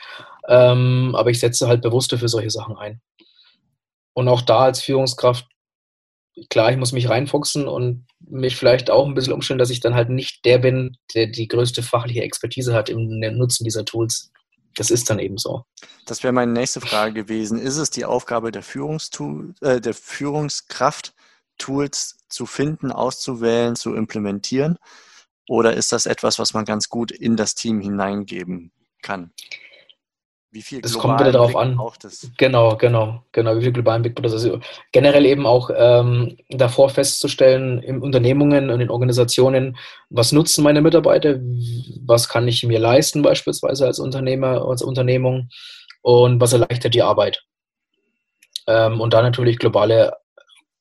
ähm, 0.47 1.15
aber 1.15 1.29
ich 1.29 1.39
setze 1.39 1.67
halt 1.67 1.81
bewusster 1.81 2.17
für 2.17 2.27
solche 2.27 2.49
Sachen 2.49 2.77
ein. 2.77 3.01
Und 4.13 4.27
auch 4.27 4.41
da 4.41 4.59
als 4.59 4.81
Führungskraft, 4.81 5.47
klar, 6.49 6.71
ich 6.71 6.77
muss 6.77 6.91
mich 6.91 7.09
reinfuchsen 7.09 7.67
und 7.67 8.07
mich 8.19 8.55
vielleicht 8.55 8.89
auch 8.89 9.05
ein 9.05 9.13
bisschen 9.13 9.33
umstellen, 9.33 9.59
dass 9.59 9.69
ich 9.69 9.79
dann 9.79 9.95
halt 9.95 10.09
nicht 10.09 10.43
der 10.45 10.57
bin, 10.57 10.97
der 11.15 11.27
die 11.27 11.47
größte 11.47 11.83
fachliche 11.83 12.23
Expertise 12.23 12.73
hat 12.73 12.89
im 12.89 13.19
Nutzen 13.19 13.63
dieser 13.63 13.85
Tools 13.85 14.31
das 14.75 14.89
ist 14.89 15.09
dann 15.09 15.19
eben 15.19 15.37
so. 15.37 15.65
Das 16.05 16.23
wäre 16.23 16.33
meine 16.33 16.51
nächste 16.51 16.81
Frage 16.81 17.13
gewesen. 17.13 17.59
Ist 17.59 17.77
es 17.77 17.89
die 17.89 18.05
Aufgabe 18.05 18.51
der, 18.51 18.63
Führungstool, 18.63 19.53
äh, 19.61 19.81
der 19.81 19.93
Führungskraft, 19.93 21.13
Tools 21.57 22.17
zu 22.29 22.45
finden, 22.45 22.91
auszuwählen, 22.91 23.75
zu 23.75 23.93
implementieren? 23.93 24.77
Oder 25.47 25.73
ist 25.73 25.91
das 25.91 26.05
etwas, 26.05 26.39
was 26.39 26.53
man 26.53 26.65
ganz 26.65 26.89
gut 26.89 27.11
in 27.11 27.35
das 27.35 27.55
Team 27.55 27.81
hineingeben 27.81 28.71
kann? 29.01 29.31
Wie 30.51 30.63
viel 30.63 30.81
das 30.81 30.97
kommt 30.97 31.19
wieder 31.19 31.31
darauf 31.31 31.55
an. 31.55 31.79
Genau, 32.37 32.75
genau, 32.75 33.23
genau. 33.31 33.55
Wie 33.57 33.61
viel 33.61 33.71
globalen 33.71 34.01
Big 34.01 34.15
Brother? 34.15 34.33
Also 34.33 34.59
generell 34.91 35.25
eben 35.27 35.45
auch 35.45 35.69
ähm, 35.75 36.37
davor 36.49 36.89
festzustellen 36.89 37.83
in 37.83 38.01
Unternehmungen 38.01 38.71
und 38.71 38.81
in 38.81 38.89
Organisationen, 38.89 39.77
was 40.09 40.31
nutzen 40.31 40.63
meine 40.63 40.81
Mitarbeiter, 40.81 41.39
was 42.03 42.29
kann 42.29 42.47
ich 42.47 42.63
mir 42.63 42.79
leisten 42.79 43.21
beispielsweise 43.21 43.85
als 43.85 43.99
Unternehmer, 43.99 44.67
als 44.67 44.81
Unternehmung 44.81 45.49
und 46.01 46.41
was 46.41 46.53
erleichtert 46.53 46.95
die 46.95 47.03
Arbeit. 47.03 47.43
Ähm, 48.65 48.99
und 49.01 49.13
da 49.13 49.21
natürlich 49.21 49.59
globale, 49.59 50.13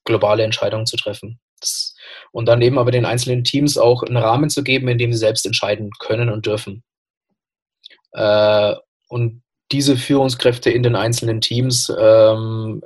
globale 0.04 0.44
Entscheidungen 0.44 0.86
zu 0.86 0.96
treffen. 0.96 1.40
Das, 1.60 1.94
und 2.32 2.46
dann 2.46 2.62
eben 2.62 2.78
aber 2.78 2.90
den 2.90 3.04
einzelnen 3.04 3.44
Teams 3.44 3.76
auch 3.76 4.02
einen 4.02 4.16
Rahmen 4.16 4.48
zu 4.48 4.62
geben, 4.62 4.88
in 4.88 4.96
dem 4.96 5.12
sie 5.12 5.18
selbst 5.18 5.44
entscheiden 5.44 5.90
können 5.98 6.30
und 6.30 6.46
dürfen. 6.46 6.84
Äh, 8.12 8.74
und 9.08 9.42
diese 9.72 9.96
Führungskräfte 9.96 10.70
in 10.70 10.82
den 10.82 10.96
einzelnen 10.96 11.40
Teams 11.40 11.92
ähm, 11.98 12.82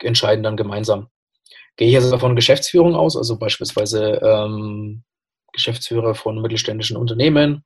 entscheiden 0.00 0.42
dann 0.42 0.56
gemeinsam. 0.56 1.08
Gehe 1.76 1.88
ich 1.88 1.94
jetzt 1.94 2.14
von 2.14 2.36
Geschäftsführung 2.36 2.94
aus, 2.94 3.16
also 3.16 3.38
beispielsweise 3.38 4.20
ähm, 4.22 5.02
Geschäftsführer 5.52 6.14
von 6.14 6.40
mittelständischen 6.40 6.96
Unternehmen, 6.96 7.62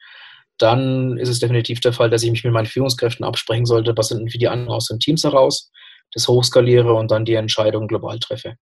dann 0.59 1.17
ist 1.17 1.29
es 1.29 1.41
definitiv 1.41 1.81
der 1.81 1.93
Fall, 1.93 2.11
dass 2.11 2.23
ich 2.23 2.31
mich 2.31 2.45
mit 2.45 2.53
meinen 2.53 2.67
Führungskräften 2.67 3.25
absprechen 3.25 3.67
sollte, 3.67 3.97
was 3.97 4.09
sind 4.09 4.33
wie 4.33 4.39
die 4.39 4.49
anderen 4.49 4.75
aus 4.75 4.87
den 4.87 5.01
Teams 5.01 5.25
heraus, 5.25 5.71
das 6.13 6.29
hochskaliere 6.29 6.93
und 6.93 7.11
dann 7.11 7.25
die 7.25 7.35
Entscheidung 7.35 7.89
global 7.89 8.19
treffe. 8.19 8.57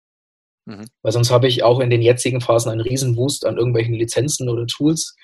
Mhm. 0.66 0.86
Weil 1.02 1.12
sonst 1.12 1.32
habe 1.32 1.48
ich 1.48 1.64
auch 1.64 1.80
in 1.80 1.90
den 1.90 2.02
jetzigen 2.02 2.42
Phasen 2.42 2.72
einen 2.72 2.82
riesen 2.82 3.16
Wust 3.16 3.46
an 3.46 3.58
irgendwelchen 3.58 3.96
Lizenzen 3.96 4.48
oder 4.50 4.68
Tools, 4.68 5.16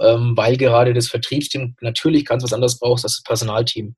ähm, 0.00 0.32
weil 0.36 0.56
gerade 0.56 0.94
das 0.94 1.08
Vertriebsteam 1.08 1.76
natürlich 1.80 2.24
ganz 2.24 2.42
was 2.42 2.52
anderes 2.52 2.78
braucht 2.78 3.04
als 3.04 3.16
das 3.16 3.22
Personalteam. 3.22 3.94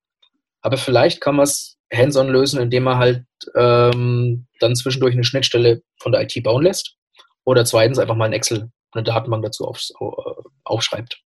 Aber 0.62 0.76
vielleicht 0.76 1.20
kann 1.20 1.36
man 1.36 1.44
es 1.44 1.78
hands-on 1.92 2.28
lösen, 2.28 2.61
indem 2.61 2.84
man 2.84 2.98
halt 2.98 3.24
ähm, 3.54 4.46
dann 4.61 4.76
zwischendurch 4.76 5.14
eine 5.14 5.24
Schnittstelle 5.24 5.82
von 6.00 6.12
der 6.12 6.22
IT 6.22 6.42
bauen 6.42 6.62
lässt. 6.62 6.96
Oder 7.44 7.64
zweitens 7.64 7.98
einfach 7.98 8.14
mal 8.14 8.26
ein 8.26 8.32
Excel, 8.32 8.70
eine 8.92 9.04
Datenbank 9.04 9.42
dazu 9.44 9.64
auf, 9.66 9.80
äh, 10.00 10.42
aufschreibt. 10.64 11.22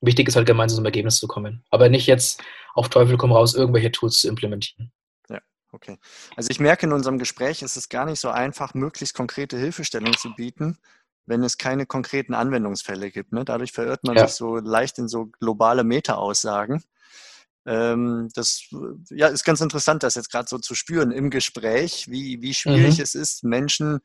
Wichtig 0.00 0.28
ist 0.28 0.36
halt 0.36 0.46
gemeinsam 0.46 0.76
zum 0.76 0.84
Ergebnis 0.84 1.16
zu 1.16 1.26
kommen. 1.26 1.64
Aber 1.70 1.88
nicht 1.88 2.06
jetzt 2.06 2.42
auf 2.74 2.88
Teufel 2.88 3.16
komm 3.16 3.32
raus, 3.32 3.54
irgendwelche 3.54 3.90
Tools 3.90 4.20
zu 4.20 4.28
implementieren. 4.28 4.92
Ja, 5.28 5.40
okay. 5.72 5.98
Also 6.36 6.50
ich 6.50 6.60
merke 6.60 6.86
in 6.86 6.92
unserem 6.92 7.18
Gespräch, 7.18 7.62
ist 7.62 7.76
es 7.76 7.88
gar 7.88 8.06
nicht 8.06 8.20
so 8.20 8.28
einfach, 8.28 8.74
möglichst 8.74 9.14
konkrete 9.14 9.58
Hilfestellungen 9.58 10.16
zu 10.16 10.32
bieten, 10.34 10.78
wenn 11.26 11.42
es 11.42 11.58
keine 11.58 11.84
konkreten 11.84 12.32
Anwendungsfälle 12.32 13.10
gibt. 13.10 13.32
Ne? 13.32 13.44
Dadurch 13.44 13.72
verirrt 13.72 14.04
man 14.04 14.16
ja. 14.16 14.26
sich 14.26 14.36
so 14.36 14.56
leicht 14.56 14.98
in 14.98 15.08
so 15.08 15.26
globale 15.26 15.84
Meta-Aussagen. 15.84 16.82
Ähm, 17.66 18.28
das 18.34 18.68
ja, 19.10 19.28
ist 19.28 19.44
ganz 19.44 19.60
interessant, 19.60 20.02
das 20.02 20.14
jetzt 20.14 20.30
gerade 20.30 20.48
so 20.48 20.58
zu 20.58 20.74
spüren 20.74 21.10
im 21.10 21.30
Gespräch, 21.30 22.08
wie, 22.08 22.40
wie 22.40 22.54
schwierig 22.54 22.96
mhm. 22.96 23.02
es 23.02 23.14
ist, 23.14 23.44
Menschen 23.44 24.00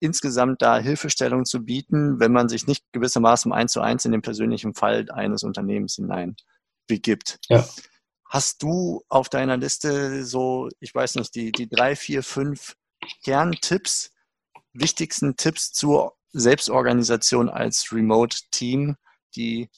insgesamt 0.00 0.62
da 0.62 0.78
Hilfestellung 0.78 1.44
zu 1.44 1.64
bieten, 1.64 2.20
wenn 2.20 2.32
man 2.32 2.48
sich 2.48 2.66
nicht 2.66 2.84
gewissermaßen 2.92 3.52
eins 3.52 3.72
zu 3.72 3.80
eins 3.80 4.04
in 4.04 4.12
den 4.12 4.22
persönlichen 4.22 4.74
Fall 4.74 5.10
eines 5.10 5.42
Unternehmens 5.42 5.96
hinein 5.96 6.36
begibt. 6.86 7.38
Ja. 7.48 7.66
Hast 8.28 8.62
du 8.62 9.02
auf 9.08 9.28
deiner 9.28 9.56
Liste 9.56 10.24
so, 10.24 10.68
ich 10.80 10.94
weiß 10.94 11.14
nicht, 11.16 11.34
die, 11.34 11.52
die 11.52 11.68
drei, 11.68 11.96
vier, 11.96 12.22
fünf 12.22 12.74
Kerntipps, 13.24 14.10
wichtigsten 14.72 15.36
Tipps 15.36 15.72
zur 15.72 16.16
Selbstorganisation 16.32 17.48
als 17.48 17.92
Remote-Team, 17.92 18.96
die 19.36 19.70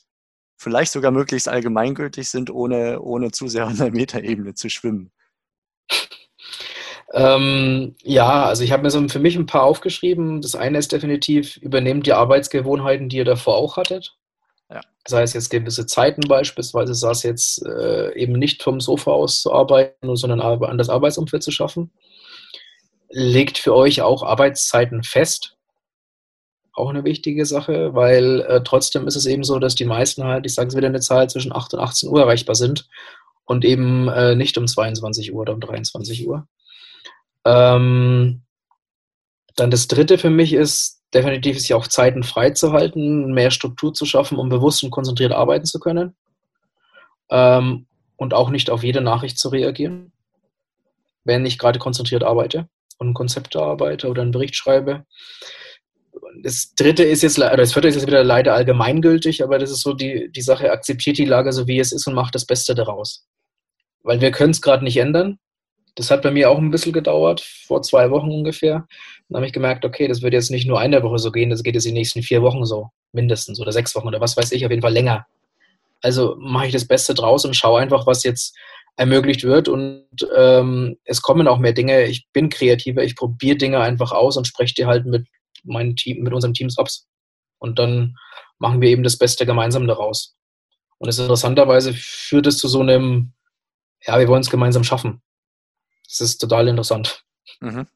vielleicht 0.56 0.92
sogar 0.92 1.10
möglichst 1.10 1.48
allgemeingültig 1.48 2.28
sind, 2.28 2.50
ohne, 2.50 3.00
ohne 3.00 3.30
zu 3.30 3.48
sehr 3.48 3.66
an 3.68 3.76
der 3.76 3.90
Metaebene 3.90 4.54
zu 4.54 4.68
schwimmen? 4.68 5.10
Ähm, 7.12 7.94
ja, 8.02 8.44
also 8.46 8.64
ich 8.64 8.72
habe 8.72 8.82
mir 8.82 8.90
so 8.90 9.06
für 9.08 9.20
mich 9.20 9.36
ein 9.36 9.46
paar 9.46 9.62
aufgeschrieben. 9.62 10.42
Das 10.42 10.56
eine 10.56 10.78
ist 10.78 10.92
definitiv, 10.92 11.56
übernehmt 11.58 12.06
die 12.06 12.12
Arbeitsgewohnheiten, 12.12 13.08
die 13.08 13.18
ihr 13.18 13.24
davor 13.24 13.56
auch 13.56 13.76
hattet. 13.76 14.16
Ja. 14.68 14.80
Sei 15.06 15.22
es 15.22 15.32
jetzt 15.32 15.50
gewisse 15.50 15.86
Zeiten 15.86 16.22
beispielsweise, 16.26 16.94
sei 16.94 17.10
es 17.10 17.22
jetzt 17.22 17.64
äh, 17.64 18.12
eben 18.16 18.32
nicht 18.32 18.62
vom 18.62 18.80
Sofa 18.80 19.12
aus 19.12 19.40
zu 19.40 19.52
arbeiten, 19.52 20.16
sondern 20.16 20.40
an 20.40 20.78
das 20.78 20.88
Arbeitsumfeld 20.88 21.44
zu 21.44 21.52
schaffen. 21.52 21.92
Legt 23.08 23.58
für 23.58 23.74
euch 23.74 24.02
auch 24.02 24.24
Arbeitszeiten 24.24 25.04
fest 25.04 25.55
auch 26.76 26.90
eine 26.90 27.04
wichtige 27.04 27.46
Sache, 27.46 27.94
weil 27.94 28.42
äh, 28.42 28.62
trotzdem 28.62 29.06
ist 29.06 29.16
es 29.16 29.24
eben 29.26 29.44
so, 29.44 29.58
dass 29.58 29.74
die 29.74 29.86
meisten 29.86 30.24
halt, 30.24 30.44
ich 30.44 30.54
sage 30.54 30.68
es 30.68 30.76
wieder 30.76 30.88
eine 30.88 31.00
Zahl, 31.00 31.28
zwischen 31.28 31.54
8 31.54 31.74
und 31.74 31.80
18 31.80 32.08
Uhr 32.10 32.20
erreichbar 32.20 32.54
sind 32.54 32.86
und 33.46 33.64
eben 33.64 34.08
äh, 34.08 34.34
nicht 34.34 34.58
um 34.58 34.66
22 34.66 35.32
Uhr 35.32 35.40
oder 35.40 35.54
um 35.54 35.60
23 35.60 36.28
Uhr. 36.28 36.46
Ähm, 37.46 38.42
dann 39.56 39.70
das 39.70 39.88
dritte 39.88 40.18
für 40.18 40.28
mich 40.28 40.52
ist, 40.52 41.02
definitiv 41.14 41.58
sich 41.58 41.72
auch 41.72 41.86
Zeiten 41.86 42.22
freizuhalten, 42.22 43.32
mehr 43.32 43.50
Struktur 43.50 43.94
zu 43.94 44.04
schaffen, 44.04 44.36
um 44.36 44.50
bewusst 44.50 44.84
und 44.84 44.90
konzentriert 44.90 45.32
arbeiten 45.32 45.64
zu 45.64 45.80
können. 45.80 46.14
Ähm, 47.30 47.86
und 48.16 48.34
auch 48.34 48.50
nicht 48.50 48.70
auf 48.70 48.82
jede 48.82 49.00
Nachricht 49.00 49.38
zu 49.38 49.48
reagieren, 49.48 50.12
wenn 51.24 51.46
ich 51.46 51.58
gerade 51.58 51.78
konzentriert 51.78 52.22
arbeite 52.22 52.68
und 52.98 53.08
ein 53.08 53.14
Konzept 53.14 53.56
arbeite 53.56 54.08
oder 54.08 54.22
einen 54.22 54.30
Bericht 54.30 54.56
schreibe 54.56 55.06
das 56.42 56.74
dritte 56.74 57.02
ist 57.02 57.22
jetzt, 57.22 57.38
oder 57.38 57.56
das 57.56 57.72
vierte 57.72 57.88
ist 57.88 57.94
jetzt 57.94 58.06
wieder 58.06 58.24
leider 58.24 58.54
allgemeingültig, 58.54 59.42
aber 59.42 59.58
das 59.58 59.70
ist 59.70 59.82
so 59.82 59.92
die, 59.92 60.30
die 60.30 60.42
Sache, 60.42 60.70
akzeptiert 60.70 61.18
die 61.18 61.24
Lage 61.24 61.52
so, 61.52 61.66
wie 61.66 61.78
es 61.78 61.92
ist 61.92 62.06
und 62.06 62.14
macht 62.14 62.34
das 62.34 62.46
Beste 62.46 62.74
daraus. 62.74 63.26
Weil 64.02 64.20
wir 64.20 64.30
können 64.30 64.50
es 64.50 64.62
gerade 64.62 64.84
nicht 64.84 64.98
ändern. 64.98 65.38
Das 65.94 66.10
hat 66.10 66.22
bei 66.22 66.30
mir 66.30 66.50
auch 66.50 66.58
ein 66.58 66.70
bisschen 66.70 66.92
gedauert, 66.92 67.40
vor 67.40 67.82
zwei 67.82 68.10
Wochen 68.10 68.30
ungefähr. 68.30 68.86
Dann 69.28 69.36
habe 69.36 69.46
ich 69.46 69.52
gemerkt, 69.52 69.84
okay, 69.84 70.08
das 70.08 70.22
wird 70.22 70.34
jetzt 70.34 70.50
nicht 70.50 70.66
nur 70.66 70.78
eine 70.78 71.02
Woche 71.02 71.18
so 71.18 71.32
gehen, 71.32 71.50
das 71.50 71.62
geht 71.62 71.74
jetzt 71.74 71.86
die 71.86 71.92
nächsten 71.92 72.22
vier 72.22 72.42
Wochen 72.42 72.64
so, 72.66 72.90
mindestens, 73.12 73.58
oder 73.60 73.72
sechs 73.72 73.94
Wochen 73.94 74.08
oder 74.08 74.20
was 74.20 74.36
weiß 74.36 74.52
ich, 74.52 74.64
auf 74.64 74.70
jeden 74.70 74.82
Fall 74.82 74.92
länger. 74.92 75.26
Also 76.02 76.36
mache 76.38 76.66
ich 76.66 76.72
das 76.72 76.86
Beste 76.86 77.14
draus 77.14 77.44
und 77.44 77.56
schaue 77.56 77.80
einfach, 77.80 78.06
was 78.06 78.22
jetzt 78.22 78.54
ermöglicht 78.96 79.44
wird 79.44 79.68
und 79.68 80.06
ähm, 80.36 80.96
es 81.04 81.22
kommen 81.22 81.48
auch 81.48 81.58
mehr 81.58 81.72
Dinge. 81.72 82.04
Ich 82.04 82.26
bin 82.32 82.48
kreativer, 82.48 83.02
ich 83.02 83.16
probiere 83.16 83.56
Dinge 83.56 83.80
einfach 83.80 84.12
aus 84.12 84.36
und 84.36 84.46
spreche 84.46 84.74
die 84.74 84.86
halt 84.86 85.06
mit 85.06 85.26
meinem 85.66 85.96
Team, 85.96 86.22
mit 86.22 86.32
unserem 86.32 86.54
Teams 86.54 86.78
ab. 86.78 86.88
Und 87.58 87.78
dann 87.78 88.16
machen 88.58 88.80
wir 88.80 88.88
eben 88.88 89.02
das 89.02 89.18
Beste 89.18 89.46
gemeinsam 89.46 89.86
daraus. 89.86 90.36
Und 90.98 91.08
es 91.08 91.18
interessanterweise 91.18 91.92
führt 91.94 92.46
es 92.46 92.58
zu 92.58 92.68
so 92.68 92.80
einem, 92.80 93.32
ja, 94.02 94.18
wir 94.18 94.28
wollen 94.28 94.40
es 94.40 94.50
gemeinsam 94.50 94.84
schaffen. 94.84 95.22
Das 96.06 96.20
ist 96.20 96.38
total 96.38 96.68
interessant. 96.68 97.24
Mhm. 97.60 97.86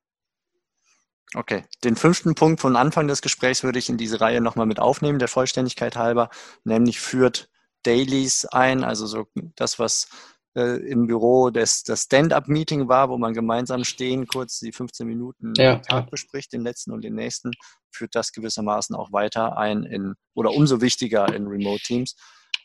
Okay, 1.35 1.65
den 1.85 1.95
fünften 1.95 2.35
Punkt 2.35 2.61
von 2.61 2.75
Anfang 2.75 3.07
des 3.07 3.23
Gesprächs 3.23 3.63
würde 3.63 3.79
ich 3.79 3.89
in 3.89 3.97
diese 3.97 4.21
Reihe 4.21 4.41
nochmal 4.41 4.67
mit 4.67 4.81
aufnehmen, 4.81 5.21
der 5.21 5.29
Vollständigkeit 5.29 5.97
halber, 5.97 6.29
nämlich 6.65 6.99
führt 6.99 7.49
Dailies 7.85 8.47
ein, 8.47 8.83
also 8.83 9.07
so 9.07 9.27
das, 9.55 9.79
was 9.79 10.09
äh, 10.57 10.77
im 10.89 11.07
Büro 11.07 11.51
des, 11.51 11.83
das 11.83 12.03
Stand-up-Meeting 12.03 12.89
war, 12.89 13.09
wo 13.09 13.19
man 13.19 13.35
gemeinsam 13.35 13.85
stehen, 13.85 14.27
kurz 14.27 14.59
die 14.59 14.73
15 14.73 15.07
Minuten 15.07 15.53
ja. 15.57 15.77
Tag 15.77 16.11
bespricht, 16.11 16.53
den 16.53 16.63
letzten 16.63 16.93
und 16.93 17.03
den 17.03 17.15
nächsten, 17.15 17.53
führt 17.93 18.15
das 18.15 18.33
gewissermaßen 18.33 18.97
auch 18.97 19.13
weiter 19.13 19.57
ein 19.57 19.85
in 19.85 20.15
oder 20.35 20.53
umso 20.53 20.81
wichtiger 20.81 21.33
in 21.35 21.47
Remote-Teams 21.47 22.17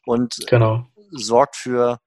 und 0.06 0.38
genau. 0.48 0.88
sorgt 1.12 1.56
für 1.56 2.00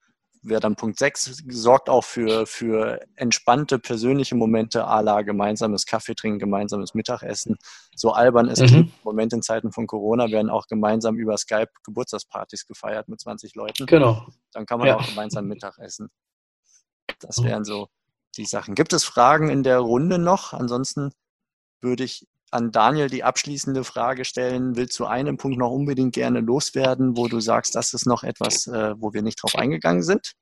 wäre 0.49 0.61
dann 0.61 0.77
Punkt 0.77 0.99
6, 0.99 1.45
sorgt 1.49 1.89
auch 1.89 2.05
für, 2.05 2.47
für 2.47 3.01
entspannte 3.17 3.79
persönliche 3.79 4.35
Momente, 4.35 4.87
à 4.87 5.03
la 5.03 5.23
gemeinsames 5.23 5.87
Kaffee 5.87 6.15
trinken, 6.15 6.39
gemeinsames 6.39 6.95
Mittagessen. 6.95 7.57
So 7.95 8.13
albern 8.13 8.49
ist 8.49 8.61
mhm. 8.61 8.77
im 8.77 8.93
Moment 9.05 9.33
in 9.33 9.43
Zeiten 9.43 9.73
von 9.73 9.87
Corona, 9.87 10.31
werden 10.31 10.51
auch 10.51 10.67
gemeinsam 10.67 11.17
über 11.17 11.37
Skype 11.37 11.71
Geburtstagspartys 11.85 12.67
gefeiert 12.67 13.09
mit 13.09 13.21
20 13.21 13.55
Leuten. 13.55 13.87
Genau. 13.87 14.27
Dann 14.53 14.67
kann 14.67 14.79
man 14.79 14.89
ja. 14.89 14.97
auch 14.97 15.07
gemeinsam 15.07 15.47
Mittag 15.47 15.79
essen. 15.79 16.11
Das 17.21 17.43
wären 17.43 17.65
so 17.65 17.89
die 18.37 18.45
Sachen. 18.45 18.75
Gibt 18.75 18.93
es 18.93 19.05
Fragen 19.05 19.51
in 19.51 19.63
der 19.63 19.79
Runde 19.79 20.19
noch? 20.19 20.53
Ansonsten 20.53 21.13
würde 21.81 22.05
ich 22.05 22.27
an 22.51 22.73
Daniel 22.73 23.09
die 23.09 23.25
abschließende 23.25 23.85
Frage 23.85 24.25
stellen. 24.25 24.77
Willst 24.77 24.99
du 24.99 25.07
einen 25.07 25.37
Punkt 25.37 25.59
noch 25.59 25.71
unbedingt 25.71 26.15
gerne 26.15 26.41
loswerden, 26.41 27.17
wo 27.17 27.29
du 27.29 27.41
sagst, 27.41 27.75
das 27.75 27.95
ist 27.95 28.07
noch 28.07 28.23
etwas, 28.23 28.67
äh, 28.67 28.95
wo 28.99 29.13
wir 29.13 29.23
nicht 29.23 29.43
drauf 29.43 29.55
eingegangen 29.55 30.03
sind? 30.03 30.33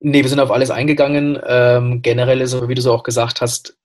Nee, 0.00 0.22
wir 0.22 0.28
sind 0.28 0.40
auf 0.40 0.50
alles 0.50 0.70
eingegangen. 0.70 1.40
Ähm, 1.46 2.02
generell 2.02 2.40
ist 2.40 2.54
aber, 2.54 2.68
wie 2.68 2.74
du 2.74 2.82
so 2.82 2.92
auch 2.92 3.04
gesagt 3.04 3.40
hast, 3.40 3.76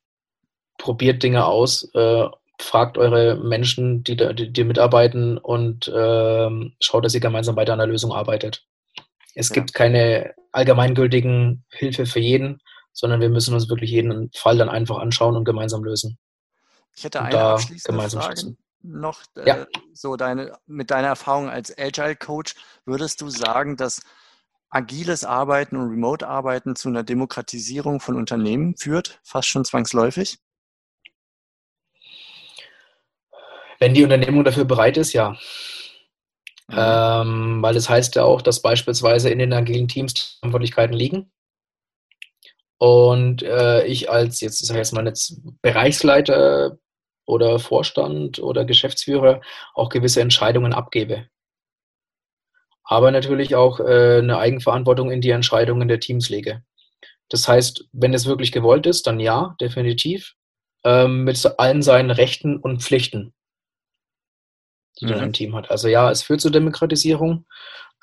probiert 0.77 1.21
Dinge 1.21 1.45
aus, 1.45 1.89
äh, 1.93 2.25
fragt 2.59 2.97
eure 2.97 3.35
Menschen, 3.35 4.03
die, 4.03 4.15
die, 4.15 4.51
die 4.51 4.63
mitarbeiten 4.63 5.37
und 5.37 5.87
äh, 5.87 6.49
schaut, 6.79 7.05
dass 7.05 7.13
ihr 7.13 7.19
gemeinsam 7.19 7.55
weiter 7.55 7.73
an 7.73 7.79
der 7.79 7.87
Lösung 7.87 8.11
arbeitet. 8.11 8.65
Es 9.35 9.49
ja. 9.49 9.53
gibt 9.53 9.73
keine 9.73 10.33
allgemeingültigen 10.51 11.63
Hilfe 11.69 12.07
für 12.07 12.19
jeden 12.19 12.59
sondern 12.97 13.21
wir 13.21 13.29
müssen 13.29 13.53
uns 13.53 13.69
wirklich 13.69 13.91
jeden 13.91 14.31
Fall 14.33 14.57
dann 14.57 14.69
einfach 14.69 14.97
anschauen 14.97 15.35
und 15.37 15.45
gemeinsam 15.45 15.83
lösen. 15.83 16.17
Ich 16.95 17.03
hätte 17.03 17.21
eine 17.21 17.39
abschließende 17.39 18.09
Frage 18.09 18.57
noch. 18.81 19.21
Äh, 19.35 19.47
ja. 19.47 19.67
so 19.93 20.15
deine, 20.15 20.57
mit 20.65 20.89
deiner 20.89 21.09
Erfahrung 21.09 21.47
als 21.47 21.77
Agile 21.77 22.15
Coach, 22.15 22.55
würdest 22.85 23.21
du 23.21 23.29
sagen, 23.29 23.77
dass 23.77 24.01
agiles 24.69 25.23
Arbeiten 25.23 25.77
und 25.77 25.91
Remote-Arbeiten 25.91 26.75
zu 26.75 26.89
einer 26.89 27.03
Demokratisierung 27.03 27.99
von 27.99 28.15
Unternehmen 28.15 28.75
führt, 28.75 29.19
fast 29.23 29.47
schon 29.47 29.63
zwangsläufig? 29.63 30.39
Wenn 33.79 33.93
die 33.93 34.03
Unternehmung 34.03 34.43
dafür 34.43 34.65
bereit 34.65 34.97
ist, 34.97 35.13
ja. 35.13 35.37
Mhm. 36.67 36.75
Ähm, 36.75 37.61
weil 37.61 37.77
es 37.77 37.83
das 37.83 37.89
heißt 37.91 38.15
ja 38.15 38.23
auch, 38.23 38.41
dass 38.41 38.63
beispielsweise 38.63 39.29
in 39.29 39.37
den 39.37 39.53
agilen 39.53 39.87
Teams 39.87 40.15
die 40.15 40.39
Verantwortlichkeiten 40.39 40.95
liegen. 40.95 41.31
Und 42.79 43.41
äh, 43.43 43.85
ich 43.85 44.09
als 44.09 44.41
jetzt, 44.41 44.61
ich 44.61 44.75
jetzt 44.75 44.93
mal, 44.93 45.05
jetzt 45.05 45.41
Bereichsleiter 45.61 46.77
oder 47.25 47.59
Vorstand 47.59 48.39
oder 48.39 48.65
Geschäftsführer 48.65 49.41
auch 49.73 49.89
gewisse 49.89 50.21
Entscheidungen 50.21 50.73
abgebe. 50.73 51.27
Aber 52.83 53.11
natürlich 53.11 53.55
auch 53.55 53.79
äh, 53.79 54.19
eine 54.19 54.37
Eigenverantwortung 54.37 55.11
in 55.11 55.21
die 55.21 55.31
Entscheidungen 55.31 55.87
der 55.87 55.99
Teams 55.99 56.29
lege. 56.29 56.63
Das 57.29 57.47
heißt, 57.47 57.85
wenn 57.91 58.13
es 58.13 58.25
wirklich 58.25 58.51
gewollt 58.51 58.85
ist, 58.85 59.07
dann 59.07 59.19
ja, 59.19 59.55
definitiv. 59.59 60.35
Ähm, 60.85 61.25
mit 61.25 61.43
allen 61.59 61.81
seinen 61.81 62.11
Rechten 62.11 62.57
und 62.57 62.81
Pflichten, 62.81 63.33
die 65.01 65.07
mhm. 65.07 65.13
ein 65.15 65.33
Team 65.33 65.55
hat. 65.55 65.69
Also 65.69 65.89
ja, 65.89 66.09
es 66.09 66.21
führt 66.21 66.39
zur 66.39 66.51
Demokratisierung, 66.51 67.45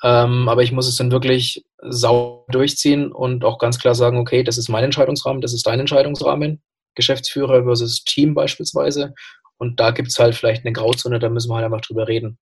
ähm, 0.03 0.49
aber 0.49 0.63
ich 0.63 0.71
muss 0.71 0.87
es 0.87 0.95
dann 0.95 1.11
wirklich 1.11 1.65
sauber 1.81 2.45
durchziehen 2.51 3.11
und 3.11 3.43
auch 3.45 3.57
ganz 3.57 3.79
klar 3.79 3.95
sagen, 3.95 4.17
okay, 4.17 4.43
das 4.43 4.57
ist 4.57 4.69
mein 4.69 4.83
Entscheidungsrahmen, 4.83 5.41
das 5.41 5.53
ist 5.53 5.65
dein 5.65 5.79
Entscheidungsrahmen, 5.79 6.61
Geschäftsführer 6.95 7.63
versus 7.63 8.03
Team 8.03 8.33
beispielsweise. 8.33 9.13
Und 9.57 9.79
da 9.79 9.91
gibt 9.91 10.09
es 10.09 10.19
halt 10.19 10.35
vielleicht 10.35 10.65
eine 10.65 10.73
Grauzone, 10.73 11.19
da 11.19 11.29
müssen 11.29 11.49
wir 11.49 11.55
halt 11.55 11.65
einfach 11.65 11.81
drüber 11.81 12.07
reden. 12.07 12.37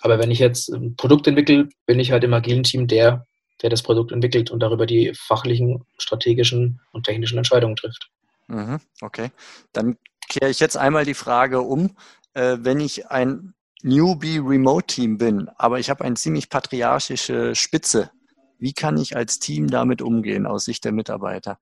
Aber 0.00 0.18
wenn 0.18 0.30
ich 0.30 0.38
jetzt 0.38 0.68
ein 0.68 0.94
Produkt 0.96 1.26
entwickle, 1.26 1.68
bin 1.86 1.98
ich 1.98 2.12
halt 2.12 2.22
im 2.22 2.34
agilen 2.34 2.62
Team 2.62 2.86
der, 2.86 3.26
der 3.62 3.70
das 3.70 3.82
Produkt 3.82 4.12
entwickelt 4.12 4.50
und 4.50 4.60
darüber 4.60 4.86
die 4.86 5.12
fachlichen, 5.14 5.84
strategischen 5.98 6.80
und 6.92 7.04
technischen 7.04 7.38
Entscheidungen 7.38 7.74
trifft. 7.74 8.08
Mhm, 8.46 8.80
okay, 9.02 9.30
dann 9.72 9.98
kehre 10.28 10.50
ich 10.50 10.60
jetzt 10.60 10.76
einmal 10.76 11.04
die 11.04 11.14
Frage 11.14 11.60
um. 11.60 11.96
Äh, 12.34 12.58
wenn 12.60 12.78
ich 12.78 13.08
ein 13.08 13.54
Newbie 13.82 14.38
Remote 14.38 14.86
Team 14.86 15.18
bin, 15.18 15.48
aber 15.56 15.78
ich 15.78 15.88
habe 15.90 16.04
eine 16.04 16.16
ziemlich 16.16 16.48
patriarchische 16.50 17.54
Spitze. 17.54 18.10
Wie 18.58 18.72
kann 18.72 18.96
ich 18.96 19.16
als 19.16 19.38
Team 19.38 19.68
damit 19.68 20.02
umgehen 20.02 20.46
aus 20.46 20.64
Sicht 20.64 20.84
der 20.84 20.92
Mitarbeiter? 20.92 21.58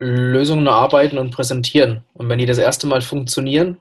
Lösungen 0.00 0.66
erarbeiten 0.66 1.18
und 1.18 1.30
präsentieren. 1.30 2.04
Und 2.12 2.28
wenn 2.28 2.38
die 2.38 2.46
das 2.46 2.58
erste 2.58 2.86
Mal 2.86 3.00
funktionieren, 3.00 3.78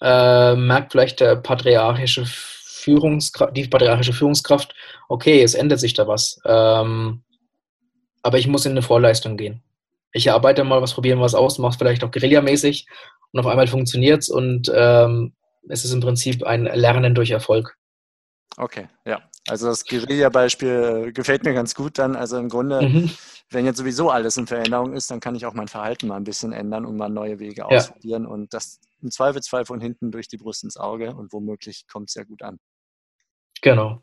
äh, 0.00 0.54
merkt 0.54 0.92
vielleicht 0.92 1.20
der 1.20 1.36
patriarchische 1.36 2.24
Führungskraft, 2.26 3.56
die 3.56 3.66
patriarchische 3.66 4.12
Führungskraft, 4.12 4.74
okay, 5.08 5.42
es 5.42 5.54
ändert 5.54 5.80
sich 5.80 5.94
da 5.94 6.06
was. 6.06 6.38
Ähm, 6.44 7.22
aber 8.22 8.38
ich 8.38 8.46
muss 8.46 8.66
in 8.66 8.72
eine 8.72 8.82
Vorleistung 8.82 9.36
gehen. 9.38 9.62
Ich 10.12 10.30
arbeite 10.30 10.62
mal 10.62 10.80
was, 10.80 10.94
probieren 10.94 11.20
was 11.20 11.34
aus, 11.34 11.58
mache 11.58 11.72
es 11.72 11.76
vielleicht 11.76 12.04
auch 12.04 12.10
guerillamäßig 12.10 12.86
und 13.34 13.40
auf 13.40 13.46
einmal 13.46 13.66
funktioniert 13.66 14.22
es 14.22 14.28
und 14.28 14.70
ähm, 14.72 15.34
es 15.68 15.84
ist 15.84 15.92
im 15.92 16.00
Prinzip 16.00 16.44
ein 16.44 16.66
Lernen 16.66 17.16
durch 17.16 17.32
Erfolg. 17.32 17.76
Okay, 18.56 18.86
ja. 19.04 19.22
Also 19.48 19.66
das 19.66 19.84
Guerilla-Beispiel 19.84 21.12
gefällt 21.12 21.42
mir 21.42 21.52
ganz 21.52 21.74
gut 21.74 21.98
dann. 21.98 22.14
Also 22.14 22.38
im 22.38 22.48
Grunde, 22.48 22.80
mhm. 22.82 23.10
wenn 23.50 23.64
jetzt 23.66 23.78
sowieso 23.78 24.10
alles 24.10 24.36
in 24.36 24.46
Veränderung 24.46 24.92
ist, 24.92 25.10
dann 25.10 25.18
kann 25.18 25.34
ich 25.34 25.46
auch 25.46 25.54
mein 25.54 25.66
Verhalten 25.66 26.06
mal 26.06 26.16
ein 26.16 26.22
bisschen 26.22 26.52
ändern 26.52 26.86
und 26.86 26.96
mal 26.96 27.08
neue 27.08 27.40
Wege 27.40 27.62
ja. 27.62 27.64
ausprobieren 27.64 28.24
und 28.24 28.54
das 28.54 28.78
im 29.02 29.10
Zweifelsfall 29.10 29.64
von 29.64 29.80
hinten 29.80 30.12
durch 30.12 30.28
die 30.28 30.36
Brust 30.36 30.62
ins 30.62 30.76
Auge 30.76 31.12
und 31.16 31.32
womöglich 31.32 31.88
kommt 31.88 32.10
es 32.10 32.14
ja 32.14 32.22
gut 32.22 32.42
an. 32.42 32.60
Genau. 33.62 34.00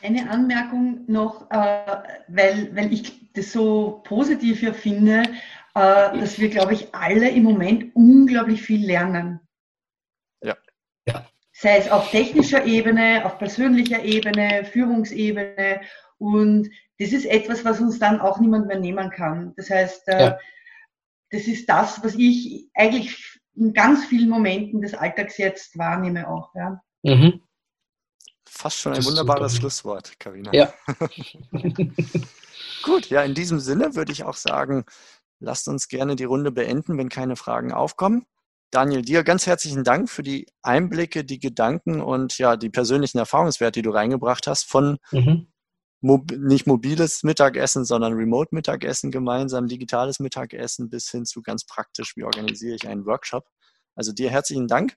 Eine 0.00 0.30
Anmerkung 0.30 1.04
noch, 1.06 1.50
äh, 1.50 2.02
weil, 2.28 2.74
weil 2.74 2.94
ich 2.94 3.30
das 3.34 3.52
so 3.52 4.00
positiv 4.04 4.62
ja 4.62 4.72
finde, 4.72 5.24
äh, 5.78 6.18
dass 6.18 6.38
wir, 6.38 6.48
glaube 6.48 6.74
ich, 6.74 6.92
alle 6.92 7.28
im 7.30 7.44
Moment 7.44 7.94
unglaublich 7.94 8.62
viel 8.62 8.84
lernen. 8.84 9.40
Ja. 10.42 10.56
ja. 11.06 11.24
Sei 11.52 11.76
es 11.76 11.90
auf 11.90 12.10
technischer 12.10 12.64
Ebene, 12.64 13.24
auf 13.24 13.38
persönlicher 13.38 14.02
Ebene, 14.02 14.64
Führungsebene. 14.64 15.80
Und 16.18 16.68
das 16.98 17.12
ist 17.12 17.26
etwas, 17.26 17.64
was 17.64 17.80
uns 17.80 18.00
dann 18.00 18.20
auch 18.20 18.40
niemand 18.40 18.66
mehr 18.66 18.80
nehmen 18.80 19.10
kann. 19.10 19.54
Das 19.56 19.70
heißt, 19.70 20.08
äh, 20.08 20.20
ja. 20.20 20.38
das 21.30 21.42
ist 21.42 21.68
das, 21.68 22.02
was 22.02 22.14
ich 22.14 22.68
eigentlich 22.74 23.38
in 23.54 23.72
ganz 23.72 24.04
vielen 24.06 24.28
Momenten 24.28 24.80
des 24.80 24.94
Alltags 24.94 25.38
jetzt 25.38 25.78
wahrnehme 25.78 26.28
auch. 26.28 26.52
Ja. 26.56 26.82
Mhm. 27.04 27.40
Fast 28.48 28.78
schon 28.78 28.94
ein 28.94 29.04
wunderbares 29.04 29.56
Schlusswort, 29.56 30.18
Karina. 30.18 30.52
Ja. 30.52 30.72
Gut, 32.82 33.10
ja, 33.10 33.22
in 33.22 33.34
diesem 33.34 33.60
Sinne 33.60 33.94
würde 33.94 34.12
ich 34.12 34.24
auch 34.24 34.36
sagen, 34.36 34.84
Lasst 35.40 35.68
uns 35.68 35.88
gerne 35.88 36.16
die 36.16 36.24
Runde 36.24 36.50
beenden, 36.50 36.98
wenn 36.98 37.08
keine 37.08 37.36
Fragen 37.36 37.72
aufkommen. 37.72 38.26
Daniel, 38.70 39.02
dir 39.02 39.24
ganz 39.24 39.46
herzlichen 39.46 39.82
Dank 39.82 40.10
für 40.10 40.22
die 40.22 40.46
Einblicke, 40.62 41.24
die 41.24 41.38
Gedanken 41.38 42.02
und 42.02 42.36
ja, 42.38 42.56
die 42.56 42.68
persönlichen 42.68 43.18
Erfahrungswerte, 43.18 43.78
die 43.78 43.82
du 43.82 43.90
reingebracht 43.90 44.46
hast 44.46 44.64
von 44.64 44.98
mhm. 45.10 45.48
Mob 46.00 46.30
nicht 46.30 46.66
mobiles 46.66 47.24
Mittagessen, 47.24 47.84
sondern 47.84 48.12
Remote-Mittagessen 48.12 49.10
gemeinsam, 49.10 49.66
digitales 49.66 50.20
Mittagessen 50.20 50.90
bis 50.90 51.10
hin 51.10 51.24
zu 51.24 51.42
ganz 51.42 51.64
praktisch, 51.64 52.14
wie 52.16 52.22
organisiere 52.22 52.76
ich 52.76 52.86
einen 52.86 53.04
Workshop. 53.06 53.48
Also 53.96 54.12
dir 54.12 54.30
herzlichen 54.30 54.68
Dank. 54.68 54.94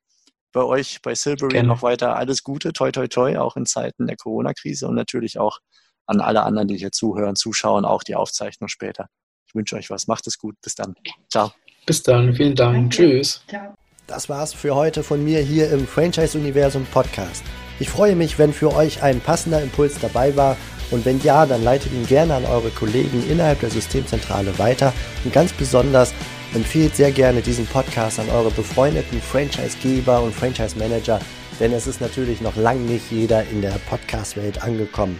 Bei 0.52 0.64
euch, 0.64 1.02
bei 1.02 1.16
Silbury 1.16 1.54
Gerne. 1.54 1.70
noch 1.70 1.82
weiter 1.82 2.18
alles 2.18 2.44
Gute, 2.44 2.74
toi, 2.74 2.92
toi, 2.92 3.08
toi, 3.08 3.38
auch 3.38 3.56
in 3.56 3.66
Zeiten 3.66 4.06
der 4.06 4.18
Corona-Krise 4.18 4.88
und 4.88 4.96
natürlich 4.96 5.40
auch 5.40 5.60
an 6.06 6.20
alle 6.20 6.44
anderen, 6.44 6.68
die 6.68 6.78
hier 6.78 6.92
zuhören, 6.92 7.38
zuschauen, 7.38 7.86
auch 7.86 8.04
die 8.04 8.16
Aufzeichnung 8.16 8.68
später. 8.68 9.08
Ich 9.52 9.56
wünsche 9.56 9.76
euch 9.76 9.90
was. 9.90 10.08
Macht 10.08 10.28
es 10.28 10.38
gut. 10.38 10.56
Bis 10.62 10.76
dann. 10.76 10.96
Ciao. 11.30 11.52
Bis 11.86 12.02
dann. 12.04 12.34
Vielen 12.34 12.56
Dank. 12.56 12.74
Danke. 12.74 12.96
Tschüss. 12.96 13.44
Ciao. 13.50 13.74
das 14.08 14.30
war's 14.30 14.54
für 14.54 14.76
heute 14.76 15.04
von 15.04 15.22
mir 15.22 15.42
hier 15.42 15.70
im 15.72 15.86
Franchise 15.86 16.38
Universum 16.38 16.86
Podcast. 16.86 17.44
Ich 17.80 17.90
freue 17.90 18.16
mich, 18.16 18.40
wenn 18.40 18.54
für 18.54 18.74
euch 18.74 19.04
ein 19.04 19.20
passender 19.20 19.62
Impuls 19.62 20.00
dabei 20.00 20.38
war 20.38 20.56
und 20.90 21.04
wenn 21.04 21.22
ja, 21.22 21.46
dann 21.46 21.66
leitet 21.66 21.92
ihn 21.92 22.06
gerne 22.08 22.36
an 22.36 22.46
eure 22.46 22.70
Kollegen 22.70 23.30
innerhalb 23.30 23.60
der 23.60 23.72
Systemzentrale 23.72 24.58
weiter 24.58 24.94
und 25.26 25.34
ganz 25.34 25.52
besonders 25.52 26.14
empfehlt 26.54 26.96
sehr 26.96 27.12
gerne 27.12 27.42
diesen 27.42 27.68
Podcast 27.68 28.20
an 28.20 28.30
eure 28.30 28.52
befreundeten 28.52 29.22
Franchisegeber 29.22 30.22
und 30.22 30.34
Franchise 30.34 30.78
Manager, 30.78 31.20
denn 31.60 31.74
es 31.74 31.88
ist 31.88 32.00
natürlich 32.00 32.40
noch 32.40 32.56
lang 32.56 32.86
nicht 32.86 33.12
jeder 33.12 33.44
in 33.50 33.62
der 33.62 33.80
Podcast-Welt 33.90 34.64
angekommen. 34.64 35.20